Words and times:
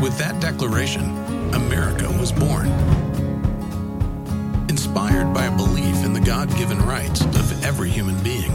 With 0.00 0.16
that 0.16 0.40
declaration, 0.40 1.02
America 1.52 2.08
was 2.18 2.32
born. 2.32 2.68
Inspired 4.70 5.34
by 5.34 5.44
a 5.44 5.56
belief 5.56 6.04
in 6.06 6.14
the 6.14 6.20
God 6.20 6.48
given 6.56 6.78
rights 6.78 7.20
of 7.22 7.64
every 7.64 7.90
human 7.90 8.18
being, 8.22 8.50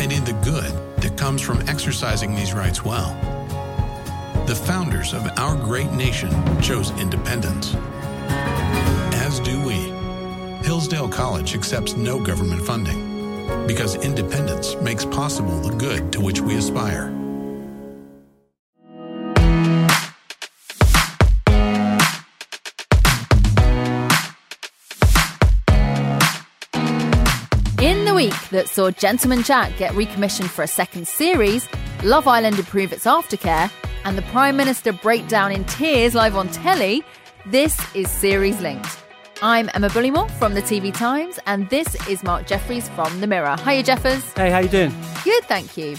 and 0.00 0.10
in 0.10 0.24
the 0.24 0.32
good 0.42 0.72
that 1.02 1.18
comes 1.18 1.42
from 1.42 1.60
exercising 1.68 2.34
these 2.34 2.54
rights 2.54 2.82
well. 2.82 3.14
The 4.46 4.54
founders 4.54 5.12
of 5.12 5.26
our 5.36 5.56
great 5.56 5.92
nation 5.92 6.30
chose 6.62 6.90
independence. 6.98 7.74
As 9.26 9.40
do 9.40 9.62
we. 9.62 9.92
Hillsdale 10.66 11.10
College 11.10 11.54
accepts 11.54 11.96
no 11.96 12.18
government 12.18 12.64
funding 12.64 13.66
because 13.66 13.96
independence 13.96 14.74
makes 14.76 15.04
possible 15.04 15.60
the 15.60 15.76
good 15.76 16.10
to 16.14 16.20
which 16.22 16.40
we 16.40 16.56
aspire. 16.56 17.23
That 28.54 28.68
saw 28.68 28.92
Gentleman 28.92 29.42
Jack 29.42 29.76
get 29.78 29.92
recommissioned 29.96 30.48
for 30.48 30.62
a 30.62 30.68
second 30.68 31.08
series, 31.08 31.68
Love 32.04 32.28
Island 32.28 32.56
improve 32.56 32.92
its 32.92 33.04
aftercare, 33.04 33.68
and 34.04 34.16
the 34.16 34.22
Prime 34.22 34.56
Minister 34.56 34.92
break 34.92 35.26
down 35.26 35.50
in 35.50 35.64
tears 35.64 36.14
live 36.14 36.36
on 36.36 36.46
telly, 36.46 37.02
this 37.46 37.76
is 37.96 38.08
Series 38.08 38.60
Linked. 38.60 38.96
I'm 39.42 39.68
Emma 39.74 39.88
Bullimore 39.88 40.30
from 40.38 40.54
the 40.54 40.62
TV 40.62 40.94
Times, 40.94 41.40
and 41.46 41.68
this 41.68 41.96
is 42.08 42.22
Mark 42.22 42.46
Jefferies 42.46 42.88
from 42.90 43.20
The 43.20 43.26
Mirror. 43.26 43.56
Hiya, 43.64 43.82
Jeffers. 43.82 44.22
Hey, 44.34 44.52
how 44.52 44.60
you 44.60 44.68
doing? 44.68 44.94
Good, 45.24 45.42
thank 45.46 45.76
you. 45.76 45.96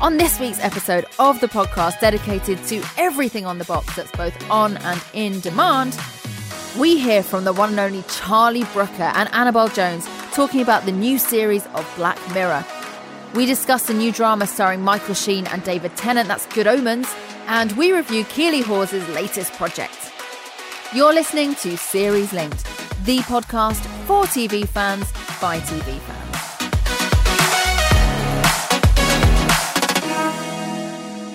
On 0.00 0.16
this 0.16 0.40
week's 0.40 0.60
episode 0.60 1.04
of 1.18 1.38
the 1.40 1.48
podcast 1.48 2.00
dedicated 2.00 2.64
to 2.68 2.82
everything 2.96 3.44
on 3.44 3.58
the 3.58 3.66
box 3.66 3.94
that's 3.94 4.12
both 4.12 4.50
on 4.50 4.78
and 4.78 5.04
in 5.12 5.40
demand, 5.40 6.00
we 6.78 6.98
hear 6.98 7.22
from 7.22 7.44
the 7.44 7.52
one 7.52 7.70
and 7.70 7.80
only 7.80 8.04
Charlie 8.04 8.64
Brooker 8.72 9.02
and 9.02 9.28
Annabel 9.34 9.68
Jones 9.68 10.08
talking 10.40 10.62
about 10.62 10.86
the 10.86 10.92
new 10.92 11.18
series 11.18 11.66
of 11.74 11.86
Black 11.96 12.18
Mirror. 12.32 12.64
We 13.34 13.44
discuss 13.44 13.86
the 13.88 13.92
new 13.92 14.10
drama 14.10 14.46
starring 14.46 14.80
Michael 14.80 15.12
Sheen 15.12 15.46
and 15.48 15.62
David 15.64 15.94
Tennant, 15.98 16.28
that's 16.28 16.46
Good 16.46 16.66
Omens, 16.66 17.14
and 17.46 17.72
we 17.72 17.92
review 17.92 18.24
Keeley 18.24 18.62
Hawes' 18.62 19.06
latest 19.10 19.52
project. 19.52 20.10
You're 20.94 21.12
listening 21.12 21.56
to 21.56 21.76
Series 21.76 22.32
Linked, 22.32 22.64
the 23.04 23.18
podcast 23.18 23.84
for 24.06 24.24
TV 24.24 24.66
fans 24.66 25.12
by 25.42 25.58
TV 25.60 25.98
fans. 25.98 26.36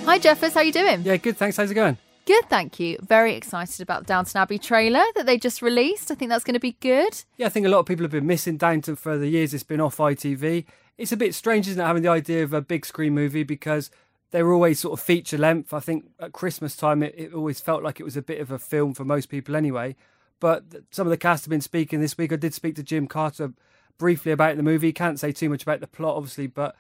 Hi 0.08 0.18
Jeffers, 0.18 0.56
how 0.56 0.62
are 0.62 0.64
you 0.64 0.72
doing? 0.72 1.04
Yeah, 1.04 1.18
good. 1.18 1.38
Thanks. 1.38 1.58
How's 1.58 1.70
it 1.70 1.76
going? 1.76 2.00
Good, 2.26 2.46
thank 2.50 2.80
you. 2.80 2.98
Very 3.02 3.36
excited 3.36 3.82
about 3.82 4.02
the 4.02 4.08
Downton 4.08 4.42
Abbey 4.42 4.58
trailer 4.58 5.04
that 5.16 5.28
they 5.28 5.38
just 5.38 5.62
released. 5.62 6.10
I 6.10 6.16
think 6.16 6.30
that's 6.30 6.44
going 6.44 6.56
to 6.56 6.60
be 6.60 6.76
good. 6.80 7.24
Yeah, 7.38 7.46
I 7.46 7.50
think 7.50 7.68
a 7.68 7.70
lot 7.70 7.80
of 7.80 7.86
people 7.86 8.04
have 8.04 8.12
been 8.12 8.26
missing 8.26 8.58
Downton 8.58 8.96
for 8.96 9.16
the 9.18 9.28
years 9.28 9.54
it's 9.54 9.64
been 9.64 9.80
off 9.80 9.98
ITV. 9.98 10.66
It's 10.98 11.12
a 11.12 11.18
bit 11.18 11.36
strange, 11.36 11.68
isn't 11.68 11.80
it, 11.80 11.86
having 11.86 12.02
the 12.02 12.10
idea 12.10 12.44
of 12.44 12.52
a 12.52 12.62
big 12.62 12.84
screen 12.86 13.14
movie 13.14 13.44
because 13.44 13.92
they 14.32 14.42
were 14.42 14.54
always 14.54 14.80
sort 14.80 15.00
of 15.00 15.06
feature 15.06 15.38
length. 15.38 15.72
I 15.72 15.80
think 15.80 16.10
at 16.20 16.34
Christmas 16.34 16.76
time, 16.76 17.04
it, 17.04 17.14
it 17.16 17.34
always 17.34 17.60
felt 17.60 17.84
like 17.84 18.00
it 18.00 18.06
was 18.06 18.18
a 18.18 18.24
bit 18.24 18.42
of 18.42 18.50
a 18.50 18.58
film 18.58 18.96
for 18.96 19.06
most 19.06 19.28
people 19.28 19.56
anyway. 19.56 19.96
But 20.40 20.64
some 20.90 21.06
of 21.06 21.12
the 21.12 21.18
cast 21.18 21.46
have 21.46 21.52
been 21.52 21.62
speaking 21.62 22.02
this 22.02 22.18
week. 22.18 22.34
I 22.34 22.38
did 22.38 22.56
speak 22.56 22.76
to 22.76 22.84
Jim 22.84 23.08
Carter 23.08 23.54
briefly 24.00 24.32
about 24.32 24.58
the 24.58 24.64
movie. 24.64 24.92
Can't 24.92 25.20
say 25.20 25.32
too 25.32 25.50
much 25.50 25.62
about 25.62 25.80
the 25.80 25.88
plot, 25.88 26.18
obviously, 26.18 26.48
but 26.48 26.76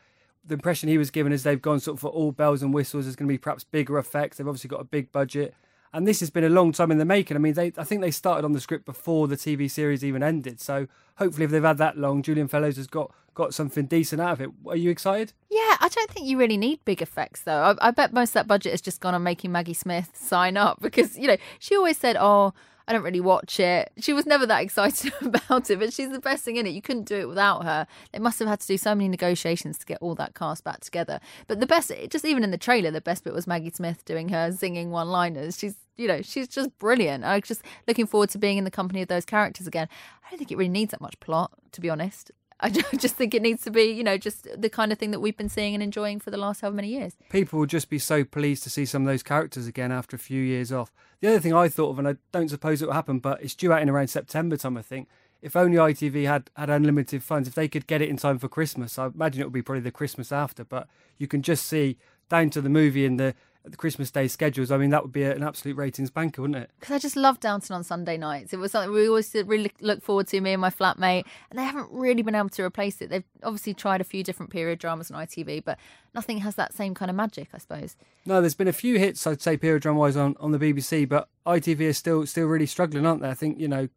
the 0.47 0.53
impression 0.53 0.89
he 0.89 0.97
was 0.97 1.11
given 1.11 1.31
is 1.31 1.43
they've 1.43 1.61
gone 1.61 1.79
sort 1.79 1.97
of 1.97 2.01
for 2.01 2.09
all 2.09 2.31
bells 2.31 2.61
and 2.61 2.73
whistles. 2.73 3.05
There's 3.05 3.15
going 3.15 3.27
to 3.27 3.33
be 3.33 3.37
perhaps 3.37 3.63
bigger 3.63 3.97
effects. 3.97 4.37
They've 4.37 4.47
obviously 4.47 4.69
got 4.69 4.81
a 4.81 4.85
big 4.85 5.11
budget. 5.11 5.53
And 5.93 6.05
this 6.05 6.19
has 6.19 6.29
been 6.29 6.43
a 6.43 6.49
long 6.49 6.73
time 6.73 6.91
in 6.91 6.97
the 6.97 7.05
making. 7.05 7.37
I 7.37 7.39
mean, 7.39 7.53
they 7.53 7.71
I 7.77 7.83
think 7.83 8.01
they 8.01 8.11
started 8.11 8.43
on 8.43 8.51
the 8.51 8.59
script 8.59 8.85
before 8.85 9.27
the 9.27 9.37
TV 9.37 9.71
series 9.71 10.03
even 10.03 10.23
ended. 10.23 10.59
So 10.59 10.87
hopefully, 11.15 11.45
if 11.45 11.51
they've 11.51 11.63
had 11.63 11.77
that 11.77 11.97
long, 11.97 12.21
Julian 12.21 12.49
Fellowes 12.49 12.75
has 12.75 12.87
got 12.87 13.11
got 13.33 13.53
something 13.53 13.85
decent 13.85 14.21
out 14.21 14.33
of 14.33 14.41
it. 14.41 14.49
Are 14.67 14.75
you 14.75 14.89
excited? 14.89 15.33
Yeah, 15.49 15.77
I 15.79 15.89
don't 15.89 16.09
think 16.09 16.25
you 16.25 16.37
really 16.37 16.57
need 16.57 16.83
big 16.83 17.01
effects 17.01 17.43
though. 17.43 17.77
I, 17.81 17.87
I 17.87 17.91
bet 17.91 18.11
most 18.11 18.29
of 18.29 18.33
that 18.33 18.47
budget 18.47 18.71
has 18.71 18.81
just 18.81 18.99
gone 18.99 19.15
on 19.15 19.23
making 19.23 19.51
Maggie 19.51 19.73
Smith 19.73 20.11
sign 20.15 20.57
up 20.57 20.79
because 20.81 21.17
you 21.17 21.27
know 21.27 21.37
she 21.59 21.75
always 21.75 21.97
said, 21.97 22.17
"Oh, 22.19 22.53
I 22.87 22.93
don't 22.93 23.03
really 23.03 23.21
watch 23.21 23.59
it." 23.59 23.91
She 23.99 24.13
was 24.13 24.25
never 24.25 24.45
that 24.45 24.61
excited 24.67 25.13
about 25.21 25.69
it, 25.69 25.79
but 25.79 25.93
she's 25.93 26.11
the 26.11 26.19
best 26.19 26.43
thing 26.43 26.57
in 26.57 26.65
it. 26.65 26.71
You 26.71 26.81
couldn't 26.81 27.07
do 27.07 27.15
it 27.15 27.27
without 27.27 27.63
her. 27.63 27.87
They 28.11 28.19
must 28.19 28.39
have 28.39 28.47
had 28.47 28.59
to 28.59 28.67
do 28.67 28.77
so 28.77 28.95
many 28.95 29.09
negotiations 29.09 29.77
to 29.79 29.85
get 29.85 29.99
all 30.01 30.15
that 30.15 30.35
cast 30.35 30.63
back 30.63 30.81
together. 30.81 31.19
But 31.47 31.59
the 31.59 31.67
best, 31.67 31.91
just 32.09 32.25
even 32.25 32.43
in 32.43 32.51
the 32.51 32.57
trailer, 32.57 32.91
the 32.91 33.01
best 33.01 33.23
bit 33.23 33.33
was 33.33 33.47
Maggie 33.47 33.71
Smith 33.71 34.05
doing 34.05 34.29
her 34.29 34.51
singing 34.51 34.91
one-liners. 34.91 35.57
She's 35.57 35.75
you 35.97 36.07
know, 36.07 36.21
she's 36.21 36.47
just 36.47 36.77
brilliant. 36.77 37.23
I'm 37.23 37.41
just 37.41 37.61
looking 37.87 38.05
forward 38.05 38.29
to 38.31 38.37
being 38.37 38.57
in 38.57 38.65
the 38.65 38.71
company 38.71 39.01
of 39.01 39.07
those 39.07 39.25
characters 39.25 39.67
again. 39.67 39.87
I 40.25 40.29
don't 40.29 40.37
think 40.37 40.51
it 40.51 40.57
really 40.57 40.69
needs 40.69 40.91
that 40.91 41.01
much 41.01 41.19
plot, 41.19 41.51
to 41.71 41.81
be 41.81 41.89
honest. 41.89 42.31
I 42.65 42.69
just 42.97 43.15
think 43.15 43.35
it 43.35 43.43
needs 43.43 43.61
to 43.63 43.71
be, 43.71 43.83
you 43.83 44.03
know, 44.03 44.17
just 44.17 44.47
the 44.59 44.69
kind 44.69 44.91
of 44.91 44.97
thing 44.97 45.11
that 45.11 45.19
we've 45.19 45.37
been 45.37 45.49
seeing 45.49 45.75
and 45.75 45.83
enjoying 45.83 46.19
for 46.19 46.31
the 46.31 46.37
last 46.37 46.61
however 46.61 46.77
many 46.77 46.87
years. 46.89 47.13
People 47.29 47.59
will 47.59 47.67
just 47.67 47.89
be 47.89 47.99
so 47.99 48.23
pleased 48.23 48.63
to 48.63 48.71
see 48.71 48.85
some 48.85 49.03
of 49.03 49.07
those 49.07 49.21
characters 49.21 49.67
again 49.67 49.91
after 49.91 50.15
a 50.15 50.19
few 50.19 50.41
years 50.41 50.71
off. 50.71 50.91
The 51.21 51.27
other 51.27 51.39
thing 51.39 51.53
I 51.53 51.69
thought 51.69 51.91
of, 51.91 51.99
and 51.99 52.07
I 52.07 52.15
don't 52.31 52.49
suppose 52.49 52.81
it 52.81 52.87
will 52.87 52.93
happen, 52.93 53.19
but 53.19 53.43
it's 53.43 53.53
due 53.53 53.71
out 53.71 53.83
in 53.83 53.89
around 53.89 54.07
September 54.07 54.57
time, 54.57 54.77
I 54.77 54.81
think. 54.81 55.07
If 55.43 55.55
only 55.55 55.77
ITV 55.77 56.25
had, 56.25 56.49
had 56.55 56.71
unlimited 56.71 57.21
funds, 57.21 57.47
if 57.47 57.53
they 57.53 57.67
could 57.67 57.85
get 57.85 58.01
it 58.01 58.09
in 58.09 58.17
time 58.17 58.39
for 58.39 58.47
Christmas, 58.47 58.97
I 58.97 59.07
imagine 59.07 59.41
it 59.41 59.45
would 59.45 59.53
be 59.53 59.61
probably 59.61 59.81
the 59.81 59.91
Christmas 59.91 60.31
after. 60.31 60.63
But 60.63 60.87
you 61.19 61.27
can 61.27 61.43
just 61.43 61.67
see 61.67 61.97
down 62.29 62.49
to 62.49 62.61
the 62.61 62.69
movie 62.69 63.05
and 63.05 63.19
the 63.19 63.35
the 63.65 63.77
Christmas 63.77 64.11
Day 64.11 64.27
schedules, 64.27 64.71
I 64.71 64.77
mean, 64.77 64.91
that 64.91 65.03
would 65.03 65.11
be 65.11 65.23
an 65.23 65.43
absolute 65.43 65.75
ratings 65.75 66.09
banker, 66.09 66.41
wouldn't 66.41 66.57
it? 66.57 66.71
Because 66.79 66.95
I 66.95 66.99
just 66.99 67.15
love 67.15 67.39
Downton 67.39 67.75
on 67.75 67.83
Sunday 67.83 68.17
nights. 68.17 68.53
It 68.53 68.57
was 68.57 68.71
something 68.71 68.91
we 68.91 69.07
always 69.07 69.33
really 69.33 69.71
look 69.81 70.03
forward 70.03 70.27
to, 70.27 70.41
me 70.41 70.53
and 70.53 70.61
my 70.61 70.69
flatmate, 70.69 71.25
and 71.49 71.57
they 71.57 71.63
haven't 71.63 71.89
really 71.91 72.21
been 72.21 72.35
able 72.35 72.49
to 72.49 72.63
replace 72.63 73.01
it. 73.01 73.09
They've 73.09 73.23
obviously 73.43 73.73
tried 73.73 74.01
a 74.01 74.05
few 74.05 74.23
different 74.23 74.51
period 74.51 74.79
dramas 74.79 75.11
on 75.11 75.25
ITV, 75.25 75.63
but 75.63 75.77
nothing 76.13 76.39
has 76.39 76.55
that 76.55 76.73
same 76.73 76.93
kind 76.93 77.09
of 77.09 77.15
magic, 77.15 77.49
I 77.53 77.57
suppose. 77.57 77.95
No, 78.25 78.41
there's 78.41 78.55
been 78.55 78.67
a 78.67 78.73
few 78.73 78.99
hits, 78.99 79.25
I'd 79.25 79.41
say, 79.41 79.57
period 79.57 79.81
drama 79.81 79.99
wise 79.99 80.17
on, 80.17 80.35
on 80.39 80.51
the 80.51 80.59
BBC, 80.59 81.07
but 81.07 81.29
ITV 81.45 81.81
is 81.81 81.97
still 81.97 82.25
still 82.25 82.47
really 82.47 82.65
struggling, 82.65 83.05
aren't 83.05 83.21
they? 83.21 83.29
I 83.29 83.33
think, 83.33 83.59
you 83.59 83.67
know, 83.67 83.89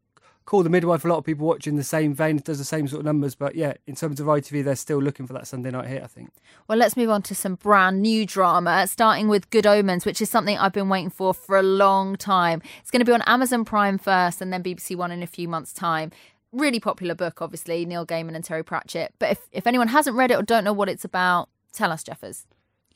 Call 0.49 0.63
the 0.63 0.71
Midwife, 0.71 1.05
a 1.05 1.09
lot 1.09 1.19
of 1.19 1.25
people 1.27 1.47
watching 1.47 1.77
the 1.77 1.85
same 1.85 2.15
vein, 2.15 2.39
does 2.39 2.57
the 2.57 2.65
same 2.65 2.89
sort 2.89 3.01
of 3.01 3.05
numbers. 3.05 3.35
But 3.35 3.55
yeah, 3.55 3.75
in 3.87 3.95
terms 3.95 4.19
of 4.19 4.27
ITV, 4.29 4.65
they're 4.65 4.77
still 4.77 4.97
looking 4.97 5.27
for 5.27 5.35
that 5.35 5.47
Sunday 5.47 5.71
night 5.71 5.89
hit, 5.89 6.03
I 6.03 6.07
think. 6.07 6.31
Well, 6.67 6.79
let's 6.79 6.97
move 6.97 7.11
on 7.11 7.21
to 7.25 7.35
some 7.35 7.57
brand 7.57 8.01
new 8.01 8.25
drama, 8.25 8.71
uh, 8.71 8.87
starting 8.87 9.29
with 9.29 9.51
Good 9.51 9.67
Omens, 9.67 10.07
which 10.07 10.23
is 10.23 10.31
something 10.31 10.57
I've 10.57 10.73
been 10.73 10.89
waiting 10.89 11.11
for 11.11 11.35
for 11.35 11.59
a 11.59 11.63
long 11.63 12.17
time. 12.17 12.63
It's 12.81 12.91
going 12.91 13.01
to 13.01 13.05
be 13.05 13.13
on 13.13 13.21
Amazon 13.27 13.67
Prime 13.67 13.99
first 13.99 14.41
and 14.41 14.51
then 14.51 14.63
BBC 14.63 14.97
One 14.97 15.13
in 15.13 15.23
a 15.23 15.27
few 15.27 15.49
months' 15.49 15.75
time. 15.75 16.13
Really 16.51 16.81
popular 16.81 17.15
book, 17.15 17.43
obviously, 17.43 17.85
Neil 17.85 18.07
Gaiman 18.07 18.35
and 18.35 18.43
Terry 18.43 18.65
Pratchett. 18.65 19.13
But 19.19 19.33
if, 19.33 19.49
if 19.53 19.67
anyone 19.67 19.89
hasn't 19.89 20.17
read 20.17 20.31
it 20.31 20.39
or 20.39 20.43
don't 20.43 20.65
know 20.65 20.73
what 20.73 20.89
it's 20.89 21.05
about, 21.05 21.51
tell 21.75 21.93
us, 21.93 22.03
Jeffers. 22.03 22.47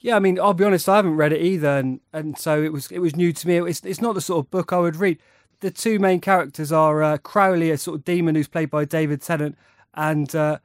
Yeah, 0.01 0.17
I 0.17 0.21
mean, 0.21 0.41
I'll 0.41 0.55
be 0.55 0.65
honest, 0.65 0.89
I 0.89 0.97
haven't 0.97 1.17
read 1.17 1.35
it 1.35 1.43
either, 1.43 1.77
and, 1.77 2.01
and 2.15 2.39
so 2.39 2.63
it 2.63 2.73
was 2.73 2.91
it 2.91 3.01
was 3.01 3.15
new 3.15 3.31
to 3.35 3.47
me. 3.47 3.59
It's 3.59 3.85
it's 3.85 4.01
not 4.01 4.15
the 4.15 4.23
sort 4.23 4.43
of 4.43 4.51
book 4.51 4.73
I 4.73 4.79
would 4.79 4.97
read 4.97 5.19
the 5.63 5.71
two 5.71 5.99
main 5.99 6.21
characters 6.21 6.71
are 6.73 7.03
uh, 7.03 7.19
Crowley, 7.19 7.71
a 7.71 7.79
sort 7.79 8.01
of 8.01 8.05
demon 8.05 8.35
who's 8.35 8.49
played 8.49 8.69
by 8.69 8.85
David 8.85 9.23
Tennant, 9.23 9.57
and 9.95 10.35
uh, 10.35 10.59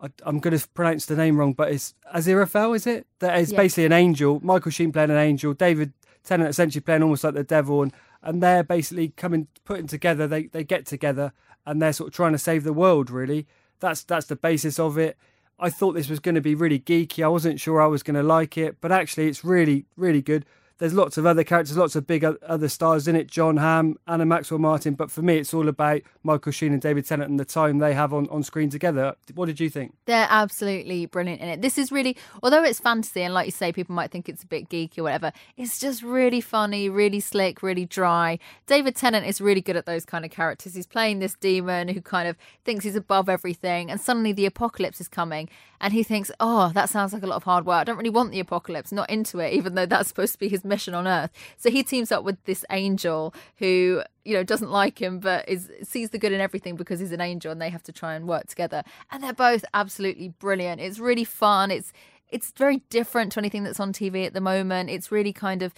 I, 0.00 0.08
am 0.24 0.38
going 0.38 0.56
to 0.56 0.68
pronounce 0.68 1.04
the 1.06 1.16
name 1.16 1.36
wrong, 1.36 1.52
but 1.52 1.72
it's 1.72 1.94
Aziraphale, 2.14 2.76
is 2.76 2.86
it? 2.86 3.06
That 3.18 3.38
is 3.38 3.52
basically 3.52 3.86
an 3.86 3.92
angel. 3.92 4.40
Michael 4.42 4.70
Sheen 4.70 4.92
playing 4.92 5.10
an 5.10 5.16
angel, 5.16 5.52
David 5.52 5.92
Tennant 6.22 6.48
essentially 6.48 6.80
playing 6.80 7.02
almost 7.02 7.24
like 7.24 7.34
the 7.34 7.44
devil, 7.44 7.82
and, 7.82 7.92
and 8.22 8.42
they're 8.42 8.62
basically 8.62 9.08
coming, 9.08 9.48
putting 9.64 9.88
together. 9.88 10.26
They 10.28 10.44
they 10.44 10.64
get 10.64 10.86
together, 10.86 11.32
and 11.66 11.82
they're 11.82 11.92
sort 11.92 12.08
of 12.08 12.14
trying 12.14 12.32
to 12.32 12.38
save 12.38 12.62
the 12.62 12.72
world. 12.72 13.10
Really, 13.10 13.46
that's 13.80 14.04
that's 14.04 14.26
the 14.26 14.36
basis 14.36 14.78
of 14.78 14.96
it. 14.96 15.16
I 15.58 15.70
thought 15.70 15.92
this 15.92 16.10
was 16.10 16.20
going 16.20 16.34
to 16.36 16.40
be 16.40 16.54
really 16.54 16.78
geeky. 16.78 17.24
I 17.24 17.28
wasn't 17.28 17.58
sure 17.58 17.80
I 17.80 17.86
was 17.86 18.02
going 18.02 18.16
to 18.16 18.22
like 18.22 18.56
it, 18.56 18.76
but 18.80 18.92
actually, 18.92 19.26
it's 19.28 19.44
really 19.44 19.86
really 19.96 20.22
good. 20.22 20.46
There's 20.78 20.92
lots 20.92 21.16
of 21.16 21.24
other 21.24 21.42
characters, 21.42 21.76
lots 21.76 21.96
of 21.96 22.06
big 22.06 22.22
other 22.24 22.68
stars 22.68 23.08
in 23.08 23.16
it. 23.16 23.28
Jon 23.28 23.56
Hamm, 23.56 23.96
Anna 24.06 24.26
Maxwell 24.26 24.58
Martin. 24.58 24.94
But 24.94 25.10
for 25.10 25.22
me, 25.22 25.38
it's 25.38 25.54
all 25.54 25.68
about 25.68 26.02
Michael 26.22 26.52
Sheen 26.52 26.72
and 26.72 26.82
David 26.82 27.06
Tennant 27.06 27.30
and 27.30 27.40
the 27.40 27.46
time 27.46 27.78
they 27.78 27.94
have 27.94 28.12
on, 28.12 28.28
on 28.28 28.42
screen 28.42 28.68
together. 28.68 29.14
What 29.34 29.46
did 29.46 29.58
you 29.58 29.70
think? 29.70 29.94
They're 30.04 30.26
absolutely 30.28 31.06
brilliant 31.06 31.40
in 31.40 31.48
it. 31.48 31.62
This 31.62 31.78
is 31.78 31.90
really, 31.90 32.14
although 32.42 32.62
it's 32.62 32.78
fantasy 32.78 33.22
and 33.22 33.32
like 33.32 33.46
you 33.46 33.52
say, 33.52 33.72
people 33.72 33.94
might 33.94 34.10
think 34.10 34.28
it's 34.28 34.42
a 34.42 34.46
bit 34.46 34.68
geeky 34.68 34.98
or 34.98 35.04
whatever. 35.04 35.32
It's 35.56 35.78
just 35.78 36.02
really 36.02 36.42
funny, 36.42 36.90
really 36.90 37.20
slick, 37.20 37.62
really 37.62 37.86
dry. 37.86 38.38
David 38.66 38.96
Tennant 38.96 39.26
is 39.26 39.40
really 39.40 39.62
good 39.62 39.76
at 39.76 39.86
those 39.86 40.04
kind 40.04 40.26
of 40.26 40.30
characters. 40.30 40.74
He's 40.74 40.86
playing 40.86 41.20
this 41.20 41.34
demon 41.34 41.88
who 41.88 42.02
kind 42.02 42.28
of 42.28 42.36
thinks 42.64 42.84
he's 42.84 42.96
above 42.96 43.30
everything, 43.30 43.90
and 43.90 43.98
suddenly 44.00 44.32
the 44.32 44.46
apocalypse 44.46 45.00
is 45.00 45.08
coming, 45.08 45.48
and 45.80 45.92
he 45.92 46.02
thinks, 46.02 46.30
"Oh, 46.40 46.70
that 46.74 46.88
sounds 46.90 47.12
like 47.12 47.22
a 47.22 47.26
lot 47.26 47.36
of 47.36 47.44
hard 47.44 47.64
work. 47.64 47.80
I 47.80 47.84
don't 47.84 47.96
really 47.96 48.10
want 48.10 48.32
the 48.32 48.40
apocalypse. 48.40 48.92
Not 48.92 49.08
into 49.08 49.38
it, 49.38 49.52
even 49.54 49.74
though 49.74 49.86
that's 49.86 50.08
supposed 50.08 50.32
to 50.34 50.38
be 50.38 50.48
his 50.48 50.64
mission 50.66 50.94
on 50.94 51.06
Earth. 51.06 51.30
So 51.56 51.70
he 51.70 51.82
teams 51.82 52.12
up 52.12 52.24
with 52.24 52.42
this 52.44 52.64
angel 52.70 53.34
who 53.56 54.02
you 54.24 54.34
know 54.34 54.42
doesn't 54.42 54.70
like 54.70 55.00
him 55.00 55.20
but 55.20 55.48
is 55.48 55.70
sees 55.82 56.10
the 56.10 56.18
good 56.18 56.32
in 56.32 56.40
everything 56.40 56.76
because 56.76 57.00
he's 57.00 57.12
an 57.12 57.20
angel 57.20 57.52
and 57.52 57.62
they 57.62 57.70
have 57.70 57.82
to 57.84 57.92
try 57.92 58.14
and 58.14 58.28
work 58.28 58.46
together. 58.46 58.82
And 59.10 59.22
they're 59.22 59.32
both 59.32 59.64
absolutely 59.74 60.28
brilliant. 60.28 60.80
It's 60.80 60.98
really 60.98 61.24
fun. 61.24 61.70
It's 61.70 61.92
it's 62.28 62.52
very 62.56 62.78
different 62.90 63.32
to 63.32 63.40
anything 63.40 63.62
that's 63.62 63.80
on 63.80 63.92
tv 63.92 64.26
at 64.26 64.34
the 64.34 64.40
moment. 64.40 64.90
It's 64.90 65.12
really 65.12 65.32
kind 65.32 65.62
of 65.62 65.72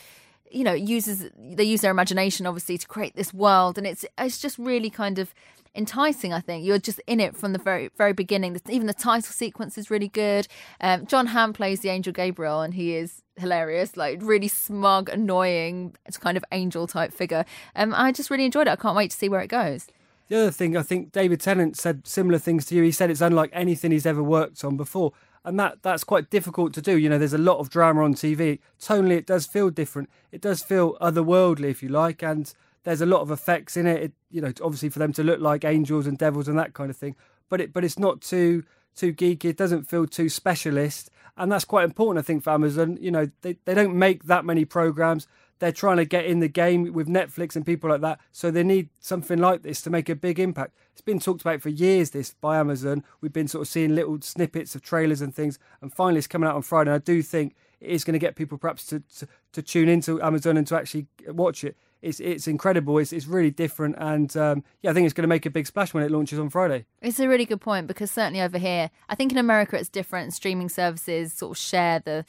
you 0.51 0.65
know 0.65 0.73
uses 0.73 1.29
they 1.39 1.65
use 1.65 1.81
their 1.81 1.91
imagination 1.91 2.47
obviously 2.47 2.79
to 2.79 2.87
create 2.87 3.15
this 3.17 3.33
world 3.35 3.79
and 3.79 3.87
it's 3.87 4.05
it's 4.19 4.39
just 4.39 4.59
really 4.59 4.91
kind 4.91 5.19
of 5.19 5.35
enticing 5.75 6.33
i 6.33 6.41
think. 6.41 6.65
You're 6.65 6.79
just 6.79 7.01
in 7.07 7.21
it 7.21 7.37
from 7.37 7.53
the 7.53 7.59
very 7.59 7.91
very 7.97 8.13
beginning. 8.13 8.61
Even 8.69 8.87
the 8.87 8.95
title 8.95 9.33
sequence 9.33 9.79
is 9.79 9.91
really 9.91 10.09
good. 10.09 10.49
Um, 10.81 11.07
jon 11.07 11.27
hamm 11.27 11.53
plays 11.53 11.81
the 11.81 11.89
angel 11.89 12.13
gabriel 12.13 12.61
and 12.61 12.75
he 12.75 12.95
is 12.95 13.23
hilarious 13.37 13.97
like 13.97 14.19
really 14.21 14.49
smug 14.49 15.09
annoying 15.09 15.95
kind 16.21 16.37
of 16.37 16.45
angel 16.53 16.87
type 16.87 17.13
figure. 17.13 17.45
Um, 17.77 17.95
i 17.95 18.13
just 18.13 18.31
really 18.31 18.45
enjoyed 18.45 18.67
it. 18.67 18.71
I 18.71 18.77
can't 18.77 18.97
wait 18.97 19.11
to 19.13 19.17
see 19.17 19.29
where 19.29 19.41
it 19.41 19.49
goes. 19.49 19.87
The 20.29 20.37
other 20.43 20.51
thing 20.51 20.77
i 20.77 20.83
think 20.83 21.13
david 21.13 21.41
tennant 21.41 21.77
said 21.77 22.07
similar 22.07 22.39
things 22.39 22.67
to 22.67 22.75
you. 22.75 22.83
He 22.83 22.93
said 22.93 23.11
it's 23.11 23.21
unlike 23.21 23.51
anything 23.53 23.93
he's 23.93 24.07
ever 24.07 24.23
worked 24.23 24.65
on 24.65 24.77
before 24.77 25.13
and 25.45 25.59
that 25.59 25.83
that's 25.83 26.05
quite 26.05 26.31
difficult 26.31 26.73
to 26.75 26.83
do. 26.83 26.97
You 26.97 27.09
know, 27.09 27.19
there's 27.19 27.33
a 27.33 27.39
lot 27.39 27.59
of 27.59 27.71
drama 27.71 28.03
on 28.05 28.15
TV. 28.15 28.59
Tonally, 28.81 29.17
it 29.17 29.27
does 29.27 29.47
feel 29.47 29.71
different. 29.71 30.11
It 30.33 30.41
does 30.41 30.63
feel 30.63 30.97
otherworldly, 31.01 31.71
if 31.71 31.83
you 31.83 31.89
like, 31.89 32.23
and 32.23 32.53
there's 32.85 33.01
a 33.01 33.07
lot 33.07 33.21
of 33.21 33.31
effects 33.31 33.77
in 33.77 33.87
it. 33.87 34.03
it 34.03 34.13
you 34.31 34.41
know, 34.41 34.53
obviously 34.63 34.89
for 34.89 34.99
them 34.99 35.13
to 35.15 35.23
look 35.23 35.41
like 35.41 35.65
angels 35.65 36.07
and 36.07 36.19
devils 36.19 36.49
and 36.49 36.59
that 36.59 36.75
kind 36.75 36.91
of 36.91 36.97
thing. 36.97 37.17
But 37.49 37.61
it 37.61 37.73
but 37.73 37.85
it's 37.85 37.99
not 37.99 38.21
too 38.21 38.65
too 38.95 39.13
geeky. 39.13 39.47
It 39.47 39.57
doesn't 39.57 39.89
feel 39.89 40.07
too 40.07 40.29
specialist, 40.29 41.11
and 41.37 41.51
that's 41.51 41.65
quite 41.65 41.85
important, 41.85 42.25
I 42.25 42.27
think, 42.27 42.43
for 42.43 42.51
Amazon. 42.51 42.99
You 43.01 43.11
know, 43.11 43.31
they 43.43 43.57
they 43.65 43.75
don't 43.75 43.95
make 43.95 44.25
that 44.25 44.45
many 44.45 44.65
programs 44.65 45.27
they're 45.59 45.73
trying 45.73 45.97
to 45.97 46.05
get 46.05 46.25
in 46.25 46.41
the 46.41 46.49
game 46.49 46.93
with 46.93 47.09
Netflix 47.09 47.57
and 47.57 47.65
people 47.65 47.91
like 47.91 48.01
that. 48.01 48.21
So 48.33 48.51
they 48.51 48.63
need 48.63 48.91
something 49.01 49.39
like 49.39 49.63
this 49.63 49.83
to 49.83 49.91
make 49.91 50.09
a 50.09 50.15
big 50.15 50.39
impact. 50.39 50.75
It's 50.93 51.01
been 51.01 51.21
talked 51.21 51.43
about 51.43 51.63
for 51.63 51.69
years, 51.69 52.11
this 52.11 52.35
by 52.35 52.59
Amazon. 52.59 53.05
We've 53.21 53.33
been 53.33 53.49
sort 53.49 53.63
of 53.63 53.69
seeing 53.69 53.95
little 53.95 54.21
snippets 54.21 54.75
of 54.75 54.83
trailers 54.83 55.21
and 55.21 55.35
things, 55.35 55.59
and 55.81 55.93
finally 55.93 56.19
it's 56.19 56.27
coming 56.27 56.49
out 56.49 56.57
on 56.57 56.63
Friday. 56.63 56.91
And 56.91 56.97
I 56.97 57.05
do 57.05 57.23
think 57.23 57.55
it 57.81 57.91
is 57.91 58.05
going 58.05 58.15
to 58.15 58.19
get 58.19 58.37
people 58.37 58.59
perhaps 58.59 58.87
to, 58.87 59.01
to, 59.19 59.29
to 59.53 59.63
tune 59.63 59.89
into 59.89 60.21
Amazon 60.23 60.57
and 60.57 60.67
to 60.67 60.77
actually 60.77 61.07
watch 61.27 61.65
it. 61.65 61.77
It's 62.01 62.21
it's 62.21 62.47
incredible. 62.47 62.99
It's 62.99 63.13
it's 63.13 63.27
really 63.27 63.51
different, 63.51 63.97
and 63.99 64.37
um, 64.37 64.63
yeah, 64.83 64.93
I 64.93 64.95
think 64.95 65.07
it's 65.07 65.15
going 65.15 65.25
to 65.25 65.29
make 65.29 65.47
a 65.47 65.51
big 65.51 65.67
splash 65.67 65.93
when 65.93 66.05
it 66.05 66.13
launches 66.13 66.39
on 66.39 66.49
Friday. 66.49 66.87
It's 67.03 67.19
a 67.19 67.27
really 67.27 67.45
good 67.45 67.61
point 67.61 67.89
because 67.89 68.09
certainly 68.13 68.41
over 68.41 68.57
here, 68.57 68.91
I 69.09 69.17
think 69.17 69.33
in 69.33 69.39
America 69.39 69.77
it's 69.77 69.89
different. 69.89 70.33
Streaming 70.33 70.69
services 70.69 71.33
sort 71.33 71.57
of 71.57 71.59
share 71.59 71.99
the 71.99 72.25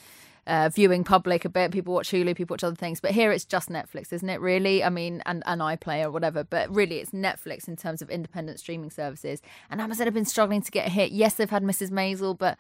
uh, 0.50 0.68
viewing 0.70 1.04
public 1.04 1.46
a 1.46 1.50
bit. 1.50 1.72
People 1.72 1.94
watch 1.94 2.10
Hulu, 2.10 2.36
people 2.36 2.56
watch 2.56 2.64
other 2.64 2.76
things, 2.76 3.00
but 3.00 3.12
here 3.12 3.32
it's 3.32 3.46
just 3.46 3.70
Netflix, 3.70 4.12
isn't 4.12 4.30
it? 4.30 4.42
Really, 4.42 4.84
I 4.84 4.90
mean, 4.90 5.22
and 5.26 5.44
and 5.46 5.62
iPlayer 5.62 6.06
or 6.06 6.12
whatever, 6.12 6.44
but 6.44 6.74
really 6.74 6.98
it's 6.98 7.12
Netflix 7.12 7.68
in 7.68 7.78
terms 7.78 8.02
of 8.02 8.10
independent 8.10 8.60
streaming 8.60 8.90
services. 8.90 9.42
And 9.70 9.80
Amazon 9.80 10.08
have 10.08 10.14
been 10.14 10.26
struggling 10.26 10.64
to 10.64 10.72
get 10.72 10.88
a 10.88 10.90
hit. 10.90 11.12
Yes, 11.12 11.36
they've 11.36 11.50
had 11.50 11.64
Mrs. 11.64 11.92
Maisel, 11.92 12.38
but 12.38 12.58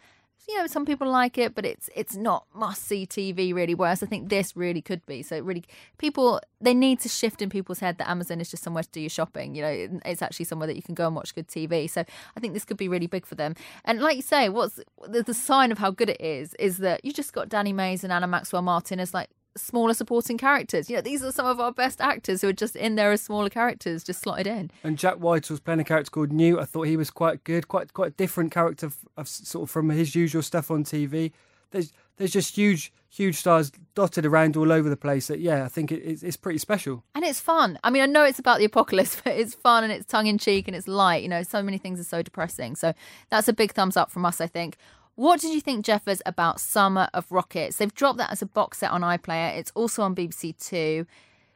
you 0.47 0.57
know 0.57 0.67
some 0.67 0.85
people 0.85 1.09
like 1.09 1.37
it 1.37 1.53
but 1.53 1.65
it's 1.65 1.89
it's 1.95 2.15
not 2.15 2.45
must 2.53 2.83
see 2.83 3.05
tv 3.05 3.53
really 3.53 3.75
whereas 3.75 4.01
i 4.01 4.05
think 4.05 4.29
this 4.29 4.55
really 4.55 4.81
could 4.81 5.05
be. 5.05 5.21
So 5.21 5.39
really 5.41 5.63
people 5.97 6.39
they 6.61 6.73
need 6.73 6.99
to 7.01 7.09
shift 7.09 7.41
in 7.41 7.49
people's 7.49 7.79
head 7.79 7.97
that 7.97 8.09
amazon 8.09 8.41
is 8.41 8.49
just 8.49 8.63
somewhere 8.63 8.83
to 8.83 8.89
do 8.91 9.01
your 9.01 9.09
shopping 9.09 9.55
you 9.55 9.61
know 9.61 9.99
it's 10.05 10.21
actually 10.21 10.45
somewhere 10.45 10.67
that 10.67 10.75
you 10.75 10.81
can 10.81 10.95
go 10.95 11.07
and 11.07 11.15
watch 11.15 11.35
good 11.35 11.47
tv 11.47 11.89
so 11.89 12.03
i 12.35 12.39
think 12.39 12.53
this 12.53 12.65
could 12.65 12.77
be 12.77 12.87
really 12.87 13.07
big 13.07 13.25
for 13.25 13.35
them. 13.35 13.55
And 13.85 14.01
like 14.01 14.15
you 14.15 14.21
say 14.21 14.49
what's 14.49 14.79
the, 15.07 15.23
the 15.23 15.33
sign 15.33 15.71
of 15.71 15.77
how 15.77 15.91
good 15.91 16.09
it 16.09 16.21
is 16.21 16.53
is 16.55 16.77
that 16.77 17.03
you 17.03 17.11
just 17.11 17.33
got 17.33 17.49
danny 17.49 17.73
mays 17.73 18.03
and 18.03 18.11
anna 18.13 18.27
maxwell 18.27 18.61
martin 18.61 18.99
as 18.99 19.13
like 19.13 19.29
smaller 19.57 19.93
supporting 19.93 20.37
characters. 20.37 20.89
You 20.89 20.97
know, 20.97 21.01
these 21.01 21.23
are 21.23 21.31
some 21.31 21.45
of 21.45 21.59
our 21.59 21.71
best 21.71 22.01
actors 22.01 22.41
who 22.41 22.49
are 22.49 22.53
just 22.53 22.75
in 22.75 22.95
there 22.95 23.11
as 23.11 23.21
smaller 23.21 23.49
characters, 23.49 24.03
just 24.03 24.21
slotted 24.21 24.47
in. 24.47 24.71
And 24.83 24.97
Jack 24.97 25.15
White 25.15 25.49
was 25.49 25.59
playing 25.59 25.79
a 25.79 25.83
character 25.83 26.11
called 26.11 26.31
Newt. 26.31 26.59
I 26.59 26.65
thought 26.65 26.83
he 26.83 26.97
was 26.97 27.09
quite 27.09 27.43
good, 27.43 27.67
quite 27.67 27.93
quite 27.93 28.07
a 28.09 28.15
different 28.15 28.51
character 28.51 28.87
of, 28.87 28.97
of 29.17 29.27
sort 29.27 29.63
of 29.63 29.69
from 29.71 29.89
his 29.89 30.15
usual 30.15 30.41
stuff 30.41 30.71
on 30.71 30.83
TV. 30.83 31.31
There's 31.71 31.91
there's 32.17 32.31
just 32.31 32.55
huge 32.55 32.91
huge 33.09 33.35
stars 33.35 33.71
dotted 33.95 34.25
around 34.25 34.55
all 34.55 34.71
over 34.71 34.89
the 34.89 34.97
place. 34.97 35.27
That 35.27 35.39
yeah, 35.39 35.65
I 35.65 35.67
think 35.67 35.91
it, 35.91 36.01
it's, 36.03 36.23
it's 36.23 36.37
pretty 36.37 36.59
special. 36.59 37.03
And 37.15 37.25
it's 37.25 37.39
fun. 37.39 37.79
I 37.83 37.89
mean, 37.89 38.03
I 38.03 38.05
know 38.05 38.23
it's 38.23 38.39
about 38.39 38.59
the 38.59 38.65
apocalypse, 38.65 39.19
but 39.23 39.35
it's 39.35 39.55
fun 39.55 39.83
and 39.83 39.91
it's 39.91 40.05
tongue 40.05 40.27
in 40.27 40.37
cheek 40.37 40.67
and 40.67 40.75
it's 40.75 40.87
light. 40.87 41.23
You 41.23 41.29
know, 41.29 41.43
so 41.43 41.61
many 41.63 41.77
things 41.77 41.99
are 41.99 42.03
so 42.03 42.21
depressing. 42.21 42.75
So 42.75 42.93
that's 43.29 43.47
a 43.47 43.53
big 43.53 43.73
thumbs 43.73 43.97
up 43.97 44.11
from 44.11 44.25
us, 44.25 44.39
I 44.39 44.47
think. 44.47 44.77
What 45.19 45.41
did 45.41 45.53
you 45.53 45.59
think, 45.59 45.83
Jeffers, 45.83 46.21
about 46.25 46.61
Summer 46.61 47.09
of 47.13 47.29
Rockets? 47.29 47.75
They've 47.75 47.93
dropped 47.93 48.19
that 48.19 48.31
as 48.31 48.41
a 48.41 48.45
box 48.45 48.77
set 48.77 48.89
on 48.89 49.01
iPlayer. 49.01 49.57
It's 49.57 49.69
also 49.75 50.01
on 50.01 50.15
BBC 50.15 50.57
Two. 50.57 51.05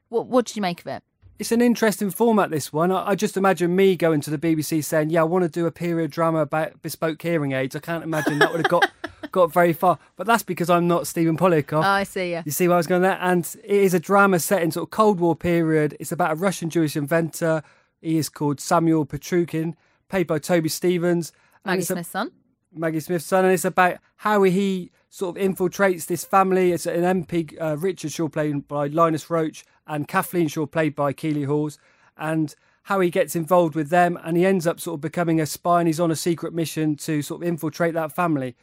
What, 0.09 0.27
what 0.27 0.45
did 0.45 0.57
you 0.57 0.61
make 0.61 0.81
of 0.81 0.87
it? 0.87 1.01
It's 1.39 1.53
an 1.53 1.61
interesting 1.61 2.11
format, 2.11 2.49
this 2.49 2.73
one. 2.73 2.91
I, 2.91 3.11
I, 3.11 3.15
just 3.15 3.37
imagine 3.37 3.73
me 3.73 3.95
going 3.95 4.19
to 4.19 4.29
the 4.29 4.37
BBC 4.37 4.83
saying, 4.83 5.11
Yeah, 5.11 5.21
I 5.21 5.23
want 5.23 5.43
to 5.43 5.49
do 5.49 5.65
a 5.65 5.71
period 5.71 6.11
drama 6.11 6.39
about 6.39 6.81
bespoke 6.81 7.21
hearing 7.21 7.53
aids. 7.53 7.73
I 7.73 7.79
can't 7.79 8.03
imagine 8.03 8.39
that 8.39 8.51
would 8.51 8.59
have 8.59 8.69
got 8.69 8.91
got 9.31 9.53
very 9.53 9.71
far. 9.71 9.97
But 10.17 10.27
that's 10.27 10.43
because 10.43 10.69
I'm 10.69 10.89
not 10.89 11.07
Stephen 11.07 11.37
Poliakoff. 11.37 11.85
Oh, 11.85 11.87
I 11.87 12.03
see, 12.03 12.31
yeah. 12.31 12.43
You 12.45 12.51
see 12.51 12.67
where 12.67 12.75
I 12.75 12.79
was 12.79 12.87
going 12.87 13.01
there? 13.01 13.17
And 13.21 13.45
it 13.63 13.77
is 13.77 13.93
a 13.93 13.99
drama 13.99 14.39
set 14.39 14.61
in 14.61 14.71
sort 14.71 14.87
of 14.87 14.91
Cold 14.91 15.21
War 15.21 15.37
period. 15.37 15.95
It's 16.01 16.11
about 16.11 16.33
a 16.33 16.35
Russian 16.35 16.69
Jewish 16.69 16.97
inventor. 16.97 17.63
He 18.01 18.17
is 18.17 18.27
called 18.27 18.59
Samuel 18.59 19.05
Petrukhin, 19.05 19.75
played 20.09 20.27
by 20.27 20.39
Toby 20.39 20.67
Stephens. 20.67 21.31
Maggie 21.63 21.83
Smith's 21.83 22.09
son. 22.09 22.31
Maggie 22.75 22.99
Smith's 22.99 23.25
son, 23.25 23.45
and 23.45 23.53
it's 23.53 23.65
about 23.65 23.97
how 24.17 24.43
he 24.43 24.91
sort 25.09 25.37
of 25.37 25.43
infiltrates 25.43 26.07
this 26.07 26.25
family. 26.25 26.71
It's 26.71 26.85
an 26.85 27.25
MP, 27.25 27.55
uh, 27.61 27.77
Richard 27.77 28.11
Shaw, 28.11 28.29
played 28.29 28.67
by 28.67 28.87
Linus 28.87 29.25
Roache, 29.25 29.63
and 29.85 30.07
Kathleen 30.07 30.47
Shaw, 30.47 30.65
played 30.65 30.95
by 30.95 31.13
Keeley 31.13 31.43
Hawes, 31.43 31.77
and 32.17 32.55
how 32.83 32.99
he 32.99 33.09
gets 33.09 33.35
involved 33.35 33.75
with 33.75 33.89
them, 33.89 34.19
and 34.23 34.35
he 34.35 34.45
ends 34.45 34.67
up 34.67 34.79
sort 34.79 34.95
of 34.95 35.01
becoming 35.01 35.39
a 35.39 35.45
spy, 35.45 35.79
and 35.79 35.87
he's 35.87 35.99
on 35.99 36.11
a 36.11 36.15
secret 36.15 36.53
mission 36.53 36.95
to 36.97 37.21
sort 37.21 37.41
of 37.41 37.47
infiltrate 37.47 37.93
that 37.93 38.11
family. 38.11 38.55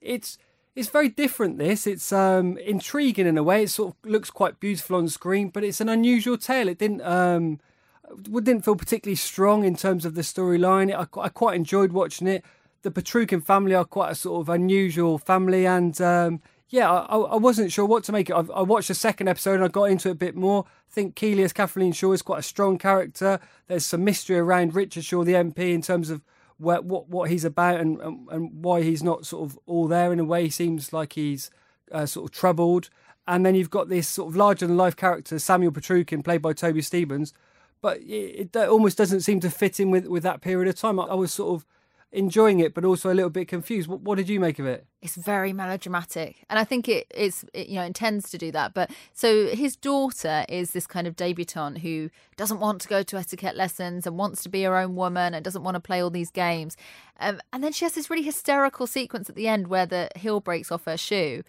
It's 0.00 0.38
it's 0.74 0.88
very 0.88 1.08
different. 1.08 1.58
This 1.58 1.86
it's 1.86 2.12
um, 2.12 2.56
intriguing 2.58 3.26
in 3.26 3.36
a 3.36 3.42
way. 3.42 3.64
It 3.64 3.70
sort 3.70 3.94
of 3.94 4.10
looks 4.10 4.30
quite 4.30 4.60
beautiful 4.60 4.96
on 4.96 5.08
screen, 5.08 5.50
but 5.50 5.64
it's 5.64 5.80
an 5.80 5.88
unusual 5.88 6.38
tale. 6.38 6.68
It 6.68 6.78
didn't 6.78 7.02
um, 7.02 7.60
didn't 8.32 8.64
feel 8.64 8.76
particularly 8.76 9.16
strong 9.16 9.64
in 9.64 9.76
terms 9.76 10.04
of 10.04 10.14
the 10.14 10.22
storyline. 10.22 10.92
I, 10.94 11.06
I 11.20 11.28
quite 11.28 11.56
enjoyed 11.56 11.92
watching 11.92 12.26
it 12.26 12.44
the 12.82 12.90
Petrukhin 12.90 13.44
family 13.44 13.74
are 13.74 13.84
quite 13.84 14.12
a 14.12 14.14
sort 14.14 14.40
of 14.40 14.48
unusual 14.48 15.18
family, 15.18 15.66
and 15.66 16.00
um, 16.00 16.40
yeah, 16.70 16.90
I, 16.90 17.16
I, 17.16 17.36
wasn't 17.36 17.72
sure 17.72 17.84
what 17.84 18.04
to 18.04 18.12
make 18.12 18.30
it. 18.30 18.34
I, 18.34 18.44
I, 18.54 18.62
watched 18.62 18.88
the 18.88 18.94
second 18.94 19.28
episode 19.28 19.54
and 19.54 19.64
I 19.64 19.68
got 19.68 19.84
into 19.84 20.08
it 20.08 20.12
a 20.12 20.16
bit 20.16 20.36
more. 20.36 20.64
I 20.66 20.92
think 20.92 21.16
Keeley 21.16 21.42
as 21.42 21.52
Kathleen 21.52 21.92
Shaw 21.92 22.12
is 22.12 22.22
quite 22.22 22.38
a 22.38 22.42
strong 22.42 22.78
character. 22.78 23.40
There's 23.66 23.84
some 23.84 24.04
mystery 24.04 24.38
around 24.38 24.74
Richard 24.74 25.04
Shaw, 25.04 25.24
the 25.24 25.32
MP, 25.32 25.74
in 25.74 25.82
terms 25.82 26.10
of 26.10 26.22
where, 26.58 26.80
what 26.80 27.08
what 27.08 27.28
he's 27.28 27.44
about 27.44 27.80
and, 27.80 28.00
and, 28.00 28.28
and 28.30 28.64
why 28.64 28.82
he's 28.82 29.02
not 29.02 29.26
sort 29.26 29.50
of 29.50 29.58
all 29.66 29.88
there 29.88 30.12
in 30.12 30.20
a 30.20 30.24
way. 30.24 30.44
He 30.44 30.50
seems 30.50 30.92
like 30.92 31.14
he's 31.14 31.50
uh, 31.90 32.06
sort 32.06 32.30
of 32.30 32.36
troubled. 32.36 32.88
And 33.26 33.44
then 33.44 33.54
you've 33.54 33.70
got 33.70 33.88
this 33.88 34.08
sort 34.08 34.28
of 34.28 34.36
larger 34.36 34.66
than 34.66 34.76
life 34.76 34.96
character, 34.96 35.38
Samuel 35.38 35.72
Petrukhin, 35.72 36.24
played 36.24 36.42
by 36.42 36.52
Toby 36.52 36.82
Stephens. 36.82 37.32
But 37.82 37.98
it, 37.98 38.54
it, 38.54 38.56
almost 38.56 38.98
doesn't 38.98 39.20
seem 39.20 39.40
to 39.40 39.50
fit 39.50 39.80
in 39.80 39.90
with, 39.90 40.06
with 40.06 40.22
that 40.22 40.40
period 40.40 40.68
of 40.68 40.74
time. 40.76 41.00
I, 41.00 41.04
I 41.04 41.14
was 41.14 41.32
sort 41.32 41.54
of 41.54 41.66
enjoying 42.12 42.58
it, 42.58 42.74
but 42.74 42.84
also 42.84 43.12
a 43.12 43.14
little 43.14 43.30
bit 43.30 43.46
confused. 43.46 43.88
What, 43.88 44.00
what 44.00 44.16
did 44.16 44.28
you 44.28 44.40
make 44.40 44.58
of 44.58 44.66
it? 44.66 44.86
It's 45.00 45.16
very 45.16 45.52
melodramatic, 45.52 46.44
and 46.50 46.58
I 46.58 46.64
think 46.64 46.88
it, 46.88 47.06
it's 47.14 47.44
it, 47.54 47.68
you 47.68 47.76
know 47.76 47.84
intends 47.84 48.30
to 48.30 48.38
do 48.38 48.50
that. 48.52 48.74
But 48.74 48.90
so 49.12 49.48
his 49.48 49.76
daughter 49.76 50.44
is 50.48 50.72
this 50.72 50.86
kind 50.86 51.06
of 51.06 51.16
debutante 51.16 51.80
who 51.80 52.10
doesn't 52.36 52.60
want 52.60 52.80
to 52.82 52.88
go 52.88 53.02
to 53.02 53.16
etiquette 53.16 53.56
lessons 53.56 54.06
and 54.06 54.18
wants 54.18 54.42
to 54.42 54.48
be 54.48 54.62
her 54.64 54.76
own 54.76 54.96
woman 54.96 55.34
and 55.34 55.44
doesn't 55.44 55.62
want 55.62 55.76
to 55.76 55.80
play 55.80 56.02
all 56.02 56.10
these 56.10 56.30
games. 56.30 56.76
Um, 57.18 57.40
and 57.52 57.62
then 57.62 57.72
she 57.72 57.84
has 57.84 57.92
this 57.92 58.10
really 58.10 58.22
hysterical 58.22 58.86
sequence 58.86 59.28
at 59.28 59.36
the 59.36 59.48
end 59.48 59.68
where 59.68 59.86
the 59.86 60.08
heel 60.16 60.40
breaks 60.40 60.72
off 60.72 60.84
her 60.84 60.96
shoe. 60.96 61.42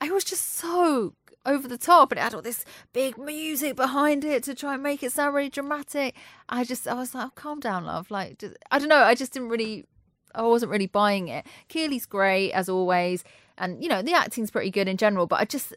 I 0.00 0.10
was 0.10 0.24
just 0.24 0.54
so 0.56 1.14
over 1.46 1.68
the 1.68 1.78
top 1.78 2.12
and 2.12 2.18
it 2.18 2.22
had 2.22 2.34
all 2.34 2.42
this 2.42 2.64
big 2.92 3.16
music 3.16 3.76
behind 3.76 4.24
it 4.24 4.42
to 4.44 4.54
try 4.54 4.74
and 4.74 4.82
make 4.82 5.02
it 5.02 5.12
sound 5.12 5.34
really 5.34 5.48
dramatic. 5.48 6.14
I 6.48 6.64
just, 6.64 6.86
I 6.86 6.94
was 6.94 7.14
like, 7.14 7.28
oh, 7.28 7.32
calm 7.34 7.60
down, 7.60 7.84
love. 7.86 8.10
Like, 8.10 8.38
just, 8.38 8.56
I 8.70 8.78
don't 8.78 8.88
know. 8.88 9.02
I 9.02 9.14
just 9.14 9.32
didn't 9.32 9.48
really 9.48 9.86
I 10.34 10.42
wasn't 10.42 10.72
really 10.72 10.86
buying 10.86 11.28
it. 11.28 11.46
Keeley's 11.68 12.06
great 12.06 12.52
as 12.52 12.68
always, 12.68 13.24
and 13.58 13.82
you 13.82 13.88
know 13.88 14.02
the 14.02 14.14
acting's 14.14 14.50
pretty 14.50 14.70
good 14.70 14.88
in 14.88 14.96
general. 14.96 15.26
But 15.26 15.40
I 15.40 15.44
just 15.44 15.74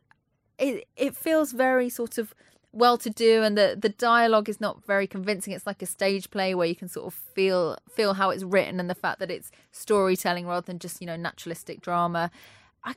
it 0.58 0.88
it 0.96 1.16
feels 1.16 1.52
very 1.52 1.90
sort 1.90 2.18
of 2.18 2.34
well 2.72 2.98
to 2.98 3.10
do 3.10 3.44
and 3.44 3.56
the 3.56 3.78
the 3.80 3.90
dialogue 3.90 4.50
is 4.50 4.60
not 4.60 4.84
very 4.84 5.06
convincing 5.06 5.54
it's 5.54 5.68
like 5.68 5.82
a 5.84 5.86
stage 5.86 6.32
play 6.32 6.56
where 6.56 6.68
you 6.68 6.76
can 6.76 6.88
sort 6.88 7.06
of 7.06 7.14
feel 7.14 7.78
feel 7.88 8.16
how 8.16 8.32
it's 8.32 8.44
written 8.44 8.80
and 8.80 8.90
the 8.90 8.96
fact 8.96 9.20
that 9.20 9.30
it's 9.30 9.52
storytelling 9.72 10.48
rather 10.48 10.66
than 10.66 10.80
just 10.80 11.00
you 11.00 11.06
know 11.06 11.16
naturalistic 11.16 11.82
drama 11.82 12.32
I, 12.84 12.96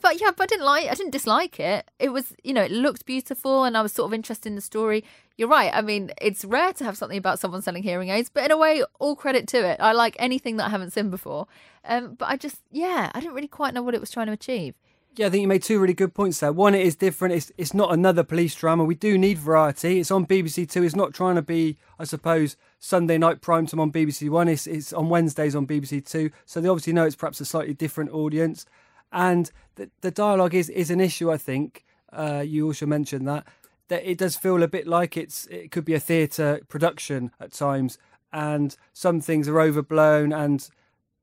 but 0.00 0.20
yeah, 0.20 0.30
but 0.36 0.44
I 0.44 0.46
didn't 0.46 0.64
like. 0.64 0.90
I 0.90 0.94
didn't 0.94 1.12
dislike 1.12 1.60
it. 1.60 1.90
It 1.98 2.10
was, 2.10 2.34
you 2.42 2.52
know, 2.52 2.62
it 2.62 2.70
looked 2.70 3.06
beautiful, 3.06 3.64
and 3.64 3.76
I 3.76 3.82
was 3.82 3.92
sort 3.92 4.08
of 4.08 4.14
interested 4.14 4.48
in 4.48 4.54
the 4.54 4.60
story. 4.60 5.04
You're 5.36 5.48
right. 5.48 5.70
I 5.74 5.80
mean, 5.82 6.12
it's 6.20 6.44
rare 6.44 6.72
to 6.74 6.84
have 6.84 6.96
something 6.96 7.18
about 7.18 7.38
someone 7.38 7.62
selling 7.62 7.82
hearing 7.82 8.08
aids, 8.08 8.30
but 8.32 8.44
in 8.44 8.50
a 8.50 8.56
way, 8.56 8.84
all 8.98 9.16
credit 9.16 9.48
to 9.48 9.66
it. 9.66 9.80
I 9.80 9.92
like 9.92 10.16
anything 10.18 10.56
that 10.56 10.66
I 10.66 10.70
haven't 10.70 10.92
seen 10.92 11.10
before. 11.10 11.46
Um, 11.84 12.14
but 12.14 12.28
I 12.28 12.36
just, 12.36 12.62
yeah, 12.70 13.10
I 13.14 13.20
didn't 13.20 13.34
really 13.34 13.48
quite 13.48 13.74
know 13.74 13.82
what 13.82 13.94
it 13.94 14.00
was 14.00 14.10
trying 14.10 14.26
to 14.26 14.32
achieve. 14.32 14.74
Yeah, 15.16 15.26
I 15.26 15.30
think 15.30 15.42
you 15.42 15.48
made 15.48 15.62
two 15.62 15.78
really 15.78 15.94
good 15.94 16.12
points 16.12 16.40
there. 16.40 16.52
One, 16.52 16.74
it 16.74 16.84
is 16.84 16.96
different. 16.96 17.34
It's 17.34 17.52
it's 17.56 17.72
not 17.72 17.92
another 17.92 18.24
police 18.24 18.52
drama. 18.52 18.82
We 18.84 18.96
do 18.96 19.16
need 19.16 19.38
variety. 19.38 20.00
It's 20.00 20.10
on 20.10 20.26
BBC 20.26 20.68
Two. 20.68 20.82
It's 20.82 20.96
not 20.96 21.14
trying 21.14 21.36
to 21.36 21.42
be, 21.42 21.78
I 22.00 22.04
suppose, 22.04 22.56
Sunday 22.80 23.16
night 23.16 23.40
prime 23.40 23.66
time 23.66 23.78
on 23.78 23.92
BBC 23.92 24.28
One. 24.28 24.48
It's 24.48 24.66
it's 24.66 24.92
on 24.92 25.08
Wednesdays 25.10 25.54
on 25.54 25.68
BBC 25.68 26.04
Two. 26.04 26.30
So 26.46 26.60
they 26.60 26.68
obviously 26.68 26.94
know 26.94 27.04
it's 27.04 27.14
perhaps 27.14 27.40
a 27.40 27.44
slightly 27.44 27.74
different 27.74 28.10
audience 28.10 28.66
and 29.14 29.50
the, 29.76 29.88
the 30.02 30.10
dialogue 30.10 30.54
is 30.54 30.68
is 30.68 30.90
an 30.90 31.00
issue. 31.00 31.32
I 31.32 31.38
think 31.38 31.84
Uh, 32.12 32.44
you 32.46 32.66
also 32.66 32.86
mentioned 32.86 33.26
that 33.26 33.44
that 33.88 34.02
it 34.10 34.18
does 34.18 34.36
feel 34.36 34.62
a 34.62 34.68
bit 34.68 34.86
like 34.86 35.16
it's 35.22 35.46
it 35.50 35.70
could 35.72 35.84
be 35.84 35.94
a 35.94 36.00
theatre 36.00 36.60
production 36.68 37.30
at 37.40 37.50
times, 37.52 37.98
and 38.30 38.76
some 38.92 39.20
things 39.20 39.48
are 39.48 39.60
overblown 39.60 40.32
and. 40.32 40.70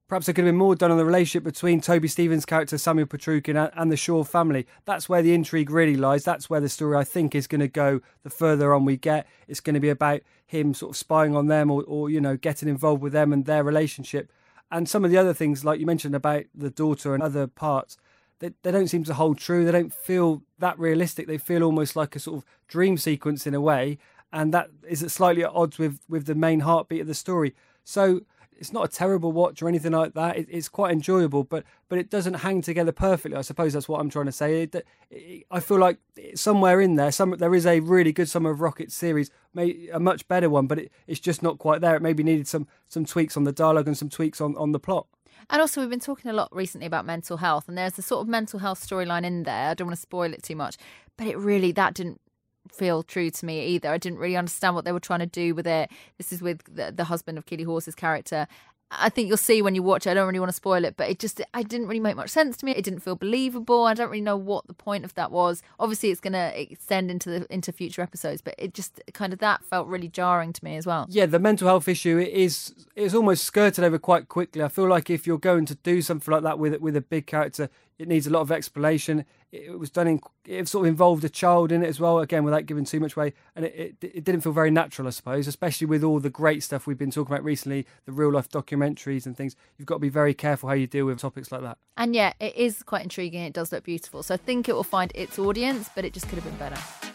Perhaps 0.07 0.25
there 0.25 0.35
could 0.35 0.43
have 0.45 0.53
been 0.53 0.67
more 0.67 0.75
done 0.75 0.91
on 0.91 0.97
the 0.97 1.05
relationship 1.05 1.43
between 1.45 1.79
Toby 1.79 2.09
Stephens' 2.09 2.45
character 2.45 2.77
Samuel 2.77 3.07
Petrukhin 3.07 3.55
and, 3.55 3.71
and 3.75 3.89
the 3.89 3.95
Shaw 3.95 4.25
family. 4.25 4.65
That's 4.83 5.07
where 5.07 5.21
the 5.23 5.33
intrigue 5.33 5.71
really 5.71 5.95
lies. 5.95 6.25
That's 6.25 6.49
where 6.49 6.59
the 6.59 6.67
story 6.67 6.97
I 6.97 7.05
think 7.05 7.33
is 7.33 7.47
going 7.47 7.61
to 7.61 7.69
go. 7.69 8.01
The 8.23 8.29
further 8.29 8.73
on 8.73 8.83
we 8.83 8.97
get, 8.97 9.25
it's 9.47 9.61
going 9.61 9.75
to 9.75 9.87
be 9.87 9.87
about 9.99 10.19
him 10.45 10.73
sort 10.73 10.89
of 10.89 10.97
spying 10.97 11.33
on 11.33 11.47
them 11.47 11.71
or, 11.71 11.85
or 11.87 12.09
you 12.09 12.19
know 12.19 12.35
getting 12.35 12.67
involved 12.67 13.01
with 13.01 13.13
them 13.13 13.31
and 13.31 13.45
their 13.45 13.63
relationship. 13.63 14.25
And 14.71 14.87
some 14.87 15.03
of 15.03 15.11
the 15.11 15.17
other 15.17 15.33
things, 15.33 15.65
like 15.65 15.79
you 15.79 15.85
mentioned 15.85 16.15
about 16.15 16.45
the 16.55 16.69
daughter 16.69 17.13
and 17.13 17.21
other 17.21 17.45
parts, 17.45 17.97
they, 18.39 18.51
they 18.63 18.71
don't 18.71 18.87
seem 18.87 19.03
to 19.03 19.13
hold 19.13 19.37
true. 19.37 19.65
They 19.65 19.71
don't 19.71 19.93
feel 19.93 20.43
that 20.59 20.79
realistic. 20.79 21.27
They 21.27 21.37
feel 21.37 21.63
almost 21.63 21.95
like 21.95 22.15
a 22.15 22.19
sort 22.19 22.37
of 22.37 22.45
dream 22.67 22.97
sequence 22.97 23.45
in 23.45 23.53
a 23.53 23.61
way, 23.61 23.97
and 24.31 24.53
that 24.53 24.69
is 24.87 24.99
slightly 25.13 25.43
at 25.43 25.51
odds 25.51 25.77
with 25.77 25.99
with 26.09 26.25
the 26.25 26.35
main 26.35 26.61
heartbeat 26.61 27.01
of 27.01 27.07
the 27.07 27.13
story. 27.13 27.53
So 27.83 28.21
it's 28.61 28.71
not 28.71 28.85
a 28.85 28.87
terrible 28.87 29.31
watch 29.31 29.61
or 29.63 29.67
anything 29.67 29.91
like 29.91 30.13
that. 30.13 30.37
It, 30.37 30.47
it's 30.49 30.69
quite 30.69 30.91
enjoyable, 30.91 31.43
but 31.43 31.63
but 31.89 31.97
it 31.97 32.11
doesn't 32.11 32.35
hang 32.35 32.61
together 32.61 32.91
perfectly. 32.91 33.35
I 33.35 33.41
suppose 33.41 33.73
that's 33.73 33.89
what 33.89 33.99
I'm 33.99 34.09
trying 34.09 34.27
to 34.27 34.31
say. 34.31 34.61
It, 34.61 34.75
it, 35.09 35.45
I 35.49 35.59
feel 35.59 35.79
like 35.79 35.97
somewhere 36.35 36.79
in 36.79 36.95
there, 36.95 37.11
some 37.11 37.31
there 37.31 37.55
is 37.55 37.65
a 37.65 37.79
really 37.79 38.13
good 38.13 38.29
Summer 38.29 38.51
of 38.51 38.61
Rockets 38.61 38.93
series, 38.93 39.31
may, 39.55 39.89
a 39.91 39.99
much 39.99 40.27
better 40.27 40.47
one, 40.47 40.67
but 40.67 40.79
it's 41.07 41.19
just 41.19 41.41
not 41.41 41.57
quite 41.57 41.81
there. 41.81 41.95
It 41.95 42.03
maybe 42.03 42.21
needed 42.23 42.47
some 42.47 42.67
some 42.87 43.03
tweaks 43.03 43.35
on 43.35 43.45
the 43.45 43.51
dialogue 43.51 43.87
and 43.87 43.97
some 43.97 44.09
tweaks 44.09 44.39
on 44.39 44.55
on 44.57 44.71
the 44.71 44.79
plot. 44.79 45.07
And 45.49 45.59
also, 45.59 45.81
we've 45.81 45.89
been 45.89 45.99
talking 45.99 46.29
a 46.29 46.35
lot 46.35 46.55
recently 46.55 46.85
about 46.85 47.03
mental 47.03 47.37
health, 47.37 47.67
and 47.67 47.75
there's 47.75 47.97
a 47.97 48.03
sort 48.03 48.21
of 48.21 48.27
mental 48.27 48.59
health 48.59 48.87
storyline 48.87 49.25
in 49.25 49.41
there. 49.43 49.69
I 49.69 49.73
don't 49.73 49.87
want 49.87 49.97
to 49.97 50.01
spoil 50.01 50.33
it 50.33 50.43
too 50.43 50.55
much, 50.55 50.77
but 51.17 51.25
it 51.25 51.35
really 51.35 51.71
that 51.71 51.95
didn't 51.95 52.21
feel 52.71 53.03
true 53.03 53.29
to 53.29 53.45
me 53.45 53.65
either. 53.67 53.89
I 53.89 53.97
didn't 53.97 54.19
really 54.19 54.37
understand 54.37 54.75
what 54.75 54.85
they 54.85 54.91
were 54.91 54.99
trying 54.99 55.19
to 55.19 55.25
do 55.25 55.53
with 55.53 55.67
it. 55.67 55.89
This 56.17 56.31
is 56.31 56.41
with 56.41 56.63
the, 56.73 56.91
the 56.91 57.05
husband 57.05 57.37
of 57.37 57.45
Keeley 57.45 57.63
Hawes's 57.63 57.95
character. 57.95 58.47
I 58.93 59.09
think 59.09 59.29
you'll 59.29 59.37
see 59.37 59.61
when 59.61 59.73
you 59.73 59.83
watch 59.83 60.05
it. 60.05 60.11
I 60.11 60.13
don't 60.13 60.27
really 60.27 60.39
want 60.39 60.49
to 60.49 60.55
spoil 60.55 60.83
it, 60.83 60.97
but 60.97 61.09
it 61.09 61.17
just 61.17 61.41
I 61.53 61.63
didn't 61.63 61.87
really 61.87 62.01
make 62.01 62.17
much 62.17 62.29
sense 62.29 62.57
to 62.57 62.65
me. 62.65 62.73
It 62.73 62.83
didn't 62.83 62.99
feel 62.99 63.15
believable. 63.15 63.85
I 63.85 63.93
don't 63.93 64.09
really 64.09 64.21
know 64.21 64.35
what 64.35 64.67
the 64.67 64.73
point 64.73 65.05
of 65.05 65.13
that 65.13 65.31
was. 65.31 65.63
Obviously, 65.79 66.11
it's 66.11 66.19
going 66.19 66.33
to 66.33 66.61
extend 66.61 67.09
into 67.09 67.29
the 67.29 67.53
into 67.53 67.71
future 67.71 68.01
episodes, 68.01 68.41
but 68.41 68.53
it 68.57 68.73
just 68.73 69.01
kind 69.13 69.31
of 69.31 69.39
that 69.39 69.63
felt 69.63 69.87
really 69.87 70.09
jarring 70.09 70.51
to 70.51 70.63
me 70.63 70.75
as 70.75 70.85
well. 70.85 71.07
Yeah, 71.09 71.25
the 71.25 71.39
mental 71.39 71.69
health 71.69 71.87
issue 71.87 72.19
is 72.19 72.73
it's 72.95 73.13
almost 73.13 73.45
skirted 73.45 73.83
over 73.85 73.97
quite 73.97 74.27
quickly. 74.27 74.61
I 74.61 74.67
feel 74.67 74.89
like 74.89 75.09
if 75.09 75.25
you're 75.25 75.37
going 75.37 75.65
to 75.67 75.75
do 75.75 76.01
something 76.01 76.31
like 76.31 76.43
that 76.43 76.59
with 76.59 76.75
with 76.81 76.97
a 76.97 77.01
big 77.01 77.27
character, 77.27 77.69
it 77.99 78.07
needs 78.07 78.27
a 78.27 78.29
lot 78.29 78.41
of 78.41 78.51
explanation. 78.51 79.25
It 79.51 79.77
was 79.77 79.89
done 79.89 80.07
in, 80.07 80.21
it 80.45 80.67
sort 80.67 80.85
of 80.85 80.89
involved 80.89 81.23
a 81.23 81.29
child 81.29 81.71
in 81.71 81.83
it 81.83 81.87
as 81.87 81.99
well, 81.99 82.19
again, 82.19 82.43
without 82.43 82.65
giving 82.65 82.85
too 82.85 82.99
much 82.99 83.15
away. 83.15 83.33
And 83.55 83.65
it, 83.65 83.95
it, 84.01 84.11
it 84.15 84.23
didn't 84.23 84.41
feel 84.41 84.53
very 84.53 84.71
natural, 84.71 85.07
I 85.07 85.11
suppose, 85.11 85.47
especially 85.47 85.87
with 85.87 86.03
all 86.03 86.19
the 86.19 86.29
great 86.29 86.63
stuff 86.63 86.87
we've 86.87 86.97
been 86.97 87.11
talking 87.11 87.33
about 87.33 87.43
recently, 87.43 87.85
the 88.05 88.11
real 88.11 88.31
life 88.31 88.49
documentaries 88.49 89.25
and 89.25 89.35
things. 89.35 89.55
You've 89.77 89.87
got 89.87 89.95
to 89.95 89.99
be 89.99 90.09
very 90.09 90.33
careful 90.33 90.69
how 90.69 90.75
you 90.75 90.87
deal 90.87 91.05
with 91.05 91.19
topics 91.19 91.51
like 91.51 91.61
that. 91.61 91.77
And 91.97 92.15
yeah, 92.15 92.33
it 92.39 92.55
is 92.55 92.81
quite 92.83 93.03
intriguing. 93.03 93.43
It 93.43 93.53
does 93.53 93.71
look 93.71 93.83
beautiful. 93.83 94.23
So 94.23 94.35
I 94.35 94.37
think 94.37 94.69
it 94.69 94.73
will 94.73 94.83
find 94.83 95.11
its 95.13 95.37
audience, 95.37 95.89
but 95.93 96.05
it 96.05 96.13
just 96.13 96.29
could 96.29 96.39
have 96.39 96.45
been 96.45 96.57
better. 96.57 97.10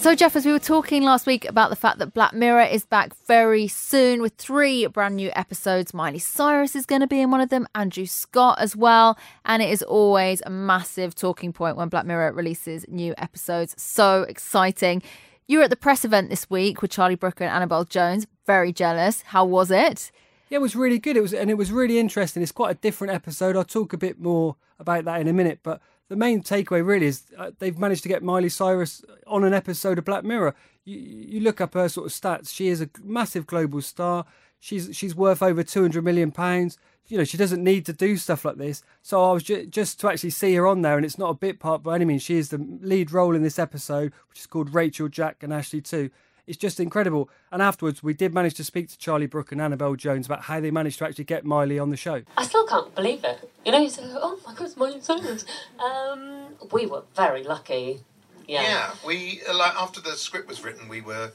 So, 0.00 0.14
Jeff, 0.14 0.36
as 0.36 0.46
we 0.46 0.52
were 0.52 0.60
talking 0.60 1.02
last 1.02 1.26
week 1.26 1.44
about 1.44 1.70
the 1.70 1.76
fact 1.76 1.98
that 1.98 2.14
Black 2.14 2.32
Mirror 2.32 2.62
is 2.62 2.86
back 2.86 3.12
very 3.26 3.66
soon 3.66 4.22
with 4.22 4.32
three 4.36 4.86
brand 4.86 5.16
new 5.16 5.30
episodes, 5.34 5.92
Miley 5.92 6.20
Cyrus 6.20 6.76
is 6.76 6.86
going 6.86 7.00
to 7.00 7.08
be 7.08 7.20
in 7.20 7.32
one 7.32 7.40
of 7.40 7.48
them, 7.48 7.66
Andrew 7.74 8.06
Scott 8.06 8.60
as 8.60 8.76
well. 8.76 9.18
And 9.44 9.60
it 9.60 9.70
is 9.70 9.82
always 9.82 10.40
a 10.46 10.50
massive 10.50 11.16
talking 11.16 11.52
point 11.52 11.76
when 11.76 11.88
Black 11.88 12.06
Mirror 12.06 12.32
releases 12.32 12.86
new 12.88 13.12
episodes. 13.18 13.74
So 13.76 14.22
exciting. 14.22 15.02
You 15.48 15.58
were 15.58 15.64
at 15.64 15.70
the 15.70 15.76
press 15.76 16.04
event 16.04 16.30
this 16.30 16.48
week 16.48 16.80
with 16.80 16.92
Charlie 16.92 17.16
Brooker 17.16 17.42
and 17.42 17.52
Annabel 17.52 17.84
Jones. 17.84 18.26
Very 18.46 18.72
jealous. 18.72 19.22
How 19.22 19.44
was 19.44 19.70
it? 19.72 20.12
Yeah, 20.48 20.58
it 20.58 20.62
was 20.62 20.76
really 20.76 21.00
good. 21.00 21.16
It 21.16 21.22
was, 21.22 21.34
and 21.34 21.50
it 21.50 21.58
was 21.58 21.72
really 21.72 21.98
interesting. 21.98 22.42
It's 22.42 22.52
quite 22.52 22.70
a 22.70 22.78
different 22.78 23.12
episode. 23.12 23.56
I'll 23.56 23.64
talk 23.64 23.92
a 23.92 23.98
bit 23.98 24.20
more 24.20 24.54
about 24.78 25.04
that 25.06 25.20
in 25.20 25.26
a 25.26 25.32
minute. 25.32 25.58
But 25.64 25.82
the 26.08 26.16
main 26.16 26.42
takeaway 26.42 26.84
really 26.84 27.06
is 27.06 27.24
uh, 27.36 27.50
they've 27.58 27.78
managed 27.78 28.02
to 28.02 28.08
get 28.08 28.22
Miley 28.22 28.48
Cyrus 28.48 29.04
on 29.26 29.44
an 29.44 29.52
episode 29.54 29.98
of 29.98 30.04
Black 30.04 30.24
Mirror. 30.24 30.54
You, 30.84 30.98
you 30.98 31.40
look 31.40 31.60
up 31.60 31.74
her 31.74 31.88
sort 31.88 32.06
of 32.06 32.12
stats. 32.12 32.54
She 32.54 32.68
is 32.68 32.80
a 32.80 32.88
massive 33.02 33.46
global 33.46 33.82
star. 33.82 34.24
She's 34.58 34.90
she's 34.96 35.14
worth 35.14 35.42
over 35.42 35.62
two 35.62 35.82
hundred 35.82 36.04
million 36.04 36.32
pounds. 36.32 36.78
You 37.06 37.18
know 37.18 37.24
she 37.24 37.36
doesn't 37.36 37.62
need 37.62 37.86
to 37.86 37.92
do 37.92 38.16
stuff 38.16 38.44
like 38.44 38.56
this. 38.56 38.82
So 39.02 39.22
I 39.22 39.32
was 39.32 39.42
ju- 39.42 39.66
just 39.66 40.00
to 40.00 40.08
actually 40.08 40.30
see 40.30 40.54
her 40.54 40.66
on 40.66 40.82
there, 40.82 40.96
and 40.96 41.04
it's 41.04 41.18
not 41.18 41.30
a 41.30 41.34
bit 41.34 41.60
part 41.60 41.82
by 41.82 41.94
any 41.94 42.04
means. 42.04 42.22
She 42.22 42.36
is 42.36 42.48
the 42.48 42.58
lead 42.80 43.12
role 43.12 43.34
in 43.34 43.42
this 43.42 43.58
episode, 43.58 44.12
which 44.28 44.40
is 44.40 44.46
called 44.46 44.74
Rachel, 44.74 45.08
Jack, 45.08 45.42
and 45.42 45.52
Ashley 45.52 45.80
too. 45.80 46.10
It's 46.48 46.56
just 46.56 46.80
incredible. 46.80 47.28
And 47.52 47.60
afterwards, 47.60 48.02
we 48.02 48.14
did 48.14 48.32
manage 48.32 48.54
to 48.54 48.64
speak 48.64 48.88
to 48.88 48.98
Charlie 48.98 49.26
Brooker 49.26 49.54
and 49.54 49.60
Annabel 49.60 49.96
Jones 49.96 50.24
about 50.24 50.44
how 50.44 50.60
they 50.60 50.70
managed 50.70 50.98
to 50.98 51.04
actually 51.04 51.24
get 51.24 51.44
Miley 51.44 51.78
on 51.78 51.90
the 51.90 51.96
show. 51.96 52.22
I 52.38 52.44
still 52.44 52.66
can't 52.66 52.92
believe 52.94 53.22
it. 53.22 53.50
You 53.66 53.72
know, 53.72 53.82
you 53.82 53.90
say, 53.90 54.02
"Oh 54.06 54.40
my 54.46 54.54
God, 54.54 54.64
it's 54.64 54.76
Miley 54.76 55.00
Cyrus." 55.02 55.44
Um, 55.78 56.46
we 56.72 56.86
were 56.86 57.02
very 57.14 57.44
lucky. 57.44 58.00
Yeah. 58.46 58.62
Yeah, 58.62 58.90
we 59.06 59.42
uh, 59.46 59.54
like 59.54 59.74
after 59.74 60.00
the 60.00 60.12
script 60.12 60.48
was 60.48 60.64
written, 60.64 60.88
we 60.88 61.02
were 61.02 61.32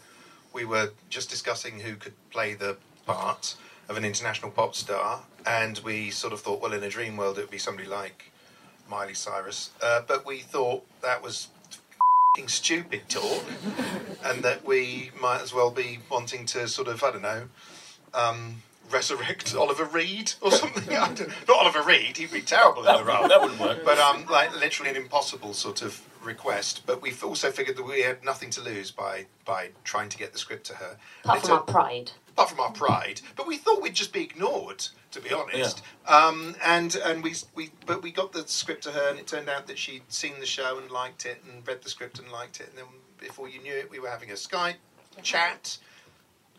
we 0.52 0.66
were 0.66 0.90
just 1.10 1.30
discussing 1.30 1.80
who 1.80 1.96
could 1.96 2.14
play 2.32 2.56
the 2.56 2.78
part 3.06 3.56
of 3.90 3.98
an 3.98 4.06
international 4.06 4.50
pop 4.50 4.74
star, 4.74 5.22
and 5.46 5.80
we 5.86 6.10
sort 6.10 6.34
of 6.34 6.42
thought, 6.42 6.60
well, 6.60 6.74
in 6.74 6.82
a 6.82 6.90
dream 6.90 7.18
world, 7.18 7.38
it 7.38 7.42
would 7.42 7.52
be 7.52 7.60
somebody 7.60 7.88
like 7.88 8.32
Miley 8.90 9.14
Cyrus, 9.14 9.70
uh, 9.84 10.02
but 10.08 10.26
we 10.26 10.40
thought 10.40 10.84
that 11.02 11.22
was 11.22 11.50
f***ing 11.63 11.63
stupid 12.48 13.08
talk, 13.10 13.44
and 14.26 14.44
that 14.44 14.66
we 14.66 15.12
might 15.22 15.42
as 15.42 15.54
well 15.54 15.70
be 15.70 16.00
wanting 16.10 16.46
to 16.48 16.68
sort 16.68 16.88
of 16.88 17.04
I 17.04 17.12
don't 17.12 17.22
know. 17.22 17.44
Um, 18.14 18.62
resurrect 18.92 19.56
Oliver 19.56 19.86
Reed 19.86 20.34
or 20.42 20.52
something. 20.52 20.84
Don't- 21.16 21.50
Oliver 21.50 21.82
Reed, 21.82 22.18
he'd 22.18 22.32
be 22.32 22.42
terrible 22.42 22.88
in 22.88 22.96
the 22.98 23.04
role. 23.04 23.28
that 23.28 23.42
wouldn't 23.42 23.60
work. 23.60 23.84
But 23.86 23.98
um, 23.98 24.26
like 24.30 24.54
literally 24.60 24.92
an 24.92 24.96
impossible 24.98 25.54
sort 25.54 25.82
of 25.82 26.02
request. 26.24 26.84
But 26.86 27.02
we've 27.02 27.24
also 27.24 27.50
figured 27.52 27.78
that 27.78 27.84
we 27.84 28.02
had 28.02 28.24
nothing 28.24 28.50
to 28.52 28.62
lose 28.62 28.92
by 28.92 29.26
by 29.46 29.70
trying 29.84 30.10
to 30.10 30.18
get 30.18 30.34
the 30.34 30.40
script 30.40 30.66
to 30.68 30.76
her. 30.76 30.98
Apart 31.24 31.42
from 31.42 31.52
our 31.52 31.62
pride. 31.62 32.12
Apart 32.34 32.50
from 32.50 32.60
our 32.60 32.72
pride. 32.72 33.22
But 33.36 33.48
we 33.48 33.58
thought 33.58 33.82
we'd 33.82 33.94
just 33.96 34.12
be 34.14 34.24
ignored, 34.24 34.88
to 35.12 35.22
be 35.22 35.32
honest. 35.32 35.82
Um, 36.08 36.56
and 36.64 36.96
and 36.96 37.24
we 37.24 37.36
we 37.56 37.72
but 37.86 38.02
we 38.02 38.12
got 38.12 38.34
the 38.34 38.48
script 38.48 38.84
to 38.84 38.92
her, 38.92 39.10
and 39.10 39.20
it 39.20 39.28
turned 39.28 39.50
out 39.50 39.68
that 39.68 39.78
she'd 39.78 40.12
seen 40.12 40.40
the 40.40 40.46
show 40.46 40.78
and 40.80 40.90
liked 40.92 41.26
it, 41.26 41.44
and 41.50 41.66
read 41.68 41.82
the 41.82 41.90
script 41.90 42.20
and 42.20 42.32
liked 42.32 42.60
it. 42.60 42.70
And 42.70 42.78
then 42.78 42.86
before 43.20 43.48
you 43.48 43.62
knew 43.62 43.74
it, 43.74 43.90
we 43.90 44.00
were 44.00 44.10
having 44.10 44.32
a 44.32 44.36
Skype 44.36 44.76
chat. 45.22 45.78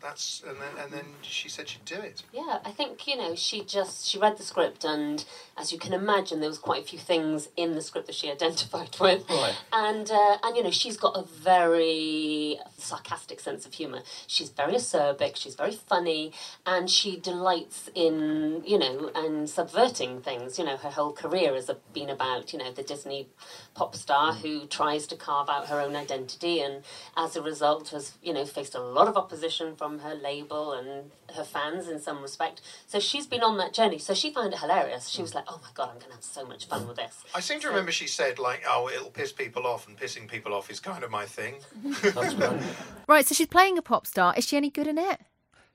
That's 0.01 0.43
and 0.47 0.57
then 0.57 0.83
and 0.83 0.91
then 0.93 1.05
she 1.23 1.49
said 1.49 1.67
she'd 1.67 1.83
do 1.85 1.95
it. 1.95 2.21
Yeah, 2.31 2.59
I 2.63 2.71
think 2.71 3.07
you 3.07 3.17
know 3.17 3.33
she 3.33 3.63
just 3.63 4.07
she 4.07 4.19
read 4.19 4.37
the 4.37 4.43
script 4.43 4.83
and 4.83 5.25
as 5.57 5.71
you 5.71 5.79
can 5.79 5.93
imagine 5.93 6.41
there 6.41 6.49
was 6.49 6.59
quite 6.59 6.83
a 6.83 6.85
few 6.85 6.99
things 6.99 7.49
in 7.57 7.73
the 7.73 7.81
script 7.81 8.05
that 8.07 8.15
she 8.15 8.29
identified 8.37 8.95
with, 8.99 9.27
Right. 9.29 9.55
and 9.73 10.11
uh, 10.11 10.37
and 10.43 10.55
you 10.55 10.61
know 10.63 10.69
she's 10.69 10.97
got 10.97 11.15
a 11.17 11.23
very 11.23 12.59
sarcastic 12.77 13.39
sense 13.39 13.65
of 13.65 13.73
humour. 13.73 14.01
She's 14.27 14.49
very 14.49 14.73
acerbic, 14.73 15.37
she's 15.37 15.55
very 15.55 15.71
funny, 15.73 16.33
and 16.65 16.89
she 16.89 17.17
delights 17.19 17.89
in 17.95 18.61
you 18.65 18.77
know 18.77 19.09
and 19.15 19.49
subverting 19.49 20.21
things. 20.21 20.59
You 20.59 20.65
know 20.65 20.77
her 20.77 20.91
whole 20.91 21.13
career 21.13 21.53
has 21.55 21.71
been 21.93 22.09
about 22.09 22.53
you 22.53 22.59
know 22.59 22.71
the 22.71 22.83
Disney 22.83 23.27
pop 23.73 23.95
star 23.95 24.33
who 24.33 24.67
tries 24.67 25.07
to 25.07 25.15
carve 25.15 25.49
out 25.49 25.67
her 25.67 25.79
own 25.81 25.95
identity 25.95 26.59
and 26.61 26.83
as 27.17 27.35
a 27.35 27.41
result 27.41 27.89
has 27.89 28.13
you 28.21 28.33
know 28.33 28.45
faced 28.45 28.75
a 28.75 28.79
lot 28.81 29.07
of 29.07 29.17
opposition 29.17 29.75
from 29.75 29.84
her 29.99 30.15
label 30.15 30.73
and 30.73 31.11
her 31.35 31.43
fans 31.43 31.87
in 31.87 31.99
some 31.99 32.21
respect 32.21 32.61
so 32.87 32.99
she's 32.99 33.27
been 33.27 33.41
on 33.41 33.57
that 33.57 33.73
journey 33.73 33.97
so 33.97 34.13
she 34.13 34.31
found 34.31 34.53
it 34.53 34.59
hilarious 34.59 35.07
she 35.07 35.17
hmm. 35.17 35.23
was 35.23 35.35
like 35.35 35.45
oh 35.47 35.59
my 35.61 35.69
god 35.73 35.89
i'm 35.93 35.99
gonna 35.99 36.13
have 36.13 36.23
so 36.23 36.45
much 36.45 36.67
fun 36.67 36.87
with 36.87 36.97
this 36.97 37.23
I 37.33 37.39
seem 37.41 37.59
to 37.59 37.67
remember 37.67 37.91
she 37.91 38.07
said 38.07 38.39
like, 38.39 38.63
"Oh, 38.67 38.89
it'll 38.89 39.09
piss 39.09 39.31
people 39.31 39.67
off, 39.67 39.87
and 39.87 39.97
pissing 39.97 40.27
people 40.27 40.53
off 40.53 40.69
is 40.69 40.79
kind 40.79 41.03
of 41.03 41.11
my 41.11 41.25
thing." 41.25 41.55
That's 42.01 42.33
right. 42.35 42.61
Right, 43.07 43.27
so 43.27 43.35
she's 43.35 43.47
playing 43.47 43.77
a 43.77 43.83
pop 43.83 44.07
star. 44.07 44.33
Is 44.35 44.45
she 44.45 44.57
any 44.57 44.71
good 44.71 44.87
in 44.87 44.97
it? 44.97 45.21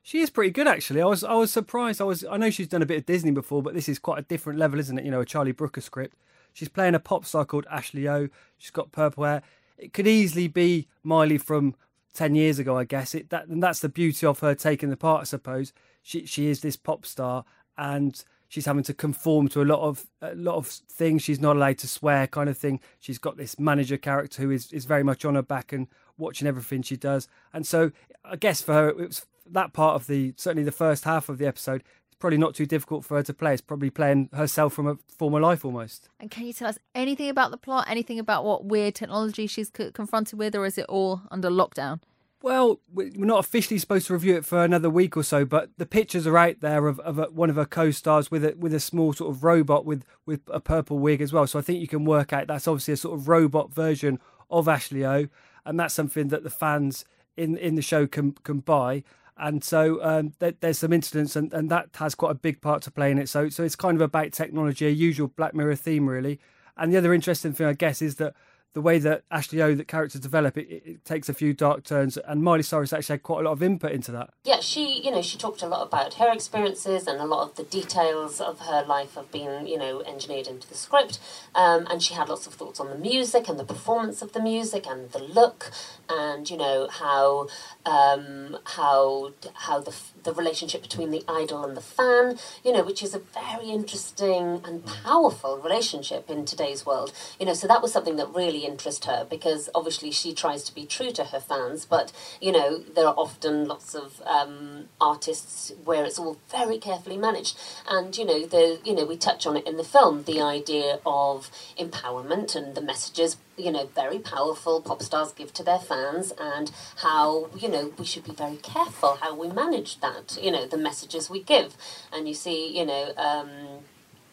She 0.03 0.19
is 0.19 0.29
pretty 0.29 0.51
good, 0.51 0.67
actually. 0.67 1.01
I 1.01 1.05
was 1.05 1.23
I 1.23 1.33
was 1.33 1.51
surprised. 1.51 2.01
I 2.01 2.05
was 2.05 2.25
I 2.25 2.37
know 2.37 2.49
she's 2.49 2.67
done 2.67 2.81
a 2.81 2.85
bit 2.85 2.97
of 2.97 3.05
Disney 3.05 3.31
before, 3.31 3.61
but 3.61 3.73
this 3.73 3.87
is 3.87 3.99
quite 3.99 4.19
a 4.19 4.23
different 4.23 4.59
level, 4.59 4.79
isn't 4.79 4.97
it? 4.97 5.05
You 5.05 5.11
know, 5.11 5.21
a 5.21 5.25
Charlie 5.25 5.51
Brooker 5.51 5.81
script. 5.81 6.17
She's 6.51 6.67
playing 6.67 6.95
a 6.95 6.99
pop 6.99 7.25
star 7.25 7.45
called 7.45 7.65
Ashley 7.71 8.07
O. 8.09 8.27
She's 8.57 8.71
got 8.71 8.91
purple 8.91 9.23
hair. 9.23 9.43
It 9.77 9.93
could 9.93 10.07
easily 10.07 10.47
be 10.47 10.87
Miley 11.03 11.37
from 11.37 11.75
ten 12.13 12.35
years 12.35 12.59
ago, 12.59 12.77
I 12.77 12.83
guess. 12.83 13.15
It 13.15 13.29
that 13.29 13.47
and 13.47 13.61
that's 13.61 13.79
the 13.79 13.89
beauty 13.89 14.25
of 14.25 14.39
her 14.39 14.55
taking 14.55 14.89
the 14.89 14.97
part, 14.97 15.21
I 15.21 15.23
suppose. 15.25 15.73
She 16.01 16.25
she 16.25 16.47
is 16.47 16.61
this 16.61 16.75
pop 16.75 17.05
star, 17.05 17.45
and 17.77 18.23
she's 18.47 18.65
having 18.65 18.83
to 18.83 18.93
conform 18.93 19.47
to 19.49 19.61
a 19.61 19.63
lot 19.63 19.79
of 19.79 20.07
a 20.21 20.35
lot 20.35 20.55
of 20.55 20.67
things. 20.67 21.23
She's 21.23 21.39
not 21.39 21.55
allowed 21.55 21.77
to 21.79 21.87
swear, 21.87 22.27
kind 22.27 22.49
of 22.49 22.57
thing. 22.57 22.79
She's 22.99 23.17
got 23.17 23.37
this 23.37 23.57
manager 23.59 23.97
character 23.97 24.41
who 24.41 24.51
is 24.51 24.71
is 24.73 24.85
very 24.85 25.03
much 25.03 25.25
on 25.25 25.35
her 25.35 25.41
back 25.41 25.71
and 25.71 25.87
watching 26.17 26.47
everything 26.47 26.81
she 26.81 26.97
does. 26.97 27.27
And 27.53 27.65
so 27.65 27.91
I 28.25 28.35
guess 28.35 28.61
for 28.61 28.73
her, 28.73 28.89
it 28.89 28.97
was 28.97 29.25
that 29.49 29.73
part 29.73 29.95
of 29.95 30.07
the 30.07 30.33
certainly 30.37 30.63
the 30.63 30.71
first 30.71 31.03
half 31.03 31.29
of 31.29 31.37
the 31.37 31.47
episode 31.47 31.83
probably 32.21 32.37
not 32.37 32.55
too 32.55 32.65
difficult 32.65 33.03
for 33.03 33.17
her 33.17 33.23
to 33.23 33.33
play. 33.33 33.51
It's 33.53 33.61
probably 33.61 33.89
playing 33.89 34.29
herself 34.33 34.73
from 34.73 34.87
a 34.87 34.95
former 35.17 35.41
life 35.41 35.65
almost. 35.65 36.07
And 36.19 36.31
can 36.31 36.45
you 36.45 36.53
tell 36.53 36.69
us 36.69 36.79
anything 36.95 37.29
about 37.29 37.51
the 37.51 37.57
plot? 37.57 37.87
Anything 37.89 38.19
about 38.19 38.45
what 38.45 38.63
weird 38.63 38.95
technology 38.95 39.47
she's 39.47 39.69
c- 39.75 39.91
confronted 39.91 40.39
with, 40.39 40.55
or 40.55 40.65
is 40.65 40.77
it 40.77 40.85
all 40.87 41.21
under 41.29 41.49
lockdown? 41.49 41.99
Well, 42.43 42.79
we- 42.91 43.11
we're 43.15 43.25
not 43.25 43.39
officially 43.39 43.77
supposed 43.77 44.07
to 44.07 44.13
review 44.13 44.35
it 44.35 44.45
for 44.45 44.63
another 44.63 44.89
week 44.89 45.15
or 45.15 45.21
so, 45.23 45.45
but 45.45 45.69
the 45.77 45.85
pictures 45.85 46.25
are 46.25 46.37
out 46.37 46.59
there 46.61 46.87
of, 46.87 46.99
of 47.01 47.19
a, 47.19 47.23
one 47.25 47.49
of 47.51 47.55
her 47.55 47.65
co-stars 47.65 48.31
with 48.31 48.43
a 48.43 48.55
with 48.57 48.73
a 48.73 48.79
small 48.79 49.13
sort 49.13 49.29
of 49.35 49.43
robot 49.43 49.85
with 49.85 50.05
with 50.25 50.41
a 50.47 50.59
purple 50.59 50.97
wig 50.97 51.21
as 51.21 51.31
well. 51.33 51.45
So 51.45 51.59
I 51.59 51.61
think 51.61 51.79
you 51.81 51.87
can 51.87 52.03
work 52.05 52.33
out 52.33 52.47
that's 52.47 52.67
obviously 52.67 52.93
a 52.95 52.97
sort 52.97 53.19
of 53.19 53.27
robot 53.27 53.73
version 53.73 54.19
of 54.49 54.67
Ashley 54.67 55.05
O, 55.05 55.27
and 55.65 55.79
that's 55.79 55.93
something 55.93 56.29
that 56.29 56.43
the 56.43 56.49
fans 56.49 57.05
in 57.37 57.57
in 57.57 57.75
the 57.75 57.81
show 57.83 58.07
can 58.07 58.31
can 58.43 58.59
buy. 58.59 59.03
And 59.41 59.63
so 59.63 60.01
um, 60.03 60.33
there, 60.37 60.53
there's 60.59 60.77
some 60.77 60.93
incidents, 60.93 61.35
and, 61.35 61.51
and 61.51 61.69
that 61.71 61.89
has 61.95 62.13
quite 62.13 62.29
a 62.29 62.35
big 62.35 62.61
part 62.61 62.83
to 62.83 62.91
play 62.91 63.09
in 63.09 63.17
it. 63.17 63.27
So 63.27 63.49
so 63.49 63.63
it's 63.63 63.75
kind 63.75 63.97
of 63.97 64.01
about 64.01 64.31
technology, 64.31 64.85
a 64.85 64.91
usual 64.91 65.29
Black 65.29 65.55
Mirror 65.55 65.75
theme, 65.77 66.07
really. 66.07 66.39
And 66.77 66.93
the 66.93 66.97
other 66.97 67.11
interesting 67.11 67.51
thing, 67.51 67.65
I 67.65 67.73
guess, 67.73 68.03
is 68.03 68.15
that 68.17 68.35
the 68.73 68.81
way 68.81 68.99
that 68.99 69.23
Ashley 69.29 69.61
O, 69.61 69.75
the 69.75 69.83
characters 69.83 70.21
develop, 70.21 70.57
it, 70.57 70.67
it, 70.69 70.83
it 70.85 71.05
takes 71.05 71.27
a 71.29 71.33
few 71.33 71.53
dark 71.53 71.83
turns, 71.83 72.17
and 72.17 72.41
Miley 72.41 72.63
Cyrus 72.63 72.93
actually 72.93 73.13
had 73.13 73.23
quite 73.23 73.41
a 73.41 73.43
lot 73.43 73.51
of 73.53 73.63
input 73.63 73.91
into 73.91 74.11
that. 74.11 74.29
Yeah, 74.43 74.59
she, 74.61 75.01
you 75.01 75.11
know, 75.11 75.21
she 75.21 75.37
talked 75.37 75.61
a 75.61 75.67
lot 75.67 75.85
about 75.85 76.15
her 76.15 76.31
experiences 76.31 77.07
and 77.07 77.19
a 77.19 77.25
lot 77.25 77.49
of 77.49 77.55
the 77.55 77.63
details 77.63 78.39
of 78.39 78.59
her 78.61 78.83
life 78.83 79.15
have 79.15 79.31
been, 79.31 79.67
you 79.67 79.77
know, 79.77 80.01
engineered 80.01 80.47
into 80.47 80.67
the 80.67 80.75
script. 80.75 81.19
Um, 81.53 81.85
and 81.89 82.01
she 82.01 82.13
had 82.13 82.29
lots 82.29 82.47
of 82.47 82.53
thoughts 82.53 82.79
on 82.79 82.89
the 82.89 82.97
music 82.97 83.49
and 83.49 83.59
the 83.59 83.65
performance 83.65 84.21
of 84.21 84.33
the 84.33 84.41
music 84.41 84.87
and 84.87 85.11
the 85.11 85.19
look, 85.19 85.71
and 86.09 86.49
you 86.49 86.57
know 86.57 86.87
how 86.89 87.47
um, 87.85 88.57
how 88.63 89.33
how 89.53 89.79
the 89.79 89.95
the 90.23 90.33
relationship 90.33 90.81
between 90.81 91.11
the 91.11 91.23
idol 91.27 91.63
and 91.63 91.75
the 91.75 91.81
fan, 91.81 92.37
you 92.63 92.71
know, 92.71 92.83
which 92.83 93.03
is 93.03 93.13
a 93.13 93.19
very 93.19 93.69
interesting 93.69 94.61
and 94.65 94.85
powerful 94.85 95.57
relationship 95.57 96.29
in 96.29 96.45
today's 96.45 96.85
world. 96.85 97.13
You 97.39 97.45
know, 97.45 97.53
so 97.53 97.67
that 97.67 97.81
was 97.81 97.91
something 97.91 98.15
that 98.17 98.33
really 98.33 98.65
interested 98.65 99.09
her 99.09 99.25
because 99.29 99.69
obviously 99.73 100.11
she 100.11 100.33
tries 100.33 100.63
to 100.63 100.75
be 100.75 100.85
true 100.85 101.11
to 101.11 101.25
her 101.25 101.39
fans, 101.39 101.85
but 101.85 102.11
you 102.39 102.51
know 102.51 102.79
there 102.79 103.07
are 103.07 103.15
often 103.17 103.67
lots 103.67 103.95
of 103.95 104.21
um, 104.25 104.85
artists 104.99 105.71
where 105.83 106.05
it's 106.05 106.19
all 106.19 106.37
very 106.49 106.77
carefully 106.77 107.17
managed, 107.17 107.57
and 107.89 108.17
you 108.17 108.25
know 108.25 108.45
the 108.45 108.79
you 108.83 108.93
know 108.93 109.05
we 109.05 109.17
touch 109.17 109.45
on 109.45 109.57
it 109.57 109.67
in 109.67 109.77
the 109.77 109.83
film 109.83 110.23
the 110.23 110.41
idea 110.41 110.99
of 111.05 111.49
empowerment 111.79 112.55
and 112.55 112.75
the 112.75 112.81
messages 112.81 113.37
you 113.57 113.71
know 113.71 113.89
very 113.95 114.19
powerful 114.19 114.81
pop 114.81 115.01
stars 115.01 115.31
give 115.33 115.53
to 115.53 115.63
their 115.63 115.79
fans 115.79 116.33
and 116.39 116.71
how 116.97 117.49
you 117.57 117.67
know 117.67 117.93
we 117.97 118.05
should 118.05 118.23
be 118.23 118.33
very 118.33 118.57
careful 118.57 119.17
how 119.21 119.35
we 119.35 119.47
manage 119.49 119.99
that 120.01 120.10
you 120.41 120.51
know 120.51 120.65
the 120.67 120.77
messages 120.77 121.29
we 121.29 121.41
give 121.41 121.75
and 122.13 122.27
you 122.27 122.33
see 122.33 122.77
you 122.77 122.85
know 122.85 123.13
um, 123.17 123.49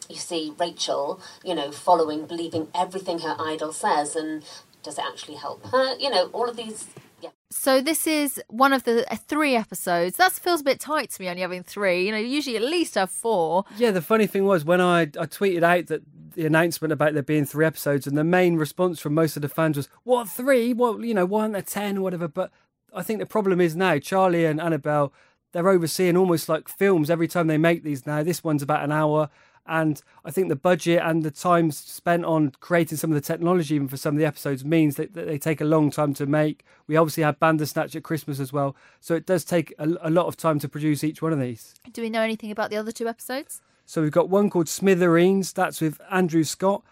you 0.09 0.15
see 0.15 0.53
Rachel, 0.59 1.21
you 1.43 1.55
know, 1.55 1.71
following, 1.71 2.25
believing 2.25 2.67
everything 2.73 3.19
her 3.19 3.35
idol 3.39 3.71
says, 3.71 4.15
and 4.15 4.43
does 4.83 4.97
it 4.97 5.05
actually 5.07 5.35
help 5.35 5.65
her? 5.67 5.95
You 5.97 6.09
know, 6.09 6.29
all 6.33 6.49
of 6.49 6.57
these. 6.57 6.87
Yeah. 7.21 7.29
So 7.51 7.79
this 7.81 8.07
is 8.07 8.41
one 8.47 8.73
of 8.73 8.83
the 8.83 9.11
uh, 9.11 9.15
three 9.15 9.55
episodes. 9.55 10.17
That 10.17 10.31
feels 10.31 10.61
a 10.61 10.63
bit 10.63 10.79
tight 10.79 11.11
to 11.11 11.21
me, 11.21 11.29
only 11.29 11.41
having 11.41 11.63
three. 11.63 12.05
You 12.05 12.11
know, 12.11 12.17
usually 12.17 12.55
at 12.55 12.63
least 12.63 12.95
have 12.95 13.11
four. 13.11 13.65
Yeah, 13.77 13.91
the 13.91 14.01
funny 14.01 14.25
thing 14.25 14.45
was 14.45 14.65
when 14.65 14.81
I, 14.81 15.01
I 15.01 15.27
tweeted 15.27 15.63
out 15.63 15.87
that 15.87 16.01
the 16.33 16.45
announcement 16.45 16.91
about 16.91 17.13
there 17.13 17.23
being 17.23 17.45
three 17.45 17.65
episodes, 17.65 18.07
and 18.07 18.17
the 18.17 18.23
main 18.23 18.55
response 18.55 18.99
from 18.99 19.13
most 19.13 19.35
of 19.35 19.43
the 19.43 19.49
fans 19.49 19.77
was, 19.77 19.89
"What 20.03 20.27
three? 20.27 20.73
What 20.73 21.01
you 21.01 21.13
know? 21.13 21.25
Why 21.25 21.41
aren't 21.41 21.53
there 21.53 21.61
ten 21.61 21.99
or 21.99 22.01
whatever?" 22.01 22.27
But 22.27 22.51
I 22.95 23.03
think 23.03 23.19
the 23.19 23.25
problem 23.27 23.61
is 23.61 23.75
now 23.75 23.99
Charlie 23.99 24.45
and 24.45 24.59
Annabel 24.59 25.13
they're 25.51 25.69
overseeing 25.69 26.17
almost 26.17 26.49
like 26.49 26.67
films 26.67 27.09
every 27.09 27.27
time 27.27 27.47
they 27.47 27.57
make 27.57 27.83
these 27.83 28.05
now. 28.05 28.23
This 28.23 28.43
one's 28.43 28.63
about 28.63 28.83
an 28.83 28.91
hour. 28.91 29.29
And 29.65 30.01
I 30.25 30.31
think 30.31 30.49
the 30.49 30.55
budget 30.55 30.99
and 31.03 31.21
the 31.21 31.29
time 31.29 31.69
spent 31.69 32.25
on 32.25 32.53
creating 32.59 32.97
some 32.97 33.11
of 33.11 33.15
the 33.15 33.21
technology, 33.21 33.75
even 33.75 33.87
for 33.87 33.97
some 33.97 34.15
of 34.15 34.19
the 34.19 34.25
episodes, 34.25 34.65
means 34.65 34.95
that, 34.95 35.13
that 35.13 35.27
they 35.27 35.37
take 35.37 35.61
a 35.61 35.65
long 35.65 35.91
time 35.91 36.15
to 36.15 36.25
make. 36.25 36.65
We 36.87 36.97
obviously 36.97 37.21
had 37.21 37.39
Bandersnatch 37.39 37.95
at 37.95 38.03
Christmas 38.03 38.39
as 38.39 38.51
well. 38.51 38.75
So 38.99 39.13
it 39.13 39.27
does 39.27 39.45
take 39.45 39.73
a, 39.77 39.87
a 40.01 40.09
lot 40.09 40.25
of 40.25 40.37
time 40.37 40.57
to 40.59 40.69
produce 40.69 41.03
each 41.03 41.21
one 41.21 41.33
of 41.33 41.39
these. 41.39 41.75
Do 41.91 42.01
we 42.01 42.09
know 42.09 42.23
anything 42.23 42.49
about 42.49 42.71
the 42.71 42.77
other 42.77 42.91
two 42.91 43.07
episodes? 43.07 43.61
So 43.85 44.01
we've 44.01 44.11
got 44.11 44.29
one 44.29 44.49
called 44.49 44.69
Smithereens. 44.69 45.53
That's 45.53 45.81
with 45.81 46.01
Andrew 46.09 46.43
Scott. 46.43 46.83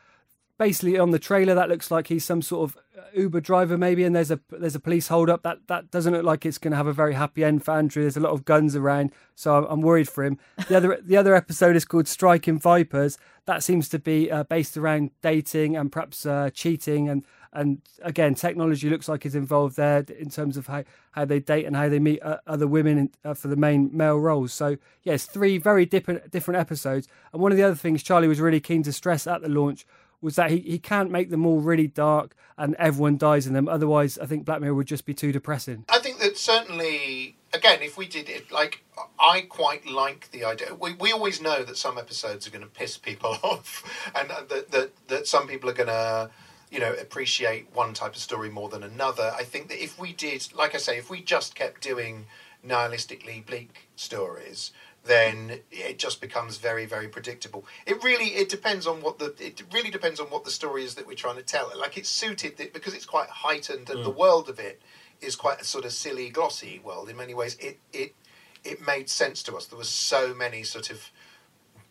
Basically, 0.57 0.97
on 0.97 1.11
the 1.11 1.19
trailer, 1.19 1.53
that 1.53 1.69
looks 1.69 1.91
like 1.91 2.07
he's 2.07 2.25
some 2.25 2.41
sort 2.41 2.71
of 2.71 2.77
uh, 2.97 3.01
Uber 3.13 3.41
driver, 3.41 3.77
maybe, 3.77 4.03
and 4.03 4.15
there's 4.15 4.31
a 4.31 4.39
there's 4.49 4.75
a 4.75 4.79
police 4.79 5.07
hold 5.07 5.29
up. 5.29 5.43
That 5.43 5.67
that 5.67 5.91
doesn't 5.91 6.13
look 6.13 6.23
like 6.23 6.45
it's 6.45 6.57
going 6.57 6.71
to 6.71 6.77
have 6.77 6.87
a 6.87 6.93
very 6.93 7.13
happy 7.13 7.43
end 7.43 7.63
for 7.63 7.71
Andrew. 7.71 8.01
There's 8.01 8.17
a 8.17 8.21
lot 8.21 8.31
of 8.31 8.43
guns 8.43 8.75
around, 8.75 9.11
so 9.35 9.55
I'm, 9.55 9.65
I'm 9.65 9.81
worried 9.81 10.09
for 10.09 10.23
him. 10.23 10.39
The 10.67 10.75
other 10.75 10.99
the 11.03 11.15
other 11.15 11.35
episode 11.35 11.75
is 11.75 11.85
called 11.85 12.07
Striking 12.07 12.59
Vipers. 12.59 13.17
That 13.45 13.63
seems 13.63 13.87
to 13.89 13.99
be 13.99 14.31
uh, 14.31 14.43
based 14.43 14.77
around 14.77 15.11
dating 15.21 15.77
and 15.77 15.91
perhaps 15.91 16.25
uh, 16.25 16.49
cheating, 16.53 17.07
and 17.07 17.23
and 17.53 17.81
again, 18.03 18.35
technology 18.35 18.89
looks 18.89 19.07
like 19.07 19.25
is 19.25 19.35
involved 19.35 19.77
there 19.77 20.05
in 20.19 20.29
terms 20.29 20.57
of 20.57 20.67
how, 20.67 20.83
how 21.11 21.25
they 21.25 21.39
date 21.39 21.65
and 21.65 21.75
how 21.75 21.89
they 21.89 21.99
meet 21.99 22.21
uh, 22.21 22.37
other 22.45 22.67
women 22.67 22.97
in, 22.97 23.09
uh, 23.25 23.33
for 23.33 23.47
the 23.47 23.55
main 23.55 23.89
male 23.95 24.17
roles. 24.17 24.53
So 24.53 24.77
yes, 25.03 25.25
three 25.25 25.57
very 25.57 25.85
different 25.85 26.29
different 26.29 26.59
episodes. 26.59 27.07
And 27.33 27.41
one 27.41 27.51
of 27.51 27.57
the 27.57 27.63
other 27.63 27.75
things 27.75 28.03
Charlie 28.03 28.27
was 28.27 28.39
really 28.39 28.59
keen 28.59 28.83
to 28.83 28.93
stress 28.93 29.25
at 29.27 29.41
the 29.41 29.49
launch 29.49 29.85
was 30.21 30.35
that 30.35 30.51
he, 30.51 30.59
he 30.59 30.79
can't 30.79 31.11
make 31.11 31.29
them 31.29 31.45
all 31.45 31.59
really 31.59 31.87
dark 31.87 32.35
and 32.57 32.75
everyone 32.75 33.17
dies 33.17 33.45
in 33.45 33.53
them. 33.53 33.69
Otherwise, 33.69 34.17
I 34.17 34.25
think 34.25 34.45
Black 34.45 34.61
Mirror 34.61 34.73
would 34.73 34.87
just 34.87 35.05
be 35.05 35.13
too 35.13 35.31
depressing. 35.31 35.85
I 35.89 35.99
think 35.99 36.19
that 36.19 36.37
certainly, 36.37 37.37
again, 37.53 37.81
if 37.81 37.97
we 37.97 38.07
did 38.07 38.29
it, 38.29 38.51
like, 38.51 38.83
I 39.19 39.41
quite 39.41 39.85
like 39.85 40.31
the 40.31 40.43
idea. 40.43 40.73
We, 40.73 40.93
we 40.93 41.11
always 41.11 41.39
know 41.39 41.63
that 41.63 41.77
some 41.77 41.97
episodes 41.97 42.47
are 42.47 42.49
going 42.49 42.63
to 42.63 42.67
piss 42.69 42.97
people 42.97 43.37
off, 43.43 43.83
and 44.15 44.29
that, 44.29 44.71
that, 44.71 44.91
that 45.07 45.27
some 45.27 45.47
people 45.47 45.69
are 45.69 45.73
going 45.73 45.87
to, 45.87 46.31
you 46.71 46.79
know, 46.79 46.93
appreciate 46.93 47.67
one 47.73 47.93
type 47.93 48.15
of 48.15 48.21
story 48.21 48.49
more 48.49 48.69
than 48.69 48.83
another. 48.83 49.31
I 49.35 49.43
think 49.43 49.69
that 49.69 49.81
if 49.81 49.99
we 49.99 50.13
did, 50.13 50.47
like 50.55 50.73
I 50.73 50.79
say, 50.79 50.97
if 50.97 51.09
we 51.11 51.21
just 51.21 51.53
kept 51.53 51.81
doing 51.81 52.25
nihilistically 52.65 53.45
bleak 53.45 53.87
stories, 53.95 54.71
then 55.07 55.59
it 55.71 55.97
just 55.97 56.21
becomes 56.21 56.57
very 56.57 56.85
very 56.85 57.07
predictable. 57.07 57.65
It 57.85 58.03
really 58.03 58.35
it 58.35 58.49
depends 58.49 58.85
on 58.85 59.01
what 59.01 59.19
the 59.19 59.33
it 59.39 59.61
really 59.73 59.89
depends 59.89 60.19
on 60.19 60.27
what 60.27 60.43
the 60.43 60.51
story 60.51 60.83
is 60.83 60.95
that 60.95 61.07
we're 61.07 61.15
trying 61.15 61.37
to 61.37 61.43
tell. 61.43 61.71
Like 61.77 61.97
it's 61.97 62.09
suited 62.09 62.57
because 62.73 62.93
it's 62.93 63.05
quite 63.05 63.29
heightened 63.29 63.89
and 63.89 64.03
the 64.03 64.11
mm. 64.11 64.17
world 64.17 64.49
of 64.49 64.59
it 64.59 64.81
is 65.21 65.35
quite 65.35 65.61
a 65.61 65.65
sort 65.65 65.85
of 65.85 65.91
silly 65.91 66.29
glossy 66.29 66.79
world 66.83 67.09
in 67.09 67.17
many 67.17 67.33
ways. 67.33 67.55
It 67.59 67.79
it 67.93 68.15
it 68.63 68.85
made 68.85 69.09
sense 69.09 69.43
to 69.43 69.55
us. 69.55 69.65
There 69.65 69.77
were 69.77 69.83
so 69.83 70.33
many 70.33 70.63
sort 70.63 70.89
of 70.89 71.11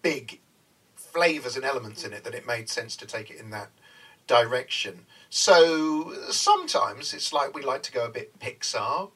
big 0.03 0.41
flavors 0.95 1.57
and 1.57 1.65
elements 1.65 2.05
in 2.05 2.13
it 2.13 2.25
that 2.25 2.35
it 2.35 2.47
made 2.47 2.69
sense 2.69 2.97
to 2.97 3.07
take 3.07 3.31
it 3.31 3.41
in 3.41 3.51
that 3.51 3.71
direction. 4.27 5.07
So 5.31 6.13
sometimes 6.31 7.15
it's 7.15 7.33
like 7.33 7.55
we 7.55 7.63
like 7.63 7.83
to 7.85 7.93
go 7.93 8.05
a 8.05 8.11
bit 8.11 8.39
pixar 8.39 9.11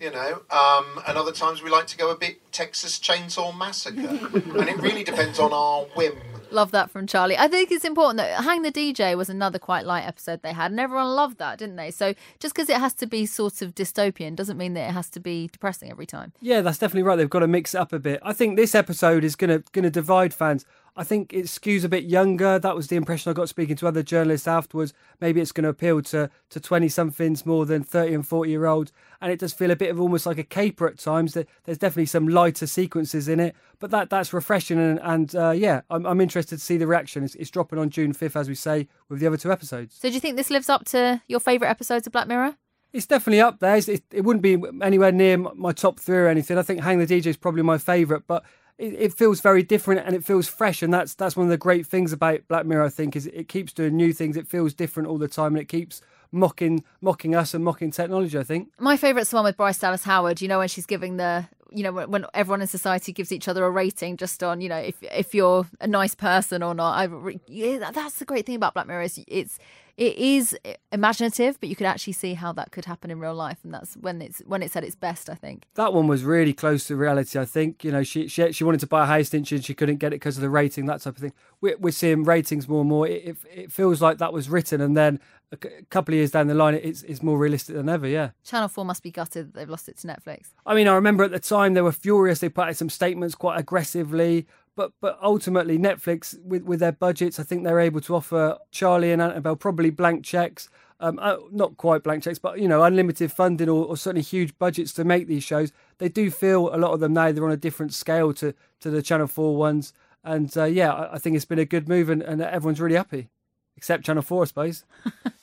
you 0.00 0.10
know, 0.10 0.42
um, 0.50 1.00
and 1.06 1.16
other 1.16 1.32
times 1.32 1.62
we 1.62 1.70
like 1.70 1.86
to 1.88 1.96
go 1.96 2.10
a 2.10 2.16
bit 2.16 2.40
Texas 2.52 2.98
Chainsaw 2.98 3.56
Massacre, 3.56 4.00
and 4.00 4.68
it 4.68 4.78
really 4.78 5.04
depends 5.04 5.38
on 5.38 5.52
our 5.52 5.82
whim. 5.96 6.14
Love 6.52 6.70
that 6.72 6.90
from 6.90 7.06
Charlie. 7.06 7.36
I 7.38 7.48
think 7.48 7.70
it's 7.70 7.84
important 7.84 8.18
that 8.18 8.44
Hang 8.44 8.62
the 8.62 8.72
DJ 8.72 9.16
was 9.16 9.28
another 9.28 9.58
quite 9.58 9.86
light 9.86 10.06
episode 10.06 10.42
they 10.42 10.52
had, 10.52 10.70
and 10.70 10.78
everyone 10.78 11.08
loved 11.08 11.38
that, 11.38 11.58
didn't 11.58 11.76
they? 11.76 11.90
So 11.90 12.14
just 12.38 12.54
because 12.54 12.68
it 12.68 12.76
has 12.76 12.94
to 12.94 13.06
be 13.06 13.26
sort 13.26 13.62
of 13.62 13.74
dystopian 13.74 14.36
doesn't 14.36 14.58
mean 14.58 14.74
that 14.74 14.88
it 14.88 14.92
has 14.92 15.08
to 15.10 15.20
be 15.20 15.48
depressing 15.48 15.90
every 15.90 16.06
time. 16.06 16.32
Yeah, 16.40 16.60
that's 16.60 16.78
definitely 16.78 17.04
right. 17.04 17.16
They've 17.16 17.30
got 17.30 17.40
to 17.40 17.48
mix 17.48 17.74
it 17.74 17.78
up 17.78 17.92
a 17.92 17.98
bit. 17.98 18.20
I 18.22 18.32
think 18.32 18.56
this 18.56 18.74
episode 18.74 19.24
is 19.24 19.36
gonna 19.36 19.62
gonna 19.72 19.90
divide 19.90 20.34
fans. 20.34 20.64
I 20.94 21.04
think 21.04 21.32
it 21.32 21.46
skews 21.46 21.84
a 21.84 21.88
bit 21.88 22.04
younger. 22.04 22.58
That 22.58 22.76
was 22.76 22.88
the 22.88 22.96
impression 22.96 23.30
I 23.30 23.32
got 23.32 23.48
speaking 23.48 23.76
to 23.76 23.88
other 23.88 24.02
journalists 24.02 24.46
afterwards. 24.46 24.92
Maybe 25.20 25.40
it's 25.40 25.52
going 25.52 25.64
to 25.64 25.70
appeal 25.70 26.02
to 26.02 26.28
to 26.50 26.60
twenty 26.60 26.90
somethings 26.90 27.46
more 27.46 27.64
than 27.64 27.82
thirty 27.82 28.12
and 28.12 28.26
forty 28.26 28.50
year 28.50 28.66
olds, 28.66 28.92
and 29.20 29.32
it 29.32 29.38
does 29.38 29.54
feel 29.54 29.70
a 29.70 29.76
bit 29.76 29.90
of 29.90 29.98
almost 29.98 30.26
like 30.26 30.36
a 30.36 30.44
caper 30.44 30.86
at 30.86 30.98
times. 30.98 31.32
That 31.32 31.48
There's 31.64 31.78
definitely 31.78 32.06
some 32.06 32.28
lighter 32.28 32.66
sequences 32.66 33.26
in 33.26 33.40
it, 33.40 33.56
but 33.78 33.90
that 33.90 34.10
that's 34.10 34.34
refreshing 34.34 34.78
and 34.78 35.00
and 35.02 35.34
uh, 35.34 35.50
yeah, 35.52 35.80
I'm 35.88 36.04
I'm 36.04 36.20
interested 36.20 36.41
to 36.46 36.58
see 36.58 36.76
the 36.76 36.86
reaction. 36.86 37.24
It's, 37.24 37.34
it's 37.36 37.50
dropping 37.50 37.78
on 37.78 37.90
June 37.90 38.12
fifth, 38.12 38.36
as 38.36 38.48
we 38.48 38.54
say, 38.54 38.88
with 39.08 39.20
the 39.20 39.26
other 39.26 39.36
two 39.36 39.52
episodes. 39.52 39.98
So 40.00 40.08
do 40.08 40.14
you 40.14 40.20
think 40.20 40.36
this 40.36 40.50
lives 40.50 40.68
up 40.68 40.84
to 40.86 41.22
your 41.28 41.40
favourite 41.40 41.70
episodes 41.70 42.06
of 42.06 42.12
Black 42.12 42.28
Mirror? 42.28 42.56
It's 42.92 43.06
definitely 43.06 43.40
up 43.40 43.60
there. 43.60 43.76
It's, 43.76 43.88
it, 43.88 44.04
it 44.12 44.22
wouldn't 44.22 44.42
be 44.42 44.62
anywhere 44.82 45.12
near 45.12 45.38
my 45.38 45.72
top 45.72 45.98
three 45.98 46.18
or 46.18 46.28
anything. 46.28 46.58
I 46.58 46.62
think 46.62 46.82
Hang 46.82 46.98
the 46.98 47.06
DJ 47.06 47.26
is 47.26 47.36
probably 47.38 47.62
my 47.62 47.78
favourite, 47.78 48.26
but 48.26 48.44
it, 48.78 48.94
it, 48.94 49.14
feels 49.14 49.40
very 49.40 49.62
different 49.62 50.06
and 50.06 50.14
it 50.14 50.24
feels 50.24 50.46
fresh. 50.48 50.82
And 50.82 50.92
that's 50.92 51.14
that's 51.14 51.36
one 51.36 51.46
of 51.46 51.50
the 51.50 51.56
great 51.56 51.86
things 51.86 52.12
about 52.12 52.46
Black 52.48 52.66
Mirror. 52.66 52.84
I 52.84 52.88
think 52.90 53.16
is 53.16 53.26
it 53.28 53.48
keeps 53.48 53.72
doing 53.72 53.96
new 53.96 54.12
things. 54.12 54.36
It 54.36 54.46
feels 54.46 54.74
different 54.74 55.08
all 55.08 55.18
the 55.18 55.28
time, 55.28 55.54
and 55.54 55.58
it 55.58 55.68
keeps 55.68 56.02
mocking 56.32 56.84
mocking 57.00 57.34
us 57.34 57.54
and 57.54 57.64
mocking 57.64 57.90
technology. 57.90 58.38
I 58.38 58.42
think 58.42 58.68
my 58.78 58.96
favourite's 58.96 59.30
the 59.30 59.36
one 59.36 59.44
with 59.44 59.56
Bryce 59.56 59.78
Dallas 59.78 60.04
Howard. 60.04 60.42
You 60.42 60.48
know 60.48 60.58
when 60.58 60.68
she's 60.68 60.86
giving 60.86 61.16
the 61.16 61.46
you 61.74 61.82
know 61.82 61.92
when, 61.92 62.10
when 62.10 62.26
everyone 62.34 62.60
in 62.60 62.66
society 62.66 63.12
gives 63.12 63.32
each 63.32 63.48
other 63.48 63.64
a 63.64 63.70
rating 63.70 64.16
just 64.16 64.42
on 64.42 64.60
you 64.60 64.68
know 64.68 64.76
if 64.76 65.02
if 65.02 65.34
you're 65.34 65.66
a 65.80 65.86
nice 65.86 66.14
person 66.14 66.62
or 66.62 66.74
not. 66.74 66.92
I 66.92 67.38
yeah, 67.46 67.90
that's 67.90 68.18
the 68.18 68.24
great 68.24 68.46
thing 68.46 68.56
about 68.56 68.74
Black 68.74 68.86
Mirror 68.86 69.02
is 69.02 69.20
it's 69.26 69.58
it 69.96 70.16
is 70.16 70.56
imaginative, 70.90 71.60
but 71.60 71.68
you 71.68 71.76
could 71.76 71.86
actually 71.86 72.14
see 72.14 72.32
how 72.34 72.52
that 72.54 72.72
could 72.72 72.86
happen 72.86 73.10
in 73.10 73.18
real 73.18 73.34
life, 73.34 73.58
and 73.62 73.74
that's 73.74 73.94
when 73.94 74.22
it's 74.22 74.40
when 74.46 74.62
it's 74.62 74.74
at 74.74 74.84
its 74.84 74.94
best. 74.96 75.28
I 75.28 75.34
think 75.34 75.66
that 75.74 75.92
one 75.92 76.06
was 76.06 76.24
really 76.24 76.54
close 76.54 76.86
to 76.86 76.96
reality. 76.96 77.38
I 77.38 77.44
think 77.44 77.84
you 77.84 77.92
know 77.92 78.02
she 78.02 78.26
she, 78.26 78.52
she 78.52 78.64
wanted 78.64 78.80
to 78.80 78.86
buy 78.86 79.04
a 79.04 79.06
house, 79.06 79.28
didn't 79.28 79.48
she? 79.48 79.56
And 79.56 79.64
she 79.64 79.74
couldn't 79.74 79.96
get 79.96 80.08
it 80.08 80.16
because 80.16 80.36
of 80.36 80.42
the 80.42 80.50
rating, 80.50 80.86
that 80.86 81.02
type 81.02 81.16
of 81.16 81.20
thing. 81.20 81.34
We're, 81.60 81.76
we're 81.76 81.90
seeing 81.92 82.24
ratings 82.24 82.68
more 82.68 82.80
and 82.80 82.88
more. 82.88 83.06
It, 83.06 83.24
it, 83.24 83.36
it 83.54 83.72
feels 83.72 84.00
like 84.00 84.18
that 84.18 84.32
was 84.32 84.48
written, 84.48 84.80
and 84.80 84.96
then 84.96 85.20
a 85.52 85.82
couple 85.90 86.14
of 86.14 86.16
years 86.16 86.30
down 86.30 86.46
the 86.46 86.54
line, 86.54 86.74
it's 86.74 87.02
it's 87.02 87.22
more 87.22 87.38
realistic 87.38 87.76
than 87.76 87.88
ever. 87.88 88.08
Yeah. 88.08 88.30
Channel 88.44 88.68
Four 88.68 88.84
must 88.84 89.02
be 89.02 89.10
gutted 89.10 89.48
that 89.48 89.54
they've 89.54 89.68
lost 89.68 89.88
it 89.88 89.98
to 89.98 90.06
Netflix. 90.06 90.48
I 90.66 90.74
mean, 90.74 90.88
I 90.88 90.94
remember 90.94 91.24
at 91.24 91.30
the 91.30 91.38
time 91.38 91.74
they 91.74 91.82
were 91.82 91.92
furious. 91.92 92.38
They 92.40 92.48
put 92.48 92.68
out 92.68 92.76
some 92.76 92.90
statements 92.90 93.34
quite 93.34 93.58
aggressively 93.58 94.46
but 94.74 94.92
but 95.00 95.18
ultimately 95.22 95.78
Netflix 95.78 96.40
with 96.42 96.62
with 96.64 96.80
their 96.80 96.92
budgets, 96.92 97.38
I 97.38 97.42
think 97.42 97.64
they're 97.64 97.80
able 97.80 98.00
to 98.02 98.14
offer 98.14 98.58
Charlie 98.70 99.12
and 99.12 99.20
Annabel 99.20 99.56
probably 99.56 99.90
blank 99.90 100.24
checks. 100.24 100.68
Um, 101.00 101.18
uh, 101.20 101.36
not 101.50 101.76
quite 101.78 102.04
blank 102.04 102.22
checks, 102.22 102.38
but 102.38 102.60
you 102.60 102.68
know, 102.68 102.84
unlimited 102.84 103.32
funding 103.32 103.68
or, 103.68 103.84
or, 103.86 103.96
certainly 103.96 104.22
huge 104.22 104.56
budgets 104.56 104.92
to 104.92 105.02
make 105.02 105.26
these 105.26 105.42
shows. 105.42 105.72
They 105.98 106.08
do 106.08 106.30
feel 106.30 106.72
a 106.72 106.78
lot 106.78 106.92
of 106.92 107.00
them 107.00 107.12
now 107.12 107.32
they're 107.32 107.44
on 107.44 107.50
a 107.50 107.56
different 107.56 107.92
scale 107.92 108.32
to 108.34 108.54
to 108.80 108.90
the 108.90 109.02
Channel 109.02 109.26
Four 109.26 109.56
ones, 109.56 109.92
and 110.22 110.56
uh, 110.56 110.64
yeah, 110.64 110.92
I, 110.92 111.14
I, 111.14 111.18
think 111.18 111.34
it's 111.34 111.44
been 111.44 111.58
a 111.58 111.64
good 111.64 111.88
move, 111.88 112.08
and, 112.08 112.22
and 112.22 112.40
everyone's 112.40 112.80
really 112.80 112.94
happy, 112.94 113.30
except 113.76 114.04
Channel 114.04 114.22
Four, 114.22 114.42
I 114.42 114.46
suppose. 114.46 114.84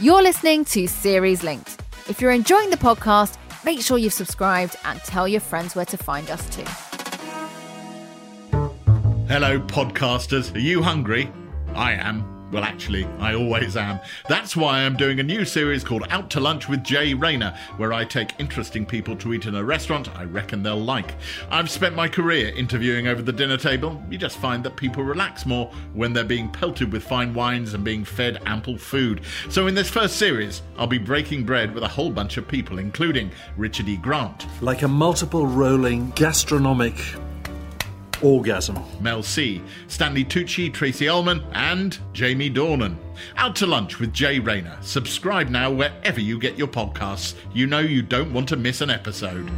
You're 0.00 0.22
listening 0.22 0.64
to 0.66 0.86
Series 0.86 1.42
Linked. 1.42 1.82
If 2.08 2.20
you're 2.20 2.30
enjoying 2.30 2.70
the 2.70 2.76
podcast, 2.76 3.36
make 3.64 3.80
sure 3.80 3.98
you've 3.98 4.12
subscribed 4.12 4.76
and 4.84 5.00
tell 5.00 5.26
your 5.26 5.40
friends 5.40 5.74
where 5.74 5.86
to 5.86 5.96
find 5.96 6.30
us 6.30 6.48
too. 6.54 6.62
Hello, 9.26 9.58
podcasters. 9.58 10.54
Are 10.54 10.60
you 10.60 10.82
hungry? 10.82 11.28
I 11.74 11.94
am. 11.94 12.37
Well, 12.50 12.64
actually, 12.64 13.04
I 13.18 13.34
always 13.34 13.76
am. 13.76 14.00
That's 14.26 14.56
why 14.56 14.80
I'm 14.80 14.96
doing 14.96 15.20
a 15.20 15.22
new 15.22 15.44
series 15.44 15.84
called 15.84 16.04
Out 16.08 16.30
to 16.30 16.40
Lunch 16.40 16.66
with 16.66 16.82
Jay 16.82 17.12
Rayner, 17.12 17.54
where 17.76 17.92
I 17.92 18.06
take 18.06 18.30
interesting 18.38 18.86
people 18.86 19.16
to 19.16 19.34
eat 19.34 19.44
in 19.44 19.54
a 19.54 19.62
restaurant 19.62 20.08
I 20.16 20.24
reckon 20.24 20.62
they'll 20.62 20.80
like. 20.80 21.14
I've 21.50 21.70
spent 21.70 21.94
my 21.94 22.08
career 22.08 22.48
interviewing 22.56 23.06
over 23.06 23.20
the 23.20 23.34
dinner 23.34 23.58
table. 23.58 24.02
You 24.08 24.16
just 24.16 24.38
find 24.38 24.64
that 24.64 24.76
people 24.76 25.02
relax 25.02 25.44
more 25.44 25.70
when 25.92 26.14
they're 26.14 26.24
being 26.24 26.48
pelted 26.48 26.90
with 26.90 27.02
fine 27.02 27.34
wines 27.34 27.74
and 27.74 27.84
being 27.84 28.02
fed 28.02 28.40
ample 28.46 28.78
food. 28.78 29.20
So, 29.50 29.66
in 29.66 29.74
this 29.74 29.90
first 29.90 30.16
series, 30.16 30.62
I'll 30.78 30.86
be 30.86 30.96
breaking 30.96 31.44
bread 31.44 31.74
with 31.74 31.82
a 31.82 31.88
whole 31.88 32.10
bunch 32.10 32.38
of 32.38 32.48
people, 32.48 32.78
including 32.78 33.30
Richard 33.58 33.88
E. 33.88 33.98
Grant. 33.98 34.46
Like 34.62 34.80
a 34.80 34.88
multiple 34.88 35.46
rolling 35.46 36.10
gastronomic 36.10 36.94
Orgasm. 38.22 38.78
Mel 39.00 39.22
C, 39.22 39.62
Stanley 39.86 40.24
Tucci, 40.24 40.72
Tracy 40.72 41.08
Ullman, 41.08 41.42
and 41.52 41.98
Jamie 42.12 42.50
Dornan. 42.50 42.96
Out 43.36 43.56
to 43.56 43.66
lunch 43.66 43.98
with 43.98 44.12
Jay 44.12 44.38
Rayner. 44.38 44.76
Subscribe 44.80 45.48
now 45.48 45.70
wherever 45.70 46.20
you 46.20 46.38
get 46.38 46.58
your 46.58 46.68
podcasts. 46.68 47.34
You 47.52 47.66
know 47.66 47.80
you 47.80 48.02
don't 48.02 48.32
want 48.32 48.48
to 48.50 48.56
miss 48.56 48.80
an 48.80 48.90
episode. 48.90 49.50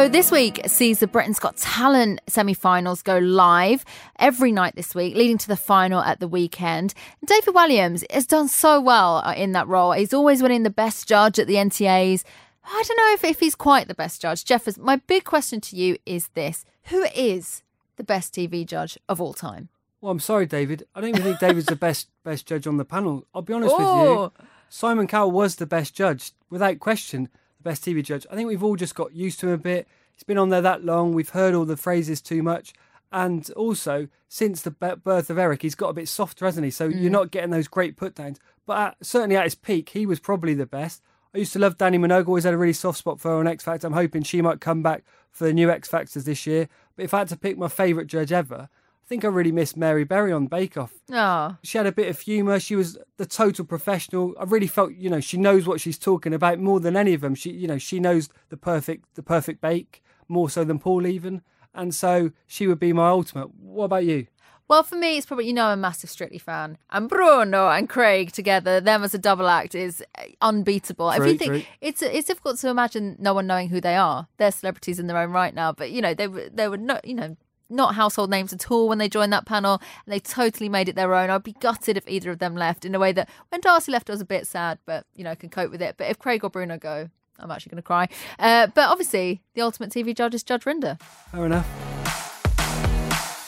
So 0.00 0.08
this 0.08 0.32
week 0.32 0.62
sees 0.64 1.00
the 1.00 1.06
Britain's 1.06 1.38
Got 1.38 1.58
Talent 1.58 2.22
semi-finals 2.26 3.02
go 3.02 3.18
live 3.18 3.84
every 4.18 4.50
night 4.50 4.74
this 4.74 4.94
week, 4.94 5.14
leading 5.14 5.36
to 5.36 5.46
the 5.46 5.56
final 5.56 6.00
at 6.00 6.20
the 6.20 6.26
weekend. 6.26 6.94
David 7.22 7.54
Williams 7.54 8.02
has 8.10 8.26
done 8.26 8.48
so 8.48 8.80
well 8.80 9.16
uh, 9.16 9.34
in 9.36 9.52
that 9.52 9.68
role. 9.68 9.92
He's 9.92 10.14
always 10.14 10.42
winning 10.42 10.62
the 10.62 10.70
best 10.70 11.06
judge 11.06 11.38
at 11.38 11.46
the 11.46 11.56
NTAs. 11.56 12.24
I 12.64 12.82
don't 12.88 12.96
know 12.96 13.12
if, 13.12 13.24
if 13.24 13.40
he's 13.40 13.54
quite 13.54 13.88
the 13.88 13.94
best 13.94 14.22
judge. 14.22 14.46
Jeffers, 14.46 14.78
my 14.78 14.96
big 14.96 15.24
question 15.24 15.60
to 15.60 15.76
you 15.76 15.98
is 16.06 16.28
this. 16.28 16.64
Who 16.84 17.04
is 17.14 17.62
the 17.96 18.04
best 18.04 18.32
TV 18.32 18.64
judge 18.64 18.96
of 19.06 19.20
all 19.20 19.34
time? 19.34 19.68
Well, 20.00 20.12
I'm 20.12 20.18
sorry, 20.18 20.46
David. 20.46 20.84
I 20.94 21.02
don't 21.02 21.10
even 21.10 21.22
think 21.24 21.40
David's 21.40 21.66
the 21.66 21.76
best 21.88 22.08
best 22.24 22.46
judge 22.46 22.66
on 22.66 22.78
the 22.78 22.86
panel. 22.86 23.26
I'll 23.34 23.42
be 23.42 23.52
honest 23.52 23.76
with 23.76 23.86
you. 23.86 24.32
Simon 24.70 25.08
Cowell 25.08 25.30
was 25.30 25.56
the 25.56 25.66
best 25.66 25.94
judge, 25.94 26.32
without 26.48 26.80
question 26.80 27.28
the 27.62 27.70
best 27.70 27.84
TV 27.84 28.02
judge. 28.02 28.26
I 28.30 28.34
think 28.34 28.48
we've 28.48 28.64
all 28.64 28.76
just 28.76 28.94
got 28.94 29.14
used 29.14 29.40
to 29.40 29.48
him 29.48 29.54
a 29.54 29.58
bit. 29.58 29.88
He's 30.12 30.22
been 30.22 30.38
on 30.38 30.48
there 30.48 30.62
that 30.62 30.84
long. 30.84 31.12
We've 31.12 31.28
heard 31.30 31.54
all 31.54 31.64
the 31.64 31.76
phrases 31.76 32.20
too 32.20 32.42
much. 32.42 32.72
And 33.12 33.50
also, 33.52 34.08
since 34.28 34.62
the 34.62 34.70
birth 34.70 35.30
of 35.30 35.38
Eric, 35.38 35.62
he's 35.62 35.74
got 35.74 35.88
a 35.88 35.94
bit 35.94 36.08
softer, 36.08 36.44
hasn't 36.44 36.64
he? 36.64 36.70
So 36.70 36.88
mm. 36.88 37.00
you're 37.00 37.10
not 37.10 37.30
getting 37.30 37.50
those 37.50 37.68
great 37.68 37.96
put 37.96 38.14
downs. 38.14 38.38
But 38.66 38.78
at, 38.78 38.96
certainly 39.02 39.36
at 39.36 39.44
his 39.44 39.54
peak, 39.54 39.90
he 39.90 40.06
was 40.06 40.20
probably 40.20 40.54
the 40.54 40.66
best. 40.66 41.02
I 41.34 41.38
used 41.38 41.52
to 41.52 41.58
love 41.58 41.78
Dannii 41.78 41.98
Minogue, 41.98 42.26
always 42.26 42.44
had 42.44 42.54
a 42.54 42.58
really 42.58 42.72
soft 42.72 42.98
spot 42.98 43.20
for 43.20 43.30
her 43.30 43.36
on 43.36 43.46
X 43.46 43.64
Factor. 43.64 43.86
I'm 43.86 43.92
hoping 43.92 44.22
she 44.22 44.42
might 44.42 44.60
come 44.60 44.82
back 44.82 45.04
for 45.30 45.44
the 45.44 45.52
new 45.52 45.70
X 45.70 45.88
Factors 45.88 46.24
this 46.24 46.46
year. 46.46 46.68
But 46.96 47.04
if 47.04 47.14
I 47.14 47.18
had 47.18 47.28
to 47.28 47.36
pick 47.36 47.56
my 47.56 47.68
favourite 47.68 48.08
judge 48.08 48.32
ever, 48.32 48.68
think 49.10 49.24
I 49.24 49.28
really 49.28 49.50
missed 49.50 49.76
Mary 49.76 50.04
Berry 50.04 50.32
on 50.32 50.46
Bake 50.46 50.76
Off. 50.76 50.92
Oh. 51.10 51.56
She 51.64 51.76
had 51.76 51.86
a 51.88 51.90
bit 51.90 52.08
of 52.08 52.20
humour. 52.20 52.60
She 52.60 52.76
was 52.76 52.96
the 53.16 53.26
total 53.26 53.64
professional. 53.64 54.36
I 54.38 54.44
really 54.44 54.68
felt, 54.68 54.94
you 54.94 55.10
know, 55.10 55.18
she 55.18 55.36
knows 55.36 55.66
what 55.66 55.80
she's 55.80 55.98
talking 55.98 56.32
about 56.32 56.60
more 56.60 56.78
than 56.78 56.96
any 56.96 57.12
of 57.12 57.20
them. 57.20 57.34
She, 57.34 57.50
you 57.50 57.66
know, 57.66 57.76
she 57.76 57.98
knows 57.98 58.28
the 58.50 58.56
perfect, 58.56 59.16
the 59.16 59.22
perfect 59.24 59.60
bake 59.60 60.00
more 60.28 60.48
so 60.48 60.62
than 60.62 60.78
Paul 60.78 61.08
even. 61.08 61.42
And 61.74 61.92
so 61.92 62.30
she 62.46 62.68
would 62.68 62.78
be 62.78 62.92
my 62.92 63.08
ultimate. 63.08 63.52
What 63.56 63.86
about 63.86 64.04
you? 64.04 64.28
Well, 64.68 64.84
for 64.84 64.94
me, 64.94 65.16
it's 65.16 65.26
probably, 65.26 65.48
you 65.48 65.54
know, 65.54 65.64
I'm 65.64 65.80
a 65.80 65.82
massive 65.82 66.08
Strictly 66.08 66.38
fan. 66.38 66.78
And 66.90 67.08
Bruno 67.08 67.68
and 67.68 67.88
Craig 67.88 68.30
together, 68.30 68.80
them 68.80 69.02
as 69.02 69.12
a 69.12 69.18
double 69.18 69.48
act 69.48 69.74
is 69.74 70.04
eh, 70.18 70.28
unbeatable. 70.40 71.10
True, 71.10 71.24
if 71.24 71.32
you 71.32 71.36
think 71.36 71.50
true. 71.50 71.62
it's 71.80 72.00
it's 72.02 72.28
difficult 72.28 72.58
to 72.58 72.68
imagine 72.68 73.16
no 73.18 73.34
one 73.34 73.48
knowing 73.48 73.70
who 73.70 73.80
they 73.80 73.96
are. 73.96 74.28
They're 74.36 74.52
celebrities 74.52 75.00
in 75.00 75.08
their 75.08 75.18
own 75.18 75.32
right 75.32 75.52
now, 75.52 75.72
but 75.72 75.90
you 75.90 76.00
know, 76.00 76.14
they 76.14 76.28
were 76.28 76.48
they 76.52 76.68
were 76.68 76.76
not, 76.76 77.04
you 77.04 77.14
know, 77.14 77.36
not 77.70 77.94
household 77.94 78.30
names 78.30 78.52
at 78.52 78.70
all 78.70 78.88
when 78.88 78.98
they 78.98 79.08
joined 79.08 79.32
that 79.32 79.46
panel, 79.46 79.80
and 80.04 80.12
they 80.12 80.20
totally 80.20 80.68
made 80.68 80.88
it 80.88 80.96
their 80.96 81.14
own. 81.14 81.30
I'd 81.30 81.42
be 81.42 81.52
gutted 81.52 81.96
if 81.96 82.08
either 82.08 82.30
of 82.30 82.38
them 82.38 82.54
left 82.54 82.84
in 82.84 82.94
a 82.94 82.98
way 82.98 83.12
that 83.12 83.28
when 83.48 83.60
Darcy 83.60 83.92
left, 83.92 84.10
I 84.10 84.12
was 84.12 84.20
a 84.20 84.26
bit 84.26 84.46
sad, 84.46 84.78
but 84.86 85.06
you 85.14 85.24
know, 85.24 85.30
I 85.30 85.34
can 85.34 85.48
cope 85.48 85.70
with 85.70 85.82
it. 85.82 85.96
But 85.96 86.08
if 86.10 86.18
Craig 86.18 86.44
or 86.44 86.50
Bruno 86.50 86.78
go, 86.78 87.08
I'm 87.38 87.50
actually 87.50 87.70
going 87.70 87.82
to 87.82 87.86
cry. 87.86 88.08
Uh, 88.38 88.66
but 88.68 88.88
obviously, 88.88 89.42
the 89.54 89.62
ultimate 89.62 89.90
TV 89.90 90.14
judge 90.14 90.34
is 90.34 90.42
Judge 90.42 90.64
Rinder. 90.64 91.00
Fair 91.30 91.46
enough. 91.46 91.68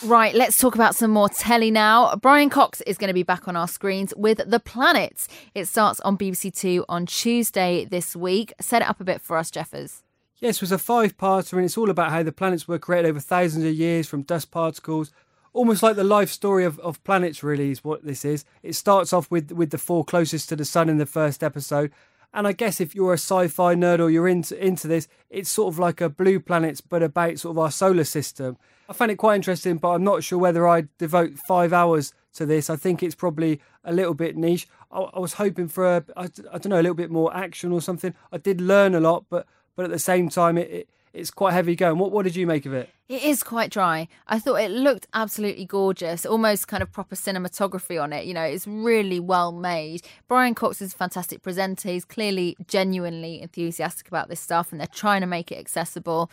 Right, 0.04 0.34
let's 0.34 0.58
talk 0.58 0.74
about 0.74 0.96
some 0.96 1.12
more 1.12 1.28
telly 1.28 1.70
now. 1.70 2.16
Brian 2.16 2.50
Cox 2.50 2.80
is 2.80 2.98
going 2.98 3.06
to 3.08 3.14
be 3.14 3.22
back 3.22 3.46
on 3.46 3.54
our 3.54 3.68
screens 3.68 4.12
with 4.16 4.40
The 4.44 4.58
Planets. 4.58 5.28
It 5.54 5.66
starts 5.66 6.00
on 6.00 6.18
BBC 6.18 6.52
Two 6.52 6.84
on 6.88 7.06
Tuesday 7.06 7.84
this 7.84 8.16
week. 8.16 8.52
Set 8.60 8.82
it 8.82 8.88
up 8.88 9.00
a 9.00 9.04
bit 9.04 9.20
for 9.20 9.36
us, 9.36 9.48
Jeffers. 9.48 10.02
Yes, 10.42 10.56
it 10.56 10.62
was 10.62 10.72
a 10.72 10.78
five 10.78 11.16
parter, 11.16 11.52
and 11.52 11.64
it's 11.64 11.78
all 11.78 11.88
about 11.88 12.10
how 12.10 12.24
the 12.24 12.32
planets 12.32 12.66
were 12.66 12.76
created 12.76 13.08
over 13.08 13.20
thousands 13.20 13.64
of 13.64 13.74
years 13.74 14.08
from 14.08 14.22
dust 14.22 14.50
particles. 14.50 15.12
Almost 15.52 15.84
like 15.84 15.94
the 15.94 16.02
life 16.02 16.30
story 16.30 16.64
of, 16.64 16.80
of 16.80 17.02
planets, 17.04 17.44
really, 17.44 17.70
is 17.70 17.84
what 17.84 18.04
this 18.04 18.24
is. 18.24 18.44
It 18.60 18.72
starts 18.72 19.12
off 19.12 19.30
with, 19.30 19.52
with 19.52 19.70
the 19.70 19.78
four 19.78 20.04
closest 20.04 20.48
to 20.48 20.56
the 20.56 20.64
sun 20.64 20.88
in 20.88 20.98
the 20.98 21.06
first 21.06 21.44
episode. 21.44 21.92
And 22.34 22.48
I 22.48 22.54
guess 22.54 22.80
if 22.80 22.92
you're 22.92 23.12
a 23.12 23.18
sci 23.18 23.46
fi 23.46 23.76
nerd 23.76 24.00
or 24.00 24.10
you're 24.10 24.26
into, 24.26 24.60
into 24.60 24.88
this, 24.88 25.06
it's 25.30 25.48
sort 25.48 25.72
of 25.72 25.78
like 25.78 26.00
a 26.00 26.08
blue 26.08 26.40
planets, 26.40 26.80
but 26.80 27.04
about 27.04 27.38
sort 27.38 27.54
of 27.54 27.58
our 27.60 27.70
solar 27.70 28.02
system. 28.02 28.56
I 28.88 28.94
find 28.94 29.12
it 29.12 29.18
quite 29.18 29.36
interesting, 29.36 29.76
but 29.76 29.90
I'm 29.90 30.02
not 30.02 30.24
sure 30.24 30.40
whether 30.40 30.66
I'd 30.66 30.88
devote 30.98 31.38
five 31.38 31.72
hours 31.72 32.14
to 32.34 32.46
this. 32.46 32.68
I 32.68 32.74
think 32.74 33.00
it's 33.04 33.14
probably 33.14 33.60
a 33.84 33.92
little 33.92 34.14
bit 34.14 34.36
niche. 34.36 34.66
I, 34.90 35.02
I 35.02 35.20
was 35.20 35.34
hoping 35.34 35.68
for, 35.68 35.98
a, 35.98 36.04
I, 36.16 36.24
I 36.24 36.58
don't 36.58 36.70
know, 36.70 36.80
a 36.80 36.82
little 36.82 36.96
bit 36.96 37.12
more 37.12 37.32
action 37.32 37.70
or 37.70 37.80
something. 37.80 38.12
I 38.32 38.38
did 38.38 38.60
learn 38.60 38.96
a 38.96 39.00
lot, 39.00 39.26
but 39.30 39.46
but 39.76 39.84
at 39.84 39.90
the 39.90 39.98
same 39.98 40.28
time, 40.28 40.58
it, 40.58 40.70
it 40.70 40.88
it's 41.12 41.30
quite 41.30 41.52
heavy 41.52 41.76
going. 41.76 41.98
What 41.98 42.10
what 42.10 42.24
did 42.24 42.36
you 42.36 42.46
make 42.46 42.64
of 42.66 42.72
it? 42.72 42.88
It 43.08 43.22
is 43.22 43.42
quite 43.42 43.70
dry. 43.70 44.08
I 44.26 44.38
thought 44.38 44.56
it 44.56 44.70
looked 44.70 45.06
absolutely 45.12 45.66
gorgeous, 45.66 46.24
almost 46.24 46.68
kind 46.68 46.82
of 46.82 46.90
proper 46.90 47.14
cinematography 47.14 48.02
on 48.02 48.12
it. 48.12 48.24
You 48.24 48.32
know, 48.32 48.42
it's 48.42 48.66
really 48.66 49.20
well 49.20 49.52
made. 49.52 50.02
Brian 50.28 50.54
Cox 50.54 50.80
is 50.80 50.94
a 50.94 50.96
fantastic 50.96 51.42
presenter. 51.42 51.90
He's 51.90 52.06
clearly 52.06 52.56
genuinely 52.66 53.42
enthusiastic 53.42 54.08
about 54.08 54.28
this 54.28 54.40
stuff, 54.40 54.72
and 54.72 54.80
they're 54.80 54.86
trying 54.86 55.20
to 55.20 55.26
make 55.26 55.52
it 55.52 55.58
accessible. 55.58 56.30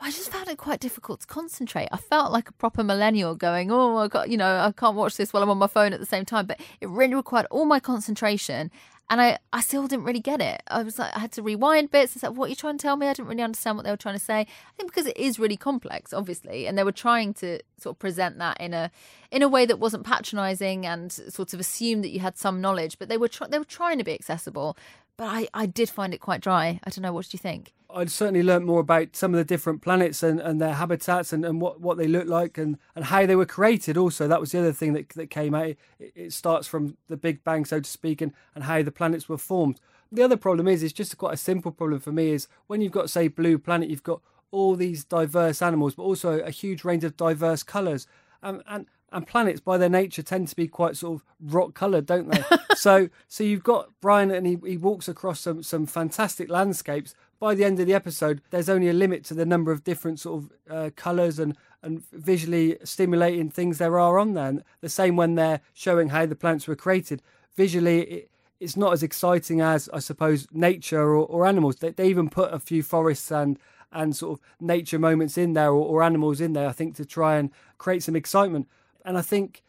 I 0.00 0.10
just 0.12 0.30
found 0.30 0.48
it 0.48 0.58
quite 0.58 0.78
difficult 0.78 1.20
to 1.20 1.26
concentrate. 1.26 1.88
I 1.90 1.96
felt 1.96 2.30
like 2.30 2.48
a 2.48 2.52
proper 2.52 2.84
millennial 2.84 3.34
going, 3.34 3.72
oh, 3.72 3.96
I 3.96 4.06
got, 4.06 4.30
you 4.30 4.36
know, 4.36 4.60
I 4.60 4.70
can't 4.70 4.94
watch 4.94 5.16
this 5.16 5.32
while 5.32 5.42
I'm 5.42 5.50
on 5.50 5.58
my 5.58 5.66
phone 5.66 5.92
at 5.92 5.98
the 5.98 6.06
same 6.06 6.24
time. 6.24 6.46
But 6.46 6.60
it 6.80 6.88
really 6.88 7.16
required 7.16 7.46
all 7.50 7.64
my 7.64 7.80
concentration 7.80 8.70
and 9.10 9.20
I, 9.20 9.38
I 9.52 9.60
still 9.62 9.86
didn't 9.86 10.04
really 10.04 10.20
get 10.20 10.40
it. 10.40 10.62
I 10.68 10.82
was 10.82 10.98
like, 10.98 11.16
I 11.16 11.20
had 11.20 11.32
to 11.32 11.42
rewind 11.42 11.90
bits 11.90 12.14
and 12.14 12.20
said, 12.20 12.36
what 12.36 12.46
are 12.46 12.48
you 12.50 12.56
trying 12.56 12.76
to 12.76 12.82
tell 12.82 12.96
me? 12.96 13.06
I 13.06 13.14
didn't 13.14 13.28
really 13.28 13.42
understand 13.42 13.76
what 13.76 13.84
they 13.84 13.90
were 13.90 13.96
trying 13.96 14.16
to 14.18 14.24
say. 14.24 14.40
I 14.40 14.46
think 14.76 14.90
because 14.92 15.06
it 15.06 15.16
is 15.16 15.38
really 15.38 15.56
complex, 15.56 16.12
obviously, 16.12 16.66
and 16.66 16.76
they 16.76 16.84
were 16.84 16.92
trying 16.92 17.32
to 17.34 17.60
sort 17.78 17.96
of 17.96 17.98
present 17.98 18.38
that 18.38 18.60
in 18.60 18.74
a 18.74 18.90
in 19.30 19.42
a 19.42 19.48
way 19.48 19.66
that 19.66 19.78
wasn't 19.78 20.04
patronising 20.04 20.86
and 20.86 21.12
sort 21.12 21.52
of 21.52 21.60
assume 21.60 22.02
that 22.02 22.10
you 22.10 22.20
had 22.20 22.36
some 22.38 22.60
knowledge, 22.60 22.98
but 22.98 23.08
they 23.08 23.18
were 23.18 23.28
try- 23.28 23.48
they 23.48 23.58
were 23.58 23.64
trying 23.64 23.98
to 23.98 24.04
be 24.04 24.12
accessible. 24.12 24.76
But 25.18 25.24
I, 25.24 25.48
I 25.52 25.66
did 25.66 25.90
find 25.90 26.14
it 26.14 26.20
quite 26.20 26.40
dry. 26.40 26.80
I 26.84 26.90
don't 26.90 27.02
know. 27.02 27.12
What 27.12 27.28
do 27.28 27.34
you 27.34 27.40
think? 27.40 27.74
I'd 27.90 28.10
certainly 28.10 28.42
learnt 28.42 28.64
more 28.64 28.80
about 28.80 29.16
some 29.16 29.34
of 29.34 29.38
the 29.38 29.44
different 29.44 29.82
planets 29.82 30.22
and, 30.22 30.38
and 30.40 30.60
their 30.60 30.74
habitats 30.74 31.32
and, 31.32 31.44
and 31.44 31.60
what, 31.60 31.80
what 31.80 31.98
they 31.98 32.06
look 32.06 32.28
like 32.28 32.56
and, 32.56 32.78
and 32.94 33.06
how 33.06 33.26
they 33.26 33.34
were 33.34 33.44
created. 33.44 33.96
Also, 33.96 34.28
that 34.28 34.40
was 34.40 34.52
the 34.52 34.60
other 34.60 34.72
thing 34.72 34.92
that, 34.92 35.08
that 35.10 35.28
came 35.28 35.54
out. 35.54 35.74
It, 35.98 36.12
it 36.14 36.32
starts 36.32 36.68
from 36.68 36.96
the 37.08 37.16
Big 37.16 37.42
Bang, 37.42 37.64
so 37.64 37.80
to 37.80 37.90
speak, 37.90 38.20
and, 38.20 38.32
and 38.54 38.64
how 38.64 38.82
the 38.82 38.92
planets 38.92 39.28
were 39.28 39.38
formed. 39.38 39.80
The 40.12 40.22
other 40.22 40.36
problem 40.36 40.68
is, 40.68 40.82
it's 40.82 40.92
just 40.92 41.18
quite 41.18 41.34
a 41.34 41.38
simple 41.38 41.72
problem 41.72 42.00
for 42.00 42.12
me. 42.12 42.30
Is 42.30 42.46
when 42.68 42.80
you've 42.80 42.92
got, 42.92 43.10
say, 43.10 43.26
Blue 43.26 43.58
Planet, 43.58 43.90
you've 43.90 44.02
got 44.04 44.20
all 44.52 44.76
these 44.76 45.02
diverse 45.02 45.60
animals, 45.60 45.96
but 45.96 46.04
also 46.04 46.38
a 46.38 46.50
huge 46.50 46.84
range 46.84 47.04
of 47.04 47.16
diverse 47.16 47.62
colours. 47.62 48.06
Um, 48.42 48.62
and 48.68 48.86
and 49.10 49.26
planets, 49.26 49.60
by 49.60 49.78
their 49.78 49.88
nature, 49.88 50.22
tend 50.22 50.48
to 50.48 50.56
be 50.56 50.68
quite 50.68 50.96
sort 50.96 51.20
of 51.20 51.24
rock 51.40 51.74
coloured, 51.74 52.06
don't 52.06 52.30
they? 52.30 52.42
so 52.74 53.08
so 53.26 53.42
you've 53.42 53.64
got 53.64 53.90
Brian, 54.00 54.30
and 54.30 54.46
he, 54.46 54.58
he 54.64 54.76
walks 54.76 55.08
across 55.08 55.40
some 55.40 55.62
some 55.62 55.86
fantastic 55.86 56.50
landscapes. 56.50 57.14
By 57.40 57.54
the 57.54 57.64
end 57.64 57.78
of 57.78 57.86
the 57.86 57.94
episode, 57.94 58.42
there's 58.50 58.68
only 58.68 58.88
a 58.88 58.92
limit 58.92 59.24
to 59.26 59.34
the 59.34 59.46
number 59.46 59.70
of 59.70 59.84
different 59.84 60.18
sort 60.20 60.42
of 60.42 60.52
uh, 60.70 60.90
colours 60.96 61.38
and 61.38 61.56
and 61.82 62.04
visually 62.12 62.76
stimulating 62.84 63.50
things 63.50 63.78
there 63.78 63.98
are 63.98 64.18
on 64.18 64.34
there. 64.34 64.48
And 64.48 64.64
the 64.80 64.88
same 64.88 65.16
when 65.16 65.36
they're 65.36 65.60
showing 65.72 66.08
how 66.08 66.26
the 66.26 66.34
plants 66.34 66.66
were 66.66 66.76
created. 66.76 67.22
Visually, 67.56 68.00
it, 68.00 68.30
it's 68.60 68.76
not 68.76 68.92
as 68.92 69.02
exciting 69.02 69.60
as 69.60 69.88
I 69.92 70.00
suppose 70.00 70.48
nature 70.52 71.14
or, 71.14 71.26
or 71.26 71.46
animals. 71.46 71.76
They, 71.76 71.90
they 71.90 72.08
even 72.08 72.28
put 72.28 72.52
a 72.52 72.58
few 72.58 72.82
forests 72.82 73.30
and 73.30 73.58
and 73.90 74.14
sort 74.14 74.38
of 74.38 74.44
nature 74.60 74.98
moments 74.98 75.38
in 75.38 75.54
there 75.54 75.70
or, 75.70 75.86
or 75.86 76.02
animals 76.02 76.40
in 76.40 76.52
there. 76.52 76.68
I 76.68 76.72
think 76.72 76.94
to 76.96 77.06
try 77.06 77.36
and 77.36 77.50
create 77.78 78.02
some 78.02 78.16
excitement. 78.16 78.68
And 79.08 79.16
I 79.16 79.22
think 79.22 79.62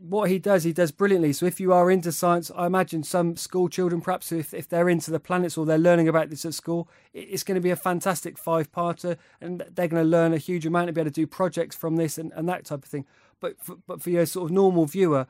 what 0.00 0.30
he 0.30 0.40
does, 0.40 0.64
he 0.64 0.72
does 0.72 0.90
brilliantly. 0.90 1.32
So 1.32 1.46
if 1.46 1.60
you 1.60 1.72
are 1.72 1.92
into 1.92 2.10
science, 2.10 2.50
I 2.56 2.66
imagine 2.66 3.04
some 3.04 3.36
school 3.36 3.68
children, 3.68 4.00
perhaps 4.00 4.32
if, 4.32 4.52
if 4.52 4.68
they're 4.68 4.88
into 4.88 5.12
the 5.12 5.20
planets 5.20 5.56
or 5.56 5.64
they're 5.64 5.78
learning 5.78 6.08
about 6.08 6.28
this 6.28 6.44
at 6.44 6.54
school, 6.54 6.88
it's 7.12 7.44
going 7.44 7.54
to 7.54 7.60
be 7.60 7.70
a 7.70 7.76
fantastic 7.76 8.36
five-parter, 8.36 9.16
and 9.40 9.64
they're 9.70 9.86
going 9.86 10.02
to 10.02 10.08
learn 10.08 10.32
a 10.32 10.38
huge 10.38 10.66
amount 10.66 10.88
and 10.88 10.94
be 10.96 11.00
able 11.00 11.10
to 11.10 11.14
do 11.14 11.26
projects 11.26 11.76
from 11.76 11.96
this 11.96 12.18
and, 12.18 12.32
and 12.34 12.48
that 12.48 12.64
type 12.64 12.82
of 12.82 12.90
thing. 12.90 13.06
But 13.38 13.62
for, 13.62 13.76
but 13.86 14.02
for 14.02 14.10
your 14.10 14.26
sort 14.26 14.50
of 14.50 14.54
normal 14.54 14.86
viewer, 14.86 15.28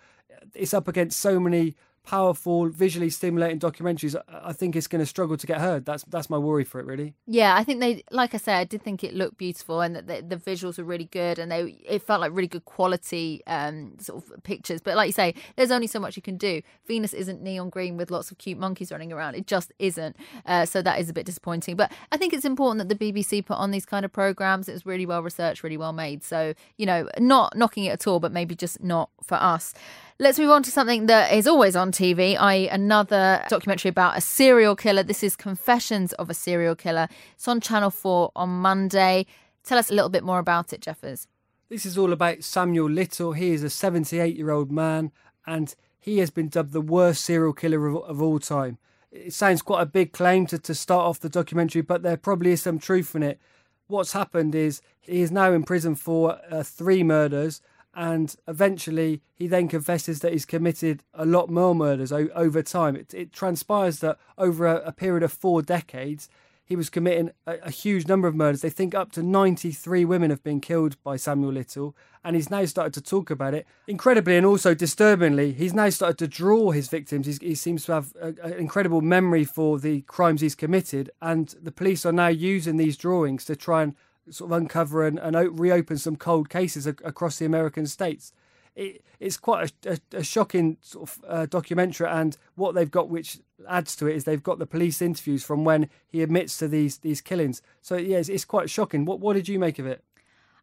it's 0.54 0.72
up 0.72 0.88
against 0.88 1.20
so 1.20 1.38
many 1.38 1.74
powerful, 2.04 2.68
visually 2.68 3.10
stimulating 3.10 3.58
documentaries, 3.58 4.20
I 4.28 4.52
think 4.52 4.74
it's 4.74 4.86
going 4.86 5.00
to 5.00 5.06
struggle 5.06 5.36
to 5.36 5.46
get 5.46 5.60
heard. 5.60 5.84
That's 5.84 6.04
that's 6.04 6.30
my 6.30 6.38
worry 6.38 6.64
for 6.64 6.80
it, 6.80 6.86
really. 6.86 7.14
Yeah, 7.26 7.54
I 7.54 7.64
think 7.64 7.80
they, 7.80 8.02
like 8.10 8.34
I 8.34 8.38
said, 8.38 8.56
I 8.56 8.64
did 8.64 8.82
think 8.82 9.04
it 9.04 9.14
looked 9.14 9.38
beautiful 9.38 9.80
and 9.80 9.94
that 9.94 10.06
the, 10.06 10.22
the, 10.22 10.36
visuals 10.36 10.78
were 10.78 10.84
really 10.84 11.04
good 11.04 11.38
and 11.38 11.52
they 11.52 11.78
it 11.84 12.02
felt 12.02 12.20
like 12.20 12.32
really 12.32 12.48
good 12.48 12.64
quality 12.64 13.42
um, 13.46 13.96
sort 14.00 14.24
of 14.24 14.42
pictures. 14.42 14.80
But 14.80 14.96
like 14.96 15.08
you 15.08 15.12
say, 15.12 15.34
there's 15.56 15.70
only 15.70 15.86
so 15.86 16.00
much 16.00 16.16
you 16.16 16.22
can 16.22 16.36
do. 16.36 16.62
Venus 16.86 17.12
isn't 17.12 17.42
neon 17.42 17.70
green 17.70 17.96
with 17.96 18.10
lots 18.10 18.30
of 18.30 18.38
cute 18.38 18.58
monkeys 18.58 18.90
running 18.90 19.12
around. 19.12 19.34
It 19.34 19.46
just 19.46 19.72
isn't. 19.78 20.16
Uh, 20.46 20.64
so 20.64 20.82
that 20.82 21.00
is 21.00 21.08
a 21.08 21.12
bit 21.12 21.26
disappointing. 21.26 21.76
But 21.76 21.92
I 22.10 22.16
think 22.16 22.32
it's 22.32 22.44
important 22.44 22.88
that 22.88 22.98
the 22.98 23.12
BBC 23.12 23.44
put 23.44 23.58
on 23.58 23.70
these 23.70 23.86
kind 23.86 24.04
of 24.04 24.12
programs. 24.12 24.68
It 24.68 24.72
was 24.72 24.86
really 24.86 25.06
well 25.06 25.22
researched, 25.22 25.62
really 25.62 25.76
well 25.76 25.92
made. 25.92 26.24
So 26.24 26.54
you 26.76 26.86
know, 26.86 27.08
not 27.18 27.56
knocking 27.56 27.84
it 27.84 27.90
at 27.90 28.06
all, 28.06 28.20
but 28.20 28.32
maybe 28.32 28.54
just 28.54 28.82
not 28.82 29.10
for 29.22 29.36
us. 29.36 29.74
Let's 30.20 30.38
move 30.38 30.50
on 30.50 30.62
to 30.64 30.70
something 30.70 31.06
that 31.06 31.32
is 31.32 31.46
always 31.46 31.74
on 31.74 31.92
TV, 31.92 32.36
i.e., 32.38 32.68
another 32.68 33.42
documentary 33.48 33.88
about 33.88 34.18
a 34.18 34.20
serial 34.20 34.76
killer. 34.76 35.02
This 35.02 35.22
is 35.22 35.34
Confessions 35.34 36.12
of 36.12 36.28
a 36.28 36.34
Serial 36.34 36.76
Killer. 36.76 37.08
It's 37.36 37.48
on 37.48 37.58
Channel 37.62 37.88
4 37.88 38.32
on 38.36 38.50
Monday. 38.50 39.24
Tell 39.64 39.78
us 39.78 39.90
a 39.90 39.94
little 39.94 40.10
bit 40.10 40.22
more 40.22 40.38
about 40.38 40.74
it, 40.74 40.82
Jeffers. 40.82 41.26
This 41.70 41.86
is 41.86 41.96
all 41.96 42.12
about 42.12 42.44
Samuel 42.44 42.90
Little. 42.90 43.32
He 43.32 43.52
is 43.52 43.62
a 43.62 43.70
78 43.70 44.36
year 44.36 44.50
old 44.50 44.70
man 44.70 45.10
and 45.46 45.74
he 45.98 46.18
has 46.18 46.28
been 46.28 46.48
dubbed 46.48 46.74
the 46.74 46.82
worst 46.82 47.24
serial 47.24 47.54
killer 47.54 47.86
of, 47.86 47.96
of 48.04 48.20
all 48.20 48.38
time. 48.38 48.76
It 49.10 49.32
sounds 49.32 49.62
quite 49.62 49.80
a 49.80 49.86
big 49.86 50.12
claim 50.12 50.44
to, 50.48 50.58
to 50.58 50.74
start 50.74 51.06
off 51.06 51.20
the 51.20 51.30
documentary, 51.30 51.80
but 51.80 52.02
there 52.02 52.18
probably 52.18 52.52
is 52.52 52.60
some 52.60 52.78
truth 52.78 53.16
in 53.16 53.22
it. 53.22 53.40
What's 53.86 54.12
happened 54.12 54.54
is 54.54 54.82
he 55.00 55.22
is 55.22 55.32
now 55.32 55.52
in 55.52 55.62
prison 55.62 55.94
for 55.94 56.38
uh, 56.50 56.62
three 56.62 57.02
murders 57.02 57.62
and 57.94 58.36
eventually 58.46 59.20
he 59.34 59.46
then 59.46 59.68
confesses 59.68 60.20
that 60.20 60.32
he's 60.32 60.46
committed 60.46 61.02
a 61.14 61.26
lot 61.26 61.50
more 61.50 61.74
murders 61.74 62.12
o- 62.12 62.28
over 62.34 62.62
time. 62.62 62.96
It, 62.96 63.12
it, 63.14 63.32
transpires 63.32 63.98
that 64.00 64.18
over 64.38 64.66
a, 64.66 64.76
a, 64.86 64.92
period 64.92 65.22
of 65.22 65.32
four 65.32 65.62
decades, 65.62 66.28
he 66.64 66.76
was 66.76 66.88
committing 66.88 67.30
a, 67.46 67.58
a, 67.64 67.70
huge 67.70 68.06
number 68.06 68.28
of 68.28 68.34
murders. 68.36 68.60
They 68.60 68.70
think 68.70 68.94
up 68.94 69.10
to 69.12 69.24
93 69.24 70.04
women 70.04 70.30
have 70.30 70.42
been 70.44 70.60
killed 70.60 71.02
by 71.02 71.16
Samuel 71.16 71.52
Little, 71.52 71.96
and 72.22 72.36
he's 72.36 72.48
now 72.48 72.64
started 72.64 72.94
to 72.94 73.00
talk 73.00 73.28
about 73.28 73.54
it. 73.54 73.66
Incredibly 73.88 74.36
and 74.36 74.46
also 74.46 74.72
disturbingly, 74.72 75.52
he's 75.52 75.74
now 75.74 75.90
started 75.90 76.18
to 76.18 76.28
draw 76.28 76.70
his 76.70 76.88
victims. 76.88 77.26
He's, 77.26 77.38
he 77.38 77.56
seems 77.56 77.84
to 77.86 77.92
have 77.92 78.14
an 78.20 78.52
incredible 78.52 79.00
memory 79.00 79.42
for 79.44 79.80
the 79.80 80.02
crimes 80.02 80.42
he's 80.42 80.54
committed, 80.54 81.10
and 81.20 81.48
the 81.60 81.72
police 81.72 82.06
are 82.06 82.12
now 82.12 82.28
using 82.28 82.76
these 82.76 82.96
drawings 82.96 83.44
to 83.46 83.56
try 83.56 83.82
and 83.82 83.96
sort 84.30 84.50
of 84.50 84.56
uncover 84.56 85.06
and, 85.06 85.18
and 85.18 85.58
reopen 85.58 85.98
some 85.98 86.16
cold 86.16 86.48
cases 86.48 86.86
a- 86.86 86.96
across 87.04 87.38
the 87.38 87.46
American 87.46 87.86
states. 87.86 88.32
It, 88.76 89.02
it's 89.18 89.36
quite 89.36 89.72
a, 89.84 89.92
a, 89.92 90.18
a 90.18 90.22
shocking 90.22 90.76
sort 90.80 91.10
of 91.10 91.24
uh, 91.28 91.46
documentary, 91.46 92.06
and 92.08 92.36
what 92.54 92.74
they've 92.74 92.90
got, 92.90 93.08
which 93.08 93.38
adds 93.68 93.96
to 93.96 94.06
it, 94.06 94.16
is 94.16 94.24
they've 94.24 94.42
got 94.42 94.58
the 94.58 94.66
police 94.66 95.02
interviews 95.02 95.42
from 95.44 95.64
when 95.64 95.88
he 96.08 96.22
admits 96.22 96.56
to 96.58 96.68
these 96.68 96.98
these 96.98 97.20
killings. 97.20 97.62
So 97.82 97.96
yeah, 97.96 98.18
it's, 98.18 98.28
it's 98.28 98.44
quite 98.44 98.70
shocking. 98.70 99.04
What 99.04 99.20
what 99.20 99.34
did 99.34 99.48
you 99.48 99.58
make 99.58 99.78
of 99.78 99.86
it? 99.86 100.04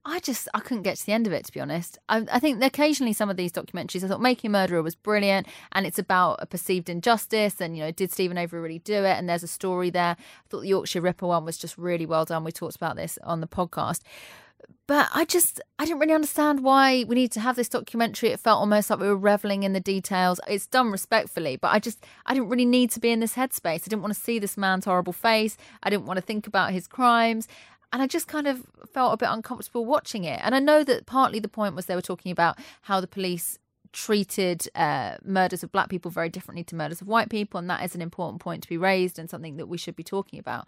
I 0.06 0.20
just 0.20 0.48
I 0.54 0.60
couldn't 0.60 0.84
get 0.84 0.98
to 0.98 1.06
the 1.06 1.12
end 1.12 1.28
of 1.28 1.34
it 1.34 1.46
to 1.46 1.52
be 1.52 1.60
honest. 1.60 1.98
I, 2.08 2.26
I 2.32 2.40
think 2.40 2.64
occasionally 2.64 3.14
some 3.14 3.30
of 3.30 3.38
these 3.38 3.52
documentaries 3.52 4.04
I 4.04 4.08
thought 4.08 4.22
Making 4.22 4.50
a 4.50 4.54
Murderer 4.54 4.82
was 4.82 4.96
brilliant 4.96 5.48
and 5.74 5.86
it's 5.86 6.00
about 6.00 6.40
a 6.42 6.46
perceived 6.46 6.90
injustice 6.90 7.60
and 7.60 7.78
you 7.78 7.84
know 7.84 7.92
did 7.92 8.12
Steven 8.12 8.38
Avery 8.38 8.62
really 8.62 8.80
do 8.80 9.04
it 9.04 9.18
and 9.18 9.28
there's 9.28 9.44
a 9.44 9.48
story 9.48 9.90
there. 9.90 10.16
I 10.20 10.48
thought 10.50 10.62
the 10.62 10.70
Yorkshire 10.70 11.02
Ripper 11.02 11.28
one 11.28 11.46
was 11.46 11.58
just 11.58 11.78
really 11.78 12.06
well 12.06 12.26
done. 12.26 12.44
We 12.44 12.52
talked 12.52 12.76
about 12.76 12.96
this 12.96 13.18
on 13.24 13.42
the 13.42 13.48
podcast. 13.48 14.02
But 14.88 15.10
I 15.14 15.26
just 15.26 15.60
I 15.78 15.86
didn't 15.86 16.00
really 16.00 16.14
understand 16.14 16.64
why 16.64 17.04
we 17.04 17.16
need 17.16 17.32
to 17.34 17.42
have 17.42 17.58
this 17.58 17.68
documentary. 17.68 18.30
It 18.30 18.40
felt 18.40 18.60
almost 18.60 18.90
like 18.90 19.00
we 19.00 19.08
were 19.08 19.18
reveling 19.18 19.64
in 19.64 19.74
the 19.74 19.82
details. 19.82 20.40
It's 20.48 20.66
done 20.66 20.92
respectfully, 20.92 21.58
but 21.58 21.74
I 21.74 21.80
just 21.80 22.06
I 22.26 22.34
didn't 22.34 22.50
really 22.50 22.66
need 22.66 22.92
to 22.92 23.02
be 23.02 23.12
in 23.12 23.20
this 23.20 23.34
headspace. 23.34 23.82
I 23.82 23.90
didn't 23.90 24.02
want 24.02 24.14
to 24.14 24.20
see 24.20 24.40
this 24.40 24.56
man's 24.56 24.86
horrible 24.86 25.12
face. 25.12 25.58
I 25.84 25.90
didn't 25.90 26.06
want 26.06 26.18
to 26.18 26.22
think 26.22 26.48
about 26.48 26.72
his 26.72 26.88
crimes 26.88 27.50
and 27.94 28.02
I 28.02 28.08
just 28.08 28.28
kind 28.28 28.48
of 28.48 28.64
felt 28.92 29.14
a 29.14 29.18
bit 29.18 29.30
uncomfortable 29.30 29.86
watching 29.86 30.24
it. 30.24 30.40
And 30.44 30.54
I 30.54 30.60
know 30.60 30.84
that 30.84 31.06
partly 31.06 31.40
the 31.40 31.48
point 31.48 31.76
was 31.76 31.86
they 31.86 31.96
were 31.96 32.02
talking 32.02 32.32
about 32.32 32.58
how 32.82 33.00
the 33.00 33.08
police 33.08 33.60
treated 33.94 34.68
uh, 34.76 35.16
murders 35.24 35.64
of 35.64 35.72
black 35.72 35.90
people 35.90 36.12
very 36.12 36.30
differently 36.30 36.64
to 36.66 36.76
murders 36.76 37.02
of 37.02 37.08
white 37.08 37.30
people, 37.30 37.58
and 37.58 37.70
that 37.70 37.84
is 37.84 37.96
an 37.96 38.02
important 38.02 38.42
point 38.42 38.64
to 38.64 38.70
be 38.70 38.78
raised 38.78 39.18
and 39.18 39.30
something 39.30 39.58
that 39.58 39.68
we 39.68 39.78
should 39.78 39.96
be 39.96 40.04
talking 40.04 40.40
about. 40.40 40.68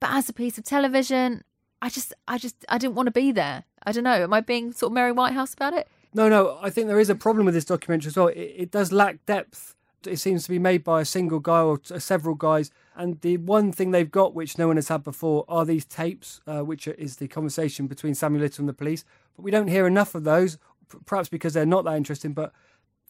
But 0.00 0.10
as 0.10 0.28
a 0.28 0.32
piece 0.32 0.58
of 0.58 0.64
television, 0.64 1.44
I 1.80 1.88
just, 1.88 2.12
I 2.26 2.38
just, 2.38 2.64
I 2.68 2.78
didn't 2.78 2.94
want 2.94 3.06
to 3.06 3.12
be 3.12 3.32
there. 3.32 3.64
I 3.84 3.92
don't 3.92 4.04
know. 4.04 4.22
Am 4.22 4.32
I 4.32 4.40
being 4.40 4.72
sort 4.72 4.90
of 4.90 4.94
Mary 4.94 5.12
Whitehouse 5.12 5.54
about 5.54 5.72
it? 5.72 5.88
No, 6.12 6.28
no. 6.28 6.58
I 6.60 6.70
think 6.70 6.88
there 6.88 7.00
is 7.00 7.10
a 7.10 7.14
problem 7.14 7.46
with 7.46 7.54
this 7.54 7.64
documentary 7.64 8.08
as 8.08 8.16
well. 8.16 8.28
It, 8.28 8.54
it 8.56 8.70
does 8.70 8.92
lack 8.92 9.24
depth. 9.26 9.76
It 10.06 10.16
seems 10.16 10.44
to 10.44 10.50
be 10.50 10.58
made 10.58 10.84
by 10.84 11.00
a 11.00 11.04
single 11.04 11.40
guy 11.40 11.60
or 11.60 11.80
several 11.98 12.34
guys 12.34 12.70
and 12.96 13.20
the 13.20 13.36
one 13.36 13.72
thing 13.72 13.90
they've 13.90 14.10
got, 14.10 14.34
which 14.34 14.58
no 14.58 14.68
one 14.68 14.76
has 14.76 14.88
had 14.88 15.04
before, 15.04 15.44
are 15.48 15.64
these 15.64 15.84
tapes, 15.84 16.40
uh, 16.46 16.60
which 16.60 16.88
is 16.88 17.16
the 17.16 17.28
conversation 17.28 17.86
between 17.86 18.14
Samuel 18.14 18.42
Little 18.42 18.62
and 18.62 18.68
the 18.68 18.74
police. 18.74 19.04
But 19.36 19.42
we 19.42 19.50
don't 19.50 19.68
hear 19.68 19.86
enough 19.86 20.14
of 20.14 20.24
those, 20.24 20.58
perhaps 21.04 21.28
because 21.28 21.52
they're 21.52 21.66
not 21.66 21.84
that 21.84 21.96
interesting. 21.96 22.32
But 22.32 22.52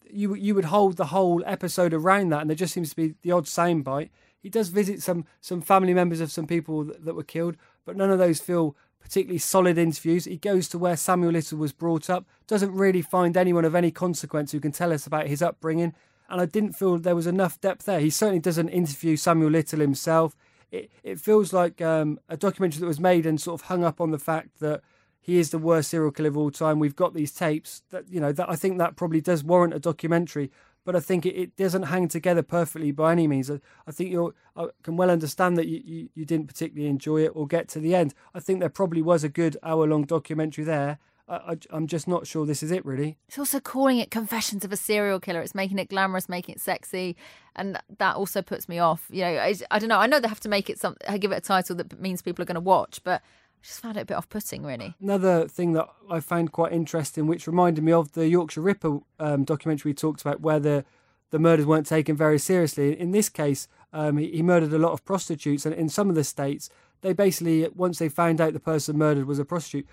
you 0.09 0.35
you 0.35 0.53
would 0.55 0.65
hold 0.65 0.97
the 0.97 1.05
whole 1.05 1.41
episode 1.45 1.93
around 1.93 2.29
that, 2.29 2.41
and 2.41 2.49
there 2.49 2.55
just 2.55 2.73
seems 2.73 2.89
to 2.89 2.95
be 2.95 3.15
the 3.21 3.31
odd 3.31 3.45
soundbite. 3.45 4.09
He 4.39 4.49
does 4.49 4.69
visit 4.69 5.01
some 5.01 5.25
some 5.39 5.61
family 5.61 5.93
members 5.93 6.19
of 6.19 6.31
some 6.31 6.47
people 6.47 6.83
that, 6.83 7.05
that 7.05 7.15
were 7.15 7.23
killed, 7.23 7.55
but 7.85 7.95
none 7.95 8.11
of 8.11 8.19
those 8.19 8.41
feel 8.41 8.75
particularly 8.99 9.39
solid 9.39 9.77
interviews. 9.77 10.25
He 10.25 10.37
goes 10.37 10.67
to 10.69 10.77
where 10.77 10.97
Samuel 10.97 11.31
Little 11.31 11.57
was 11.57 11.71
brought 11.71 12.09
up, 12.09 12.25
doesn't 12.45 12.73
really 12.73 13.01
find 13.01 13.37
anyone 13.37 13.63
of 13.63 13.75
any 13.75 13.91
consequence 13.91 14.51
who 14.51 14.59
can 14.59 14.73
tell 14.73 14.91
us 14.91 15.07
about 15.07 15.27
his 15.27 15.41
upbringing 15.41 15.93
and 16.29 16.41
I 16.41 16.45
didn't 16.45 16.73
feel 16.73 16.97
there 16.97 17.15
was 17.15 17.27
enough 17.27 17.59
depth 17.61 17.85
there. 17.85 17.99
He 17.99 18.09
certainly 18.09 18.39
doesn't 18.39 18.69
interview 18.69 19.15
Samuel 19.15 19.51
Little 19.51 19.79
himself. 19.79 20.35
It 20.71 20.91
it 21.03 21.19
feels 21.19 21.53
like 21.53 21.81
um, 21.81 22.19
a 22.27 22.37
documentary 22.37 22.81
that 22.81 22.87
was 22.87 22.99
made 22.99 23.25
and 23.25 23.39
sort 23.39 23.61
of 23.61 23.67
hung 23.67 23.83
up 23.83 24.01
on 24.01 24.11
the 24.11 24.19
fact 24.19 24.59
that 24.59 24.81
he 25.19 25.37
is 25.37 25.49
the 25.49 25.57
worst 25.57 25.89
serial 25.89 26.11
killer 26.11 26.29
of 26.29 26.37
all 26.37 26.51
time. 26.51 26.79
We've 26.79 26.95
got 26.95 27.13
these 27.13 27.31
tapes 27.31 27.83
that 27.91 28.09
you 28.09 28.19
know 28.19 28.31
that 28.31 28.49
I 28.49 28.55
think 28.55 28.77
that 28.77 28.95
probably 28.95 29.21
does 29.21 29.43
warrant 29.43 29.73
a 29.73 29.79
documentary, 29.79 30.51
but 30.83 30.95
I 30.95 30.99
think 30.99 31.25
it, 31.25 31.35
it 31.35 31.55
doesn't 31.55 31.83
hang 31.83 32.07
together 32.07 32.43
perfectly 32.43 32.91
by 32.91 33.11
any 33.11 33.27
means. 33.27 33.49
I, 33.49 33.59
I 33.85 33.91
think 33.91 34.11
you 34.11 34.33
I 34.55 34.67
can 34.83 34.97
well 34.97 35.11
understand 35.11 35.57
that 35.57 35.67
you, 35.67 35.81
you, 35.85 36.09
you 36.15 36.25
didn't 36.25 36.47
particularly 36.47 36.89
enjoy 36.89 37.23
it 37.23 37.31
or 37.33 37.47
get 37.47 37.69
to 37.69 37.79
the 37.79 37.95
end. 37.95 38.13
I 38.33 38.39
think 38.39 38.59
there 38.59 38.69
probably 38.69 39.01
was 39.01 39.23
a 39.23 39.29
good 39.29 39.57
hour 39.63 39.87
long 39.87 40.03
documentary 40.03 40.65
there 40.65 40.99
I, 41.29 41.57
am 41.71 41.87
just 41.87 42.07
not 42.07 42.25
sure 42.25 42.45
this 42.45 42.63
is 42.63 42.71
it, 42.71 42.85
really. 42.85 43.17
It's 43.27 43.37
also 43.37 43.59
calling 43.59 43.97
it 43.97 44.11
Confessions 44.11 44.63
of 44.63 44.71
a 44.71 44.77
Serial 44.77 45.19
Killer. 45.19 45.41
It's 45.41 45.53
making 45.53 45.77
it 45.77 45.89
glamorous, 45.89 46.29
making 46.29 46.55
it 46.55 46.61
sexy, 46.61 47.17
and 47.55 47.77
that 47.97 48.15
also 48.15 48.41
puts 48.41 48.69
me 48.69 48.79
off. 48.79 49.07
You 49.09 49.23
know, 49.23 49.37
I, 49.37 49.55
I 49.69 49.79
don't 49.79 49.89
know. 49.89 49.99
I 49.99 50.07
know 50.07 50.19
they 50.19 50.29
have 50.29 50.39
to 50.41 50.49
make 50.49 50.69
it 50.69 50.79
some, 50.79 50.95
give 51.19 51.31
it 51.31 51.37
a 51.37 51.41
title 51.41 51.75
that 51.75 51.99
means 51.99 52.21
people 52.21 52.43
are 52.43 52.45
going 52.45 52.55
to 52.55 52.61
watch, 52.61 53.01
but 53.03 53.21
I 53.21 53.65
just 53.65 53.81
found 53.81 53.97
it 53.97 54.01
a 54.01 54.05
bit 54.05 54.15
off-putting, 54.15 54.63
really. 54.63 54.95
Another 55.01 55.47
thing 55.47 55.73
that 55.73 55.89
I 56.09 56.21
found 56.21 56.53
quite 56.53 56.71
interesting, 56.71 57.27
which 57.27 57.45
reminded 57.45 57.83
me 57.83 57.91
of 57.91 58.13
the 58.13 58.27
Yorkshire 58.27 58.61
Ripper 58.61 58.99
um, 59.19 59.43
documentary 59.43 59.89
we 59.89 59.95
talked 59.95 60.21
about, 60.21 60.41
where 60.41 60.59
the 60.59 60.85
the 61.29 61.39
murders 61.39 61.65
weren't 61.65 61.85
taken 61.85 62.15
very 62.15 62.39
seriously. 62.39 62.97
In 62.97 63.11
this 63.11 63.27
case, 63.27 63.67
um, 63.91 64.17
he, 64.17 64.31
he 64.31 64.41
murdered 64.41 64.71
a 64.71 64.77
lot 64.77 64.93
of 64.93 65.03
prostitutes, 65.03 65.65
and 65.65 65.75
in 65.75 65.89
some 65.89 66.07
of 66.07 66.15
the 66.15 66.23
states, 66.23 66.69
they 67.01 67.11
basically 67.11 67.67
once 67.75 67.99
they 67.99 68.09
found 68.09 68.39
out 68.39 68.53
the 68.53 68.59
person 68.59 68.97
murdered 68.97 69.25
was 69.25 69.39
a 69.39 69.45
prostitute, 69.45 69.87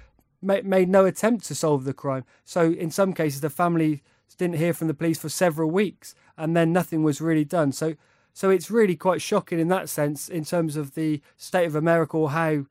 made 0.45 0.89
no 0.89 1.05
attempt 1.05 1.47
to 1.47 1.55
solve 1.55 1.85
the 1.85 1.95
crime. 1.95 2.25
So 2.45 2.73
in 2.73 2.91
some 2.91 3.13
cases, 3.13 3.41
the 3.41 3.51
family 3.51 4.03
didn't 4.37 4.57
hear 4.57 4.75
from 4.75 4.89
the 4.89 4.95
police 4.95 5.19
for 5.19 5.29
several 5.29 5.71
weeks, 5.71 6.15
and 6.37 6.57
then 6.57 6.73
nothing 6.73 7.03
was 7.03 7.21
really 7.21 7.45
done. 7.45 7.73
So 7.73 7.95
So 8.37 8.51
it's 8.51 8.71
really 8.71 8.97
quite 8.97 9.23
shocking 9.23 9.61
in 9.61 9.69
that 9.69 9.89
sense, 9.89 10.29
in 10.29 10.45
terms 10.45 10.77
of 10.77 10.95
the 10.95 11.21
state 11.37 11.67
of 11.67 11.77
America 11.77 12.17
or 12.17 12.31
how 12.31 12.67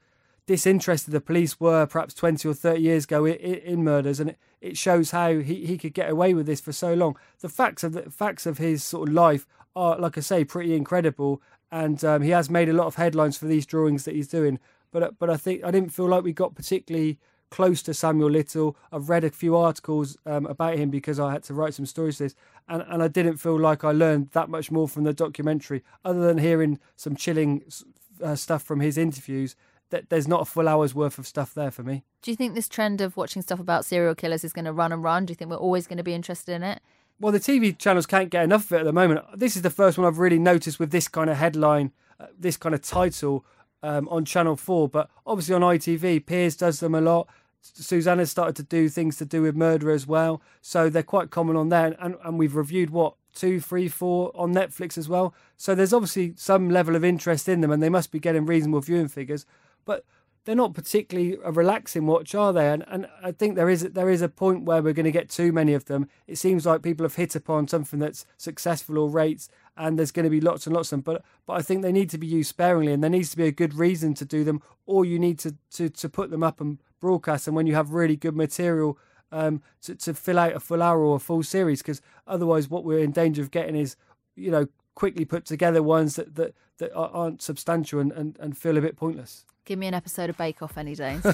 disinterested 0.46 1.14
the 1.14 1.22
police 1.22 1.58
were 1.58 1.86
perhaps 1.86 2.14
20 2.14 2.50
or 2.50 2.54
30 2.54 2.82
years 2.82 3.06
ago 3.06 3.24
in, 3.24 3.36
in 3.36 3.84
murders. 3.84 4.20
And 4.20 4.32
it, 4.32 4.38
it 4.60 4.78
shows 4.78 5.12
how 5.12 5.40
he, 5.40 5.66
he 5.66 5.78
could 5.78 5.94
get 5.94 6.10
away 6.10 6.34
with 6.34 6.48
this 6.48 6.60
for 6.60 6.74
so 6.74 6.94
long. 6.94 7.18
The 7.40 7.48
facts 7.48 7.84
of 7.84 7.94
the 7.94 8.10
facts 8.12 8.46
of 8.46 8.58
his 8.58 8.84
sort 8.84 9.08
of 9.08 9.16
life 9.16 9.48
are, 9.74 9.98
like 9.98 10.18
I 10.18 10.22
say, 10.22 10.44
pretty 10.44 10.76
incredible. 10.76 11.42
And 11.72 12.04
um, 12.04 12.22
he 12.22 12.32
has 12.32 12.50
made 12.50 12.68
a 12.68 12.74
lot 12.74 12.88
of 12.88 12.96
headlines 12.96 13.38
for 13.38 13.46
these 13.46 13.66
drawings 13.66 14.04
that 14.04 14.16
he's 14.16 14.28
doing. 14.28 14.60
But 14.92 15.18
but 15.18 15.30
I 15.30 15.38
think 15.38 15.64
I 15.64 15.72
didn't 15.72 15.94
feel 15.94 16.10
like 16.10 16.26
we 16.26 16.34
got 16.34 16.56
particularly 16.56 17.18
close 17.54 17.84
to 17.84 17.94
Samuel 17.94 18.32
Little. 18.32 18.76
I've 18.92 19.10
read 19.10 19.24
a 19.24 19.30
few 19.30 19.56
articles 19.56 20.18
um, 20.26 20.48
about 20.48 20.76
him 20.76 20.90
because 20.90 21.20
I 21.20 21.34
had 21.34 21.44
to 21.44 21.54
write 21.54 21.76
some 21.76 21.86
stories 21.86 22.18
to 22.18 22.24
this, 22.24 22.36
and, 22.68 22.84
and 22.88 23.04
I 23.04 23.08
didn't 23.08 23.38
feel 23.38 23.60
like 23.60 23.84
I 23.84 23.92
learned 23.92 24.32
that 24.32 24.50
much 24.50 24.72
more 24.72 24.88
from 24.88 25.04
the 25.04 25.14
documentary, 25.14 25.84
other 26.04 26.26
than 26.26 26.40
hearing 26.40 26.80
some 26.96 27.16
chilling 27.16 27.64
uh, 28.24 28.36
stuff 28.36 28.64
from 28.64 28.80
his 28.80 28.98
interviews. 28.98 29.56
That 29.92 30.10
there's 30.10 30.28
not 30.28 30.42
a 30.42 30.46
full 30.46 30.68
hour's 30.68 30.96
worth 30.96 31.20
of 31.20 31.28
stuff 31.28 31.54
there 31.54 31.70
for 31.70 31.84
me. 31.84 32.04
Do 32.24 32.32
you 32.32 32.36
think 32.36 32.56
this 32.56 32.68
trend 32.68 33.02
of 33.02 33.16
watching 33.16 33.44
stuff 33.44 33.60
about 33.60 33.86
serial 33.86 34.16
killers 34.16 34.44
is 34.44 34.52
going 34.52 34.66
to 34.66 34.74
run 34.74 34.92
and 34.92 35.04
run? 35.04 35.28
Do 35.28 35.32
you 35.32 35.36
think 35.36 35.52
we're 35.52 35.58
always 35.58 35.86
going 35.86 35.98
to 35.98 36.04
be 36.04 36.16
interested 36.16 36.54
in 36.54 36.64
it? 36.64 36.82
Well, 37.20 37.32
the 37.32 37.40
TV 37.40 37.78
channels 37.78 38.08
can't 38.08 38.32
get 38.32 38.44
enough 38.44 38.66
of 38.66 38.72
it 38.72 38.80
at 38.80 38.86
the 38.86 38.94
moment. 38.94 39.24
This 39.36 39.56
is 39.56 39.62
the 39.62 39.70
first 39.70 40.00
one 40.00 40.08
I've 40.08 40.18
really 40.18 40.40
noticed 40.40 40.80
with 40.80 40.90
this 40.90 41.08
kind 41.08 41.30
of 41.30 41.38
headline, 41.38 41.92
uh, 42.20 42.26
this 42.36 42.58
kind 42.58 42.74
of 42.74 42.82
title 42.82 43.46
um, 43.84 44.08
on 44.10 44.26
Channel 44.26 44.56
4. 44.56 44.90
But 44.90 45.12
obviously 45.28 45.54
on 45.54 45.62
ITV, 45.62 46.26
Piers 46.26 46.56
does 46.56 46.80
them 46.80 46.96
a 46.96 47.02
lot. 47.02 47.28
Susanna's 47.64 48.30
started 48.30 48.56
to 48.58 48.64
do 48.64 48.90
things 48.90 49.18
to 49.18 49.26
do 49.26 49.42
with 49.42 49.56
murder 49.56 49.90
as 49.90 50.06
well. 50.06 50.42
So 50.62 50.90
they're 50.90 51.02
quite 51.02 51.30
common 51.30 51.56
on 51.56 51.70
there. 51.70 51.96
And, 52.00 52.16
and 52.24 52.38
we've 52.38 52.56
reviewed 52.56 52.90
what, 52.90 53.16
two, 53.34 53.60
three, 53.60 53.88
four 53.88 54.32
on 54.36 54.54
Netflix 54.54 54.98
as 54.98 55.08
well. 55.08 55.34
So 55.58 55.74
there's 55.74 55.94
obviously 55.94 56.34
some 56.36 56.70
level 56.70 56.96
of 56.96 57.04
interest 57.04 57.48
in 57.48 57.62
them 57.62 57.72
and 57.72 57.82
they 57.82 57.90
must 57.90 58.12
be 58.12 58.20
getting 58.20 58.46
reasonable 58.46 58.82
viewing 58.82 59.08
figures. 59.08 59.46
But 59.86 60.06
they're 60.46 60.56
not 60.56 60.74
particularly 60.74 61.38
a 61.44 61.52
relaxing 61.52 62.06
watch, 62.06 62.36
are 62.36 62.52
they? 62.52 62.70
And, 62.70 62.84
and 62.88 63.08
I 63.24 63.32
think 63.32 63.56
there 63.56 63.70
is 63.70 63.84
there 63.84 64.10
is 64.10 64.22
a 64.22 64.28
point 64.28 64.66
where 64.66 64.82
we're 64.82 64.94
going 64.94 65.06
to 65.06 65.12
get 65.12 65.30
too 65.30 65.52
many 65.52 65.74
of 65.74 65.86
them. 65.86 66.10
It 66.28 66.38
seems 66.38 66.66
like 66.66 66.82
people 66.82 67.06
have 67.06 67.16
hit 67.16 67.36
upon 67.36 67.68
something 67.68 68.00
that's 68.00 68.26
successful 68.38 68.98
or 68.98 69.10
rates, 69.10 69.48
and 69.78 69.98
there's 69.98 70.12
going 70.12 70.26
to 70.26 70.30
be 70.30 70.42
lots 70.42 70.68
and 70.68 70.76
lots 70.76 70.92
of 70.92 70.98
them. 70.98 71.02
But 71.02 71.24
but 71.46 71.54
I 71.54 71.62
think 71.62 71.82
they 71.82 71.94
need 71.94 72.10
to 72.10 72.18
be 72.18 72.28
used 72.28 72.50
sparingly, 72.50 72.92
and 72.92 73.02
there 73.02 73.10
needs 73.10 73.32
to 73.32 73.38
be 73.38 73.48
a 73.48 73.52
good 73.52 73.74
reason 73.74 74.14
to 74.16 74.26
do 74.26 74.44
them, 74.44 74.62
or 74.86 75.06
you 75.06 75.18
need 75.18 75.40
to 75.40 75.56
to, 75.76 75.90
to 75.90 76.10
put 76.10 76.30
them 76.30 76.44
up 76.44 76.60
and 76.60 76.80
broadcast 77.04 77.48
and 77.48 77.56
when 77.56 77.68
you 77.68 77.76
have 77.76 77.92
really 77.92 78.16
good 78.16 78.34
material 78.34 78.98
um, 79.34 79.62
to 79.82 79.94
to 79.96 80.14
fill 80.14 80.40
out 80.40 80.54
a 80.54 80.60
full 80.62 80.82
hour 80.82 81.04
or 81.04 81.18
a 81.18 81.20
full 81.20 81.44
series. 81.44 81.82
Because 81.82 82.02
otherwise, 82.26 82.70
what 82.70 82.86
we're 82.86 83.00
in 83.00 83.12
danger 83.12 83.42
of 83.42 83.52
getting 83.52 83.76
is 83.76 83.98
you 84.36 84.50
know 84.50 84.68
quickly 84.96 85.26
put 85.26 85.46
together 85.46 85.84
ones 85.84 86.16
that 86.16 86.36
that, 86.36 86.56
that 86.78 86.96
aren't 86.96 87.42
substantial 87.42 88.00
and, 88.00 88.14
and, 88.14 88.38
and 88.40 88.58
feel 88.58 88.78
a 88.78 88.82
bit 88.82 88.96
pointless. 88.96 89.46
Give 89.66 89.78
me 89.78 89.88
an 89.88 89.94
episode 89.94 90.30
of 90.30 90.38
Bake 90.38 90.62
Off 90.62 90.78
any 90.78 90.96
day. 90.96 91.20
so 91.24 91.32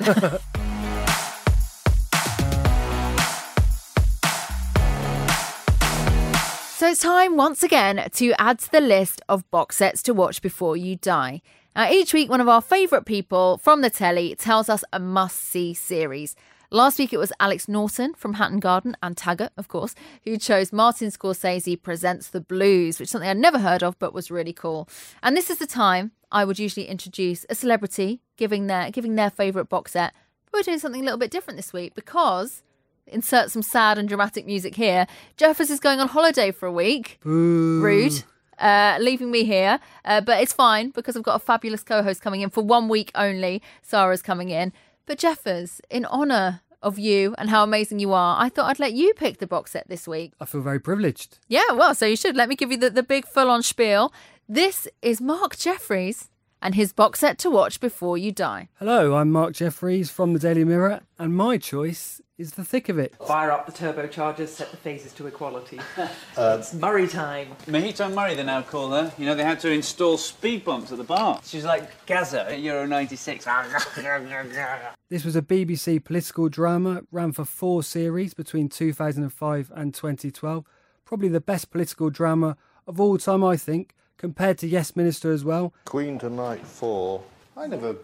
it's 6.88 7.02
time 7.02 7.38
once 7.38 7.62
again 7.62 8.10
to 8.14 8.42
add 8.42 8.58
to 8.60 8.72
the 8.72 8.82
list 8.82 9.22
of 9.30 9.50
box 9.52 9.78
sets 9.78 10.02
to 10.04 10.16
watch 10.16 10.42
before 10.42 10.76
you 10.76 10.96
die. 10.96 11.44
Now, 11.80 11.90
each 11.90 12.14
week, 12.14 12.30
one 12.30 12.42
of 12.42 12.50
our 12.50 12.60
favourite 12.60 13.06
people 13.06 13.58
from 13.58 13.80
the 13.80 13.90
telly 13.90 14.36
tells 14.36 14.68
us 14.68 14.84
a 14.92 15.00
must 15.00 15.40
see 15.40 15.74
series. 15.74 16.36
Last 16.72 17.00
week 17.00 17.14
it 17.14 17.18
was 17.18 17.32
Alex 17.40 17.70
Norton 17.70 18.16
from 18.16 18.34
Hatton 18.34 18.60
Garden 18.60 18.98
and 19.02 19.16
Taggart, 19.16 19.54
of 19.56 19.70
course, 19.70 19.96
who 20.26 20.38
chose 20.38 20.74
Martin 20.74 21.08
Scorsese 21.08 21.82
Presents 21.82 22.28
the 22.28 22.42
Blues, 22.42 23.00
which 23.00 23.08
is 23.08 23.12
something 23.12 23.30
I'd 23.30 23.38
never 23.38 23.60
heard 23.60 23.82
of 23.82 23.98
but 23.98 24.14
was 24.14 24.30
really 24.30 24.52
cool. 24.52 24.90
And 25.24 25.38
this 25.38 25.50
is 25.50 25.60
the 25.60 25.66
time 25.66 26.12
I 26.34 26.44
would 26.44 26.60
usually 26.60 26.86
introduce 26.86 27.46
a 27.50 27.56
celebrity 27.56 28.20
giving 28.36 28.68
their 28.68 28.92
giving 28.92 29.16
their 29.16 29.30
favourite 29.30 29.70
box 29.70 29.94
set. 29.94 30.14
But 30.52 30.60
we're 30.60 30.64
doing 30.64 30.80
something 30.80 31.00
a 31.00 31.06
little 31.06 31.18
bit 31.18 31.32
different 31.32 31.56
this 31.56 31.72
week 31.72 31.96
because 31.96 32.62
insert 33.08 33.52
some 33.52 33.62
sad 33.62 33.98
and 33.98 34.10
dramatic 34.10 34.46
music 34.46 34.76
here. 34.76 35.08
Jeffers 35.38 35.70
is 35.70 35.80
going 35.80 36.02
on 36.02 36.10
holiday 36.10 36.52
for 36.52 36.66
a 36.66 36.74
week. 36.74 37.20
Boo. 37.24 37.80
Rude. 37.82 38.26
Uh, 38.60 38.98
leaving 39.00 39.32
me 39.32 39.46
here, 39.46 39.80
uh, 40.04 40.20
but 40.20 40.42
it's 40.42 40.52
fine 40.52 40.90
because 40.90 41.16
I've 41.16 41.24
got 41.24 41.38
a 41.38 41.40
fabulous 41.40 41.82
co-host 41.82 42.22
coming 42.22 42.42
in 42.42 42.50
for 42.50 42.62
one 42.62 42.90
week 42.90 43.10
only. 43.16 43.62
Sarah's 43.82 44.22
coming 44.22 44.50
in, 44.50 44.74
but 45.06 45.18
Jeffers, 45.18 45.80
in 45.90 46.06
honour 46.06 46.60
of 46.82 47.00
you 47.00 47.36
and 47.38 47.50
how 47.50 47.64
amazing 47.64 48.00
you 48.00 48.14
are, 48.14 48.36
I 48.38 48.50
thought 48.50 48.70
I'd 48.70 48.80
let 48.80 48.94
you 48.94 49.14
pick 49.14 49.38
the 49.40 49.48
box 49.48 49.72
set 49.72 49.88
this 49.88 50.08
week. 50.08 50.34
I 50.40 50.46
feel 50.46 50.62
very 50.62 50.80
privileged. 50.80 51.40
Yeah, 51.48 51.72
well, 51.72 51.96
so 51.96 52.06
you 52.06 52.16
should. 52.16 52.36
Let 52.36 52.50
me 52.50 52.56
give 52.56 52.72
you 52.72 52.78
the, 52.78 52.90
the 52.90 53.04
big 53.04 53.26
full 53.26 53.50
on 53.50 53.64
spiel. 53.64 54.12
This 54.48 54.88
is 55.02 55.22
Mark 55.22 55.58
Jefferies 55.58 56.30
and 56.62 56.76
his 56.76 56.94
box 56.94 57.20
set 57.20 57.38
to 57.40 57.50
watch 57.50 57.80
before 57.80 58.18
you 58.18 58.32
die. 58.32 58.70
Hello, 58.76 59.16
I'm 59.16 59.32
Mark 59.32 59.54
Jefferies 59.54 60.10
from 60.10 60.34
the 60.34 60.40
Daily 60.40 60.64
Mirror, 60.64 61.02
and 61.18 61.36
my 61.36 61.58
choice 61.58 62.22
is 62.38 62.54
The 62.54 62.64
Thick 62.64 62.88
of 62.88 62.98
It. 62.98 63.16
Fire 63.26 63.52
up 63.52 63.66
the 63.66 63.72
turbochargers, 63.72 64.48
set 64.48 64.72
the 64.72 64.78
phases 64.78 65.12
to 65.14 65.28
equality. 65.28 65.80
Uh, 66.38 66.56
it's 66.58 66.74
Murray 66.74 67.06
time. 67.06 67.50
Mojito 67.66 68.14
Murray, 68.14 68.34
they 68.34 68.44
now 68.44 68.62
call 68.62 68.92
her. 68.92 69.12
You 69.18 69.26
know, 69.26 69.36
they 69.36 69.44
had 69.44 69.60
to 69.60 69.70
install 69.70 70.18
speed 70.18 70.64
bumps 70.64 70.90
at 70.90 70.98
the 70.98 71.04
bar. 71.04 71.42
She's 71.44 71.66
like 71.66 72.06
Gazza 72.06 72.50
at 72.50 72.62
Euro 72.62 72.86
96. 72.86 73.46
This 75.10 75.26
was 75.26 75.36
a 75.36 75.42
BBC 75.42 76.02
political 76.02 76.48
drama, 76.48 77.02
ran 77.12 77.34
for 77.34 77.44
four 77.44 77.84
series 77.84 78.34
between 78.34 78.70
2005 78.70 79.72
and 79.76 79.94
2012. 79.94 80.64
Probably 81.04 81.28
the 81.28 81.42
best 81.42 81.72
political 81.72 82.10
drama 82.10 82.56
of 82.88 83.02
all 83.02 83.18
time, 83.18 83.44
I 83.44 83.58
think, 83.58 83.94
compared 84.20 84.60
to 84.60 84.68
Yes 84.68 84.96
Minister 84.96 85.32
as 85.32 85.44
well. 85.44 85.74
Queen 85.86 86.20
to 86.20 86.30
Knight 86.30 86.64
4. 86.64 87.24
I 87.58 87.66
never 87.66 87.96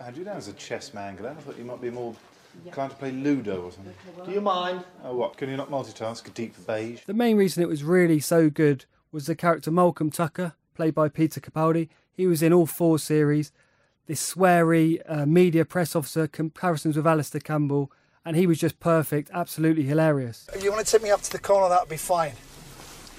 had 0.00 0.16
you 0.16 0.22
down 0.22 0.36
as 0.36 0.46
a 0.46 0.52
chess 0.52 0.94
man, 0.94 1.16
Glenn. 1.16 1.36
I 1.36 1.40
thought 1.40 1.58
you 1.58 1.64
might 1.64 1.80
be 1.80 1.90
more 1.90 2.14
inclined 2.64 2.92
to 2.92 2.96
play 2.98 3.10
Ludo 3.10 3.62
or 3.62 3.72
something. 3.72 3.94
Do 4.24 4.30
you 4.30 4.40
mind? 4.40 4.84
Oh, 5.02 5.16
what? 5.16 5.36
Can 5.36 5.48
you 5.50 5.56
not 5.56 5.70
multitask? 5.70 6.26
A 6.28 6.30
deep 6.30 6.54
beige? 6.66 7.00
The 7.06 7.14
main 7.14 7.36
reason 7.36 7.62
it 7.62 7.68
was 7.68 7.82
really 7.82 8.20
so 8.20 8.50
good 8.50 8.84
was 9.10 9.26
the 9.26 9.34
character 9.34 9.70
Malcolm 9.70 10.10
Tucker, 10.10 10.54
played 10.74 10.94
by 10.94 11.08
Peter 11.08 11.40
Capaldi. 11.40 11.88
He 12.12 12.26
was 12.26 12.42
in 12.42 12.52
all 12.52 12.66
four 12.66 12.98
series. 12.98 13.50
This 14.06 14.34
sweary 14.34 15.00
uh, 15.06 15.24
media 15.24 15.64
press 15.64 15.96
officer, 15.96 16.26
comparisons 16.26 16.96
with 16.96 17.06
Alastair 17.06 17.40
Campbell, 17.40 17.90
and 18.24 18.36
he 18.36 18.46
was 18.46 18.58
just 18.58 18.78
perfect, 18.78 19.30
absolutely 19.32 19.84
hilarious. 19.84 20.46
If 20.54 20.62
you 20.62 20.70
want 20.70 20.84
to 20.84 20.92
take 20.92 21.02
me 21.02 21.10
up 21.10 21.22
to 21.22 21.32
the 21.32 21.38
corner, 21.38 21.68
that 21.70 21.80
would 21.80 21.88
be 21.88 21.96
fine. 21.96 22.32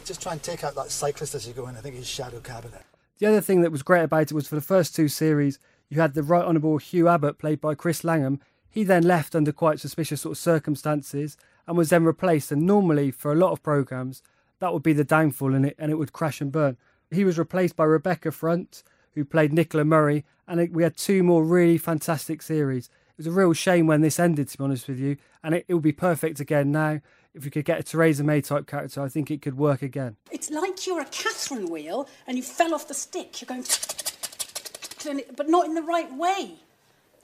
Just 0.05 0.21
try 0.21 0.33
and 0.33 0.43
take 0.43 0.63
out 0.63 0.75
that 0.75 0.91
cyclist 0.91 1.33
as 1.33 1.47
you 1.47 1.53
go 1.53 1.67
in. 1.67 1.77
I 1.77 1.79
think 1.79 1.95
he's 1.95 2.07
shadow 2.07 2.39
cabinet. 2.39 2.83
The 3.19 3.27
other 3.27 3.41
thing 3.41 3.61
that 3.61 3.71
was 3.71 3.83
great 3.83 4.03
about 4.03 4.23
it 4.23 4.33
was 4.33 4.47
for 4.47 4.55
the 4.55 4.61
first 4.61 4.95
two 4.95 5.07
series, 5.07 5.59
you 5.89 6.01
had 6.01 6.13
the 6.13 6.23
Right 6.23 6.43
Honourable 6.43 6.77
Hugh 6.77 7.07
Abbott, 7.07 7.37
played 7.37 7.61
by 7.61 7.75
Chris 7.75 8.03
Langham. 8.03 8.41
He 8.69 8.83
then 8.83 9.03
left 9.03 9.35
under 9.35 9.51
quite 9.51 9.79
suspicious 9.79 10.21
sort 10.21 10.33
of 10.33 10.37
circumstances 10.39 11.37
and 11.67 11.77
was 11.77 11.89
then 11.89 12.03
replaced. 12.03 12.51
And 12.51 12.63
normally, 12.63 13.11
for 13.11 13.31
a 13.31 13.35
lot 13.35 13.51
of 13.51 13.63
programmes, 13.63 14.21
that 14.59 14.73
would 14.73 14.83
be 14.83 14.93
the 14.93 15.03
downfall 15.03 15.53
and 15.53 15.67
it, 15.67 15.75
and 15.77 15.91
it 15.91 15.95
would 15.95 16.11
crash 16.11 16.41
and 16.41 16.51
burn. 16.51 16.77
He 17.11 17.23
was 17.23 17.37
replaced 17.37 17.75
by 17.75 17.85
Rebecca 17.85 18.31
Front, 18.31 18.83
who 19.13 19.23
played 19.23 19.53
Nicola 19.53 19.85
Murray, 19.85 20.25
and 20.47 20.73
we 20.73 20.83
had 20.83 20.97
two 20.97 21.23
more 21.23 21.45
really 21.45 21.77
fantastic 21.77 22.41
series. 22.41 22.87
It 22.87 23.17
was 23.17 23.27
a 23.27 23.31
real 23.31 23.53
shame 23.53 23.87
when 23.87 24.01
this 24.01 24.19
ended, 24.19 24.49
to 24.49 24.57
be 24.57 24.63
honest 24.63 24.87
with 24.87 24.99
you, 24.99 25.17
and 25.43 25.55
it, 25.55 25.65
it 25.67 25.75
would 25.75 25.83
be 25.83 25.91
perfect 25.91 26.39
again 26.39 26.71
now. 26.71 26.99
If 27.33 27.45
you 27.45 27.51
could 27.51 27.65
get 27.65 27.79
a 27.79 27.83
Theresa 27.83 28.23
May 28.23 28.41
type 28.41 28.67
character, 28.67 29.01
I 29.01 29.09
think 29.09 29.31
it 29.31 29.41
could 29.41 29.57
work 29.57 29.81
again. 29.81 30.17
It's 30.31 30.51
like 30.51 30.85
you're 30.85 31.01
a 31.01 31.05
Catherine 31.05 31.69
wheel 31.69 32.07
and 32.27 32.37
you 32.37 32.43
fell 32.43 32.75
off 32.75 32.87
the 32.87 32.93
stick. 32.93 33.41
You're 33.41 33.47
going, 33.47 33.63
to. 33.63 35.25
but 35.35 35.49
not 35.49 35.65
in 35.65 35.73
the 35.73 35.81
right 35.81 36.13
way. 36.13 36.55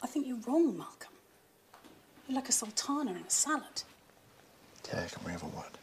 I 0.02 0.08
think 0.08 0.26
you're 0.26 0.40
wrong, 0.48 0.78
Malcolm. 0.78 1.12
You're 2.28 2.36
like 2.38 2.50
a 2.50 2.54
sultana 2.54 3.12
in 3.12 3.18
a 3.18 3.30
salad. 3.30 3.84
Yeah, 4.88 5.06
can 5.06 5.24
we 5.26 5.32
have 5.32 5.44
a 5.44 5.48
word? 5.48 5.78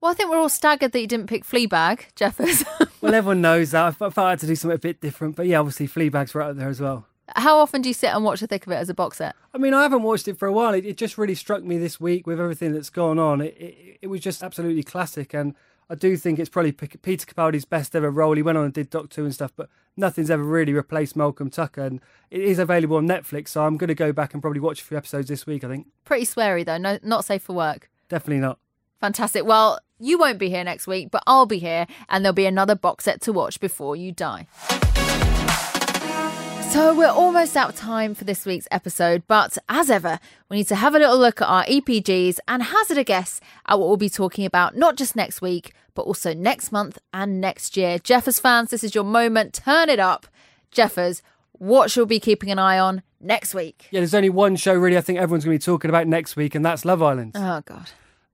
Well, 0.00 0.10
I 0.10 0.14
think 0.14 0.30
we're 0.30 0.38
all 0.38 0.48
staggered 0.48 0.90
that 0.92 1.00
you 1.00 1.06
didn't 1.06 1.28
pick 1.28 1.44
Fleabag, 1.44 2.06
Jeffers. 2.16 2.64
well, 3.00 3.14
everyone 3.14 3.40
knows 3.40 3.70
that. 3.70 3.84
I 3.84 3.90
thought 3.92 4.18
I 4.18 4.30
had 4.30 4.40
to 4.40 4.48
do 4.48 4.56
something 4.56 4.74
a 4.74 4.78
bit 4.78 5.00
different, 5.00 5.36
but 5.36 5.46
yeah, 5.46 5.60
obviously 5.60 5.86
Fleabag's 5.86 6.34
right 6.34 6.50
up 6.50 6.56
there 6.56 6.68
as 6.68 6.80
well. 6.80 7.06
How 7.28 7.58
often 7.58 7.82
do 7.82 7.88
you 7.88 7.94
sit 7.94 8.08
and 8.08 8.24
watch 8.24 8.40
the 8.40 8.46
thick 8.46 8.66
of 8.66 8.72
it 8.72 8.76
as 8.76 8.88
a 8.88 8.94
box 8.94 9.18
set? 9.18 9.34
I 9.54 9.58
mean, 9.58 9.74
I 9.74 9.82
haven't 9.82 10.02
watched 10.02 10.28
it 10.28 10.38
for 10.38 10.46
a 10.46 10.52
while. 10.52 10.74
It, 10.74 10.84
it 10.84 10.96
just 10.96 11.16
really 11.16 11.34
struck 11.34 11.62
me 11.62 11.78
this 11.78 12.00
week 12.00 12.26
with 12.26 12.40
everything 12.40 12.72
that's 12.72 12.90
gone 12.90 13.18
on. 13.18 13.40
It, 13.40 13.56
it, 13.58 13.98
it 14.02 14.06
was 14.08 14.20
just 14.20 14.42
absolutely 14.42 14.82
classic, 14.82 15.32
and 15.32 15.54
I 15.88 15.94
do 15.94 16.16
think 16.16 16.38
it's 16.38 16.50
probably 16.50 16.72
Peter 16.72 17.26
Capaldi's 17.26 17.64
best 17.64 17.94
ever 17.94 18.10
role. 18.10 18.34
He 18.34 18.42
went 18.42 18.58
on 18.58 18.64
and 18.64 18.74
did 18.74 18.90
Doctor 18.90 19.20
Who 19.20 19.24
and 19.26 19.34
stuff, 19.34 19.52
but 19.54 19.68
nothing's 19.96 20.30
ever 20.30 20.42
really 20.42 20.72
replaced 20.72 21.16
Malcolm 21.16 21.50
Tucker, 21.50 21.82
and 21.82 22.00
it 22.30 22.40
is 22.40 22.58
available 22.58 22.96
on 22.96 23.06
Netflix. 23.06 23.48
So 23.48 23.64
I'm 23.64 23.76
going 23.76 23.88
to 23.88 23.94
go 23.94 24.12
back 24.12 24.32
and 24.32 24.42
probably 24.42 24.60
watch 24.60 24.80
a 24.80 24.84
few 24.84 24.96
episodes 24.96 25.28
this 25.28 25.46
week. 25.46 25.64
I 25.64 25.68
think. 25.68 25.86
Pretty 26.04 26.26
sweary 26.26 26.64
though. 26.64 26.78
No, 26.78 26.98
not 27.02 27.24
safe 27.24 27.42
for 27.42 27.54
work. 27.54 27.90
Definitely 28.08 28.40
not. 28.40 28.58
Fantastic. 29.00 29.44
Well, 29.44 29.80
you 29.98 30.18
won't 30.18 30.38
be 30.38 30.48
here 30.48 30.64
next 30.64 30.86
week, 30.86 31.10
but 31.10 31.22
I'll 31.26 31.46
be 31.46 31.58
here, 31.58 31.86
and 32.08 32.24
there'll 32.24 32.34
be 32.34 32.46
another 32.46 32.74
box 32.74 33.04
set 33.04 33.20
to 33.22 33.32
watch 33.32 33.60
before 33.60 33.96
you 33.96 34.12
die. 34.12 34.46
So 36.72 36.94
we're 36.94 37.06
almost 37.06 37.54
out 37.54 37.68
of 37.68 37.76
time 37.76 38.14
for 38.14 38.24
this 38.24 38.46
week's 38.46 38.66
episode, 38.70 39.24
but 39.26 39.58
as 39.68 39.90
ever, 39.90 40.18
we 40.48 40.56
need 40.56 40.68
to 40.68 40.74
have 40.74 40.94
a 40.94 40.98
little 40.98 41.18
look 41.18 41.42
at 41.42 41.46
our 41.46 41.66
EPGs 41.66 42.38
and 42.48 42.62
hazard 42.62 42.96
a 42.96 43.04
guess 43.04 43.42
at 43.66 43.78
what 43.78 43.88
we'll 43.88 43.98
be 43.98 44.08
talking 44.08 44.46
about 44.46 44.74
not 44.74 44.96
just 44.96 45.14
next 45.14 45.42
week, 45.42 45.74
but 45.94 46.02
also 46.06 46.32
next 46.32 46.72
month 46.72 46.98
and 47.12 47.42
next 47.42 47.76
year. 47.76 47.98
Jeffers 47.98 48.40
fans, 48.40 48.70
this 48.70 48.82
is 48.82 48.94
your 48.94 49.04
moment. 49.04 49.52
Turn 49.52 49.90
it 49.90 49.98
up. 50.00 50.26
Jeffers, 50.70 51.20
what 51.52 51.90
should 51.90 52.08
we 52.08 52.16
be 52.16 52.20
keeping 52.20 52.50
an 52.50 52.58
eye 52.58 52.78
on 52.78 53.02
next 53.20 53.52
week? 53.52 53.88
Yeah, 53.90 54.00
there's 54.00 54.14
only 54.14 54.30
one 54.30 54.56
show 54.56 54.72
really 54.72 54.96
I 54.96 55.02
think 55.02 55.18
everyone's 55.18 55.44
going 55.44 55.58
to 55.58 55.62
be 55.62 55.70
talking 55.70 55.90
about 55.90 56.06
next 56.06 56.36
week, 56.36 56.54
and 56.54 56.64
that's 56.64 56.86
Love 56.86 57.02
Island. 57.02 57.32
Oh, 57.34 57.60
God. 57.66 57.90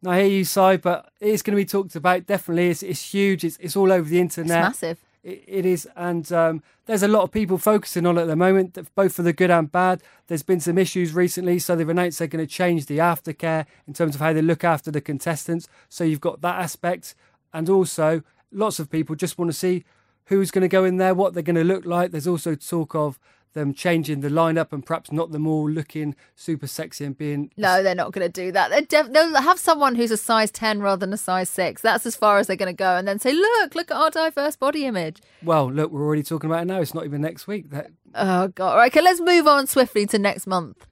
I 0.07 0.21
hear 0.21 0.29
you, 0.29 0.45
Si, 0.45 0.77
but 0.77 1.11
it's 1.21 1.43
going 1.43 1.57
to 1.57 1.61
be 1.61 1.67
talked 1.67 1.97
about. 1.97 2.27
Definitely, 2.27 2.71
it's, 2.71 2.85
it's 2.85 3.13
huge. 3.13 3.43
It's, 3.43 3.57
it's 3.57 3.75
all 3.75 3.91
over 3.91 4.09
the 4.09 4.21
internet. 4.21 4.71
It's 4.71 4.81
massive. 4.81 4.99
It, 5.29 5.67
is, 5.67 5.87
and 5.95 6.31
um, 6.33 6.63
there's 6.87 7.03
a 7.03 7.09
lot 7.09 7.23
of 7.23 7.31
people 7.31 7.59
focusing 7.59 8.07
on 8.07 8.17
it 8.17 8.23
at 8.23 8.29
the 8.29 8.37
moment, 8.37 8.79
both 8.95 9.13
for 9.13 9.23
the 9.23 9.35
good 9.35 9.51
and 9.51 9.71
bad. 9.71 10.03
There's 10.27 10.43
been 10.43 10.61
some 10.61 10.79
issues 10.79 11.13
recently, 11.13 11.59
so 11.59 11.77
they've 11.77 11.89
announced 11.89 12.19
they're 12.19 12.29
going 12.29 12.47
to 12.47 12.51
change 12.51 12.87
the 12.87 12.99
aftercare 12.99 13.67
in 13.87 13.93
terms 13.93 14.15
of 14.15 14.23
how 14.23 14.33
they 14.33 14.41
look 14.41 14.65
after 14.65 14.91
the 14.91 15.03
contestants. 15.03 15.69
So 15.91 16.05
you've 16.05 16.23
got 16.23 16.41
that 16.41 16.59
aspect, 16.59 17.15
and 17.53 17.69
also 17.69 18.23
lots 18.51 18.79
of 18.79 18.91
people 18.91 19.17
just 19.17 19.37
want 19.37 19.51
to 19.51 19.57
see 19.57 19.85
who's 20.27 20.51
going 20.51 20.63
to 20.63 20.69
go 20.69 20.85
in 20.85 20.97
there, 20.97 21.15
what 21.15 21.35
they're 21.35 21.43
going 21.43 21.57
to 21.57 21.65
look 21.65 21.85
like. 21.85 22.11
There's 22.11 22.27
also 22.27 22.55
talk 22.55 22.95
of 22.95 23.19
them 23.53 23.73
changing 23.73 24.21
the 24.21 24.29
lineup 24.29 24.73
and 24.73 24.85
perhaps 24.85 25.13
not 25.13 25.33
them 25.33 25.47
all 25.47 25.69
looking 25.69 26.15
super 26.35 26.67
sexy 26.67 27.05
and 27.05 27.17
being. 27.17 27.51
No, 27.57 27.83
they're 27.83 27.95
not 27.95 28.13
going 28.13 28.27
to 28.27 28.33
do 28.33 28.53
that. 28.53 28.71
They're 28.71 28.83
def- 28.83 29.13
they'll 29.13 29.41
have 29.41 29.59
someone 29.59 29.95
who's 29.95 30.11
a 30.11 30.17
size 30.17 30.51
10 30.51 30.81
rather 30.81 31.01
than 31.01 31.13
a 31.13 31.19
size 31.19 31.49
6. 31.51 31.83
That's 31.83 32.07
as 32.07 32.17
far 32.17 32.39
as 32.39 32.47
they're 32.47 32.57
going 32.57 32.75
to 32.75 32.77
go. 32.77 32.97
And 32.97 33.07
then 33.07 33.19
say, 33.19 33.33
look, 33.33 33.75
look 33.75 33.91
at 33.91 33.97
our 33.97 34.11
diverse 34.11 34.57
body 34.57 34.85
image. 34.85 35.21
Well, 35.43 35.71
look, 35.71 35.91
we're 35.91 36.05
already 36.05 36.23
talking 36.23 36.51
about 36.51 36.63
it 36.63 36.67
now. 36.67 36.81
It's 36.81 36.95
not 36.95 37.05
even 37.05 37.21
next 37.21 37.47
week. 37.47 37.71
That... 37.71 37.91
Oh, 38.15 38.49
God. 38.49 38.71
All 38.73 38.77
right, 38.77 38.93
okay, 38.93 39.03
let's 39.03 39.21
move 39.21 39.47
on 39.47 39.67
swiftly 39.67 40.07
to 40.07 40.19
next 40.19 40.47
month. 40.47 40.87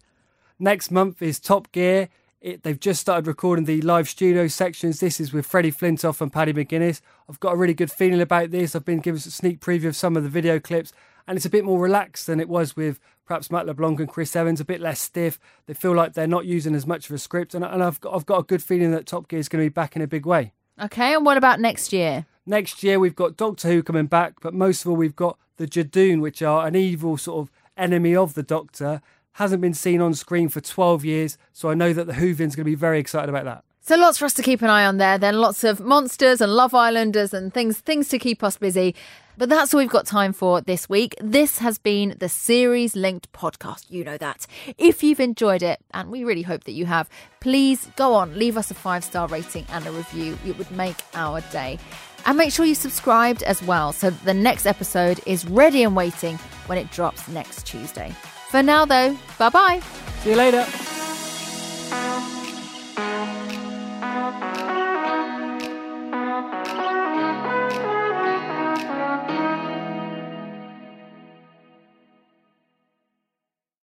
Next 0.58 0.90
month 0.90 1.20
is 1.20 1.38
Top 1.38 1.70
Gear. 1.72 2.08
It, 2.40 2.62
they've 2.62 2.78
just 2.78 3.00
started 3.00 3.26
recording 3.26 3.64
the 3.64 3.80
live 3.82 4.08
studio 4.08 4.46
sections. 4.46 5.00
This 5.00 5.20
is 5.20 5.32
with 5.32 5.46
Freddie 5.46 5.72
Flintoff 5.72 6.20
and 6.20 6.32
Paddy 6.32 6.52
McGuinness. 6.52 7.00
I've 7.28 7.40
got 7.40 7.54
a 7.54 7.56
really 7.56 7.74
good 7.74 7.90
feeling 7.90 8.20
about 8.20 8.50
this. 8.52 8.76
I've 8.76 8.84
been 8.84 9.00
given 9.00 9.18
a 9.18 9.20
sneak 9.22 9.60
preview 9.60 9.86
of 9.86 9.96
some 9.96 10.16
of 10.16 10.22
the 10.22 10.28
video 10.28 10.60
clips, 10.60 10.92
and 11.26 11.36
it's 11.36 11.46
a 11.46 11.50
bit 11.50 11.64
more 11.64 11.80
relaxed 11.80 12.26
than 12.26 12.40
it 12.40 12.48
was 12.48 12.76
with 12.76 13.00
perhaps 13.26 13.50
Matt 13.50 13.66
LeBlanc 13.66 14.00
and 14.00 14.08
Chris 14.08 14.36
Evans, 14.36 14.60
a 14.60 14.64
bit 14.64 14.80
less 14.80 15.00
stiff. 15.00 15.38
They 15.66 15.74
feel 15.74 15.94
like 15.94 16.12
they're 16.12 16.26
not 16.26 16.46
using 16.46 16.74
as 16.74 16.86
much 16.86 17.08
of 17.08 17.14
a 17.14 17.18
script, 17.18 17.54
and, 17.54 17.64
and 17.64 17.82
I've, 17.82 18.00
got, 18.00 18.14
I've 18.14 18.26
got 18.26 18.38
a 18.38 18.44
good 18.44 18.62
feeling 18.62 18.92
that 18.92 19.06
Top 19.06 19.28
Gear 19.28 19.38
is 19.38 19.48
going 19.48 19.64
to 19.64 19.70
be 19.70 19.74
back 19.74 19.96
in 19.96 20.02
a 20.02 20.06
big 20.06 20.26
way. 20.26 20.52
Okay, 20.80 21.14
and 21.14 21.24
what 21.24 21.36
about 21.36 21.60
next 21.60 21.92
year? 21.92 22.26
Next 22.44 22.82
year, 22.82 23.00
we've 23.00 23.16
got 23.16 23.36
Doctor 23.36 23.68
Who 23.68 23.82
coming 23.82 24.06
back, 24.06 24.34
but 24.40 24.54
most 24.54 24.82
of 24.84 24.90
all, 24.90 24.96
we've 24.96 25.16
got 25.16 25.38
the 25.56 25.66
Judoon, 25.66 26.20
which 26.20 26.42
are 26.42 26.66
an 26.66 26.76
evil 26.76 27.16
sort 27.16 27.40
of 27.40 27.50
enemy 27.76 28.14
of 28.14 28.34
the 28.34 28.42
Doctor. 28.42 29.00
Hasn't 29.32 29.60
been 29.60 29.74
seen 29.74 30.00
on 30.00 30.14
screen 30.14 30.48
for 30.48 30.60
12 30.60 31.04
years, 31.04 31.38
so 31.52 31.70
I 31.70 31.74
know 31.74 31.92
that 31.92 32.06
the 32.06 32.12
Whovians 32.12 32.38
going 32.38 32.58
to 32.58 32.64
be 32.64 32.74
very 32.74 33.00
excited 33.00 33.28
about 33.28 33.44
that. 33.44 33.64
So 33.80 33.96
lots 33.96 34.18
for 34.18 34.24
us 34.24 34.34
to 34.34 34.42
keep 34.42 34.62
an 34.62 34.68
eye 34.68 34.84
on 34.84 34.96
there. 34.96 35.16
Then 35.16 35.38
lots 35.38 35.62
of 35.62 35.78
monsters 35.80 36.40
and 36.40 36.52
Love 36.52 36.74
Islanders 36.74 37.32
and 37.32 37.54
things 37.54 37.78
things 37.78 38.08
to 38.08 38.18
keep 38.18 38.42
us 38.42 38.56
busy. 38.56 38.96
But 39.38 39.48
that's 39.50 39.74
all 39.74 39.78
we've 39.78 39.88
got 39.88 40.06
time 40.06 40.32
for 40.32 40.60
this 40.60 40.88
week. 40.88 41.14
This 41.20 41.58
has 41.58 41.78
been 41.78 42.16
the 42.18 42.28
series 42.28 42.96
linked 42.96 43.30
podcast. 43.32 43.90
You 43.90 44.02
know 44.04 44.16
that. 44.16 44.46
If 44.78 45.02
you've 45.02 45.20
enjoyed 45.20 45.62
it, 45.62 45.80
and 45.92 46.10
we 46.10 46.24
really 46.24 46.42
hope 46.42 46.64
that 46.64 46.72
you 46.72 46.86
have, 46.86 47.08
please 47.40 47.88
go 47.96 48.14
on, 48.14 48.38
leave 48.38 48.56
us 48.56 48.70
a 48.70 48.74
five 48.74 49.04
star 49.04 49.28
rating 49.28 49.66
and 49.70 49.86
a 49.86 49.92
review. 49.92 50.38
It 50.46 50.56
would 50.56 50.70
make 50.70 50.96
our 51.14 51.42
day. 51.52 51.78
And 52.24 52.36
make 52.38 52.52
sure 52.52 52.64
you 52.64 52.74
subscribed 52.74 53.42
as 53.44 53.62
well 53.62 53.92
so 53.92 54.10
the 54.10 54.34
next 54.34 54.66
episode 54.66 55.20
is 55.26 55.46
ready 55.46 55.84
and 55.84 55.94
waiting 55.94 56.38
when 56.66 56.78
it 56.78 56.90
drops 56.90 57.28
next 57.28 57.66
Tuesday. 57.66 58.12
For 58.48 58.62
now, 58.62 58.84
though, 58.84 59.16
bye 59.38 59.50
bye. 59.50 59.80
See 60.22 60.30
you 60.30 60.36
later. 60.36 60.66